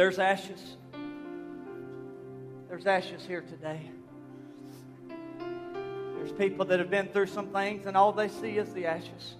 There's 0.00 0.18
ashes. 0.18 0.76
There's 2.70 2.86
ashes 2.86 3.22
here 3.26 3.42
today. 3.42 3.82
There's 6.16 6.32
people 6.32 6.64
that 6.64 6.78
have 6.78 6.88
been 6.88 7.08
through 7.08 7.26
some 7.26 7.48
things, 7.48 7.84
and 7.84 7.98
all 7.98 8.10
they 8.10 8.28
see 8.28 8.56
is 8.56 8.72
the 8.72 8.86
ashes. 8.86 9.34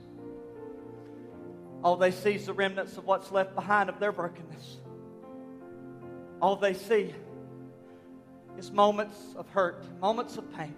All 1.83 1.97
they 1.97 2.11
see 2.11 2.35
is 2.35 2.45
the 2.45 2.53
remnants 2.53 2.99
of 2.99 3.07
what's 3.07 3.33
left 3.33 3.55
behind 3.55 3.89
of 3.89 3.99
their 4.01 4.13
brokenness. 4.13 4.77
All 6.43 6.57
they 6.57 6.75
see 6.75 7.15
is 8.59 8.71
moments 8.71 9.17
of 9.37 9.49
hurt, 9.49 9.83
moments 9.99 10.37
of 10.37 10.45
pain. 10.55 10.75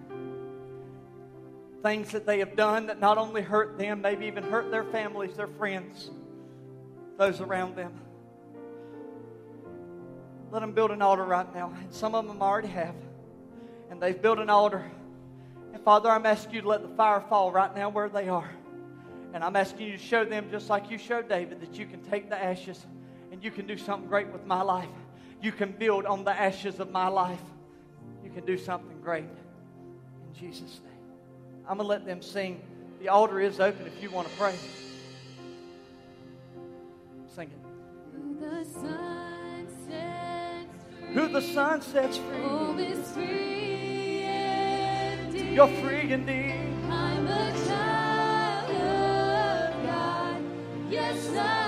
Things 1.83 2.13
that 2.13 2.25
they 2.25 2.39
have 2.39 2.55
done 2.55 2.87
that 2.87 3.01
not 3.01 3.19
only 3.19 3.43
hurt 3.43 3.79
them, 3.79 4.01
maybe 4.01 4.27
even 4.27 4.45
hurt 4.45 4.71
their 4.71 4.85
families, 4.85 5.35
their 5.35 5.49
friends, 5.49 6.09
those 7.19 7.41
around 7.41 7.75
them. 7.75 8.02
Let 10.53 10.61
them 10.61 10.73
build 10.73 10.91
an 10.91 11.01
altar 11.01 11.25
right 11.25 11.53
now. 11.55 11.73
And 11.81 11.93
some 11.93 12.15
of 12.15 12.29
them 12.29 12.43
already 12.43 12.69
have. 12.69 12.95
And 13.91 14.01
they've 14.01 14.21
built 14.21 14.39
an 14.39 14.51
altar. 14.51 14.85
And 15.73 15.83
Father, 15.83 16.11
I'm 16.11 16.27
asking 16.27 16.57
you 16.57 16.61
to 16.61 16.69
let 16.69 16.83
the 16.83 16.95
fire 16.95 17.23
fall 17.23 17.51
right 17.51 17.75
now 17.75 17.89
where 17.89 18.11
they 18.11 18.29
are. 18.29 18.51
And 19.33 19.43
I'm 19.43 19.57
asking 19.57 19.87
you 19.87 19.93
to 19.97 20.03
show 20.03 20.27
them, 20.27 20.49
just 20.51 20.69
like 20.69 20.91
you 20.91 20.99
showed 20.99 21.27
David, 21.27 21.63
that 21.63 21.79
you 21.79 21.87
can 21.87 22.03
take 22.03 22.29
the 22.29 22.37
ashes 22.37 22.85
and 23.33 23.43
you 23.43 23.51
can 23.51 23.67
do 23.67 23.79
something 23.79 24.07
great 24.07 24.29
with 24.29 24.45
my 24.45 24.61
life. 24.61 24.91
You 25.41 25.53
can 25.53 25.73
build 25.73 26.05
on 26.05 26.23
the 26.23 26.39
ashes 26.39 26.81
of 26.81 26.91
my 26.91 27.09
life. 27.09 27.41
You 28.23 28.31
can 28.31 28.45
do 28.45 28.59
something 28.59 29.01
great. 29.01 29.25
In 29.25 30.35
Jesus' 30.39 30.81
name. 30.85 30.93
I'm 31.67 31.79
going 31.79 31.87
to 31.87 31.89
let 31.89 32.05
them 32.05 32.21
sing. 32.21 32.61
The 33.01 33.09
altar 33.09 33.41
is 33.41 33.59
open 33.59 33.87
if 33.87 34.03
you 34.03 34.11
want 34.11 34.29
to 34.29 34.37
pray. 34.37 34.55
Sing 37.35 37.51
it. 37.51 38.39
The. 38.39 40.22
Who 41.15 41.29
the 41.29 41.43
Son 41.43 41.83
sets 41.83 42.17
free, 42.17 42.85
is 42.85 43.13
free 43.13 44.25
indeed. 44.25 45.55
you're 45.55 45.69
free 45.69 46.13
indeed. 46.13 46.55
I'm 46.91 47.27
a 47.27 47.53
child 47.67 48.71
of 48.71 49.87
God. 49.87 50.43
Yes, 50.91 51.29
I 51.37 51.62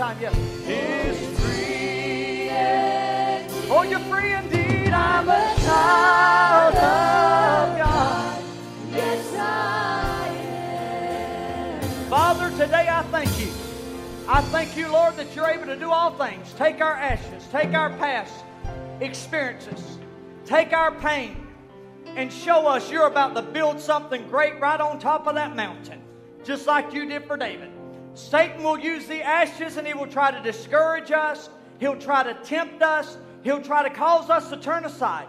time. 0.00 0.16
Yes. 0.18 0.34
Is 0.66 1.40
free. 1.40 2.48
Oh, 3.70 3.82
you're 3.82 3.98
free 4.00 4.32
indeed. 4.32 4.94
I'm 4.94 5.28
a 5.28 5.54
child 5.60 6.74
of 6.74 7.78
God. 7.78 8.42
Yes, 8.92 9.34
I 9.36 10.26
am. 11.82 12.08
Father, 12.08 12.48
today 12.52 12.88
I 12.88 13.02
thank 13.10 13.28
you. 13.38 13.52
I 14.26 14.40
thank 14.44 14.74
you, 14.74 14.90
Lord, 14.90 15.18
that 15.18 15.36
you're 15.36 15.48
able 15.48 15.66
to 15.66 15.76
do 15.76 15.90
all 15.90 16.12
things. 16.12 16.54
Take 16.54 16.80
our 16.80 16.94
ashes, 16.94 17.46
take 17.52 17.74
our 17.74 17.90
past 17.98 18.32
experiences, 19.00 19.98
take 20.46 20.72
our 20.72 20.92
pain, 20.92 21.46
and 22.06 22.32
show 22.32 22.66
us 22.66 22.90
you're 22.90 23.06
about 23.06 23.34
to 23.34 23.42
build 23.42 23.78
something 23.78 24.26
great 24.28 24.58
right 24.60 24.80
on 24.80 24.98
top 24.98 25.26
of 25.26 25.34
that 25.34 25.54
mountain, 25.54 26.00
just 26.42 26.66
like 26.66 26.94
you 26.94 27.04
did 27.04 27.26
for 27.26 27.36
David. 27.36 27.70
Satan 28.14 28.62
will 28.62 28.78
use 28.78 29.06
the 29.06 29.22
ashes 29.22 29.76
and 29.76 29.86
he 29.86 29.94
will 29.94 30.06
try 30.06 30.30
to 30.30 30.42
discourage 30.42 31.12
us, 31.12 31.48
he'll 31.78 31.98
try 31.98 32.22
to 32.22 32.34
tempt 32.44 32.82
us, 32.82 33.16
he'll 33.42 33.62
try 33.62 33.82
to 33.82 33.94
cause 33.94 34.30
us 34.30 34.50
to 34.50 34.56
turn 34.56 34.84
aside. 34.84 35.26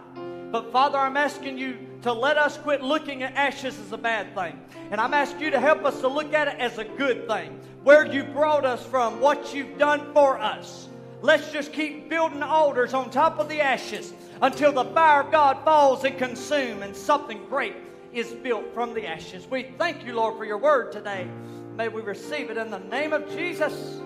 But 0.50 0.70
Father, 0.70 0.98
I'm 0.98 1.16
asking 1.16 1.56
you 1.58 1.78
to 2.02 2.12
let 2.12 2.36
us 2.36 2.58
quit 2.58 2.82
looking 2.82 3.22
at 3.22 3.34
ashes 3.34 3.78
as 3.78 3.92
a 3.92 3.96
bad 3.96 4.34
thing. 4.34 4.60
And 4.90 5.00
I'm 5.00 5.14
asking 5.14 5.40
you 5.40 5.50
to 5.52 5.60
help 5.60 5.84
us 5.84 6.00
to 6.00 6.08
look 6.08 6.34
at 6.34 6.48
it 6.48 6.58
as 6.58 6.78
a 6.78 6.84
good 6.84 7.26
thing. 7.26 7.58
Where 7.84 8.04
you 8.04 8.24
brought 8.24 8.66
us 8.66 8.84
from, 8.84 9.20
what 9.20 9.54
you've 9.54 9.78
done 9.78 10.12
for 10.12 10.38
us. 10.38 10.88
Let's 11.22 11.50
just 11.52 11.72
keep 11.72 12.10
building 12.10 12.42
altars 12.42 12.94
on 12.94 13.10
top 13.10 13.38
of 13.38 13.48
the 13.48 13.60
ashes 13.60 14.12
until 14.42 14.72
the 14.72 14.84
fire 14.86 15.22
of 15.22 15.30
God 15.30 15.64
falls 15.64 16.04
and 16.04 16.18
consumes 16.18 16.82
and 16.82 16.94
something 16.94 17.46
great 17.48 17.76
is 18.12 18.32
built 18.32 18.74
from 18.74 18.92
the 18.92 19.06
ashes. 19.06 19.46
We 19.48 19.70
thank 19.78 20.04
you, 20.04 20.14
Lord, 20.14 20.36
for 20.36 20.44
your 20.44 20.58
word 20.58 20.92
today. 20.92 21.28
May 21.76 21.88
we 21.88 22.02
receive 22.02 22.50
it 22.50 22.56
in 22.56 22.70
the 22.70 22.78
name 22.78 23.12
of 23.12 23.28
Jesus. 23.34 24.00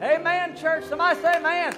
Amen, 0.00 0.56
church. 0.56 0.84
Somebody 0.84 1.20
say 1.20 1.36
amen. 1.36 1.76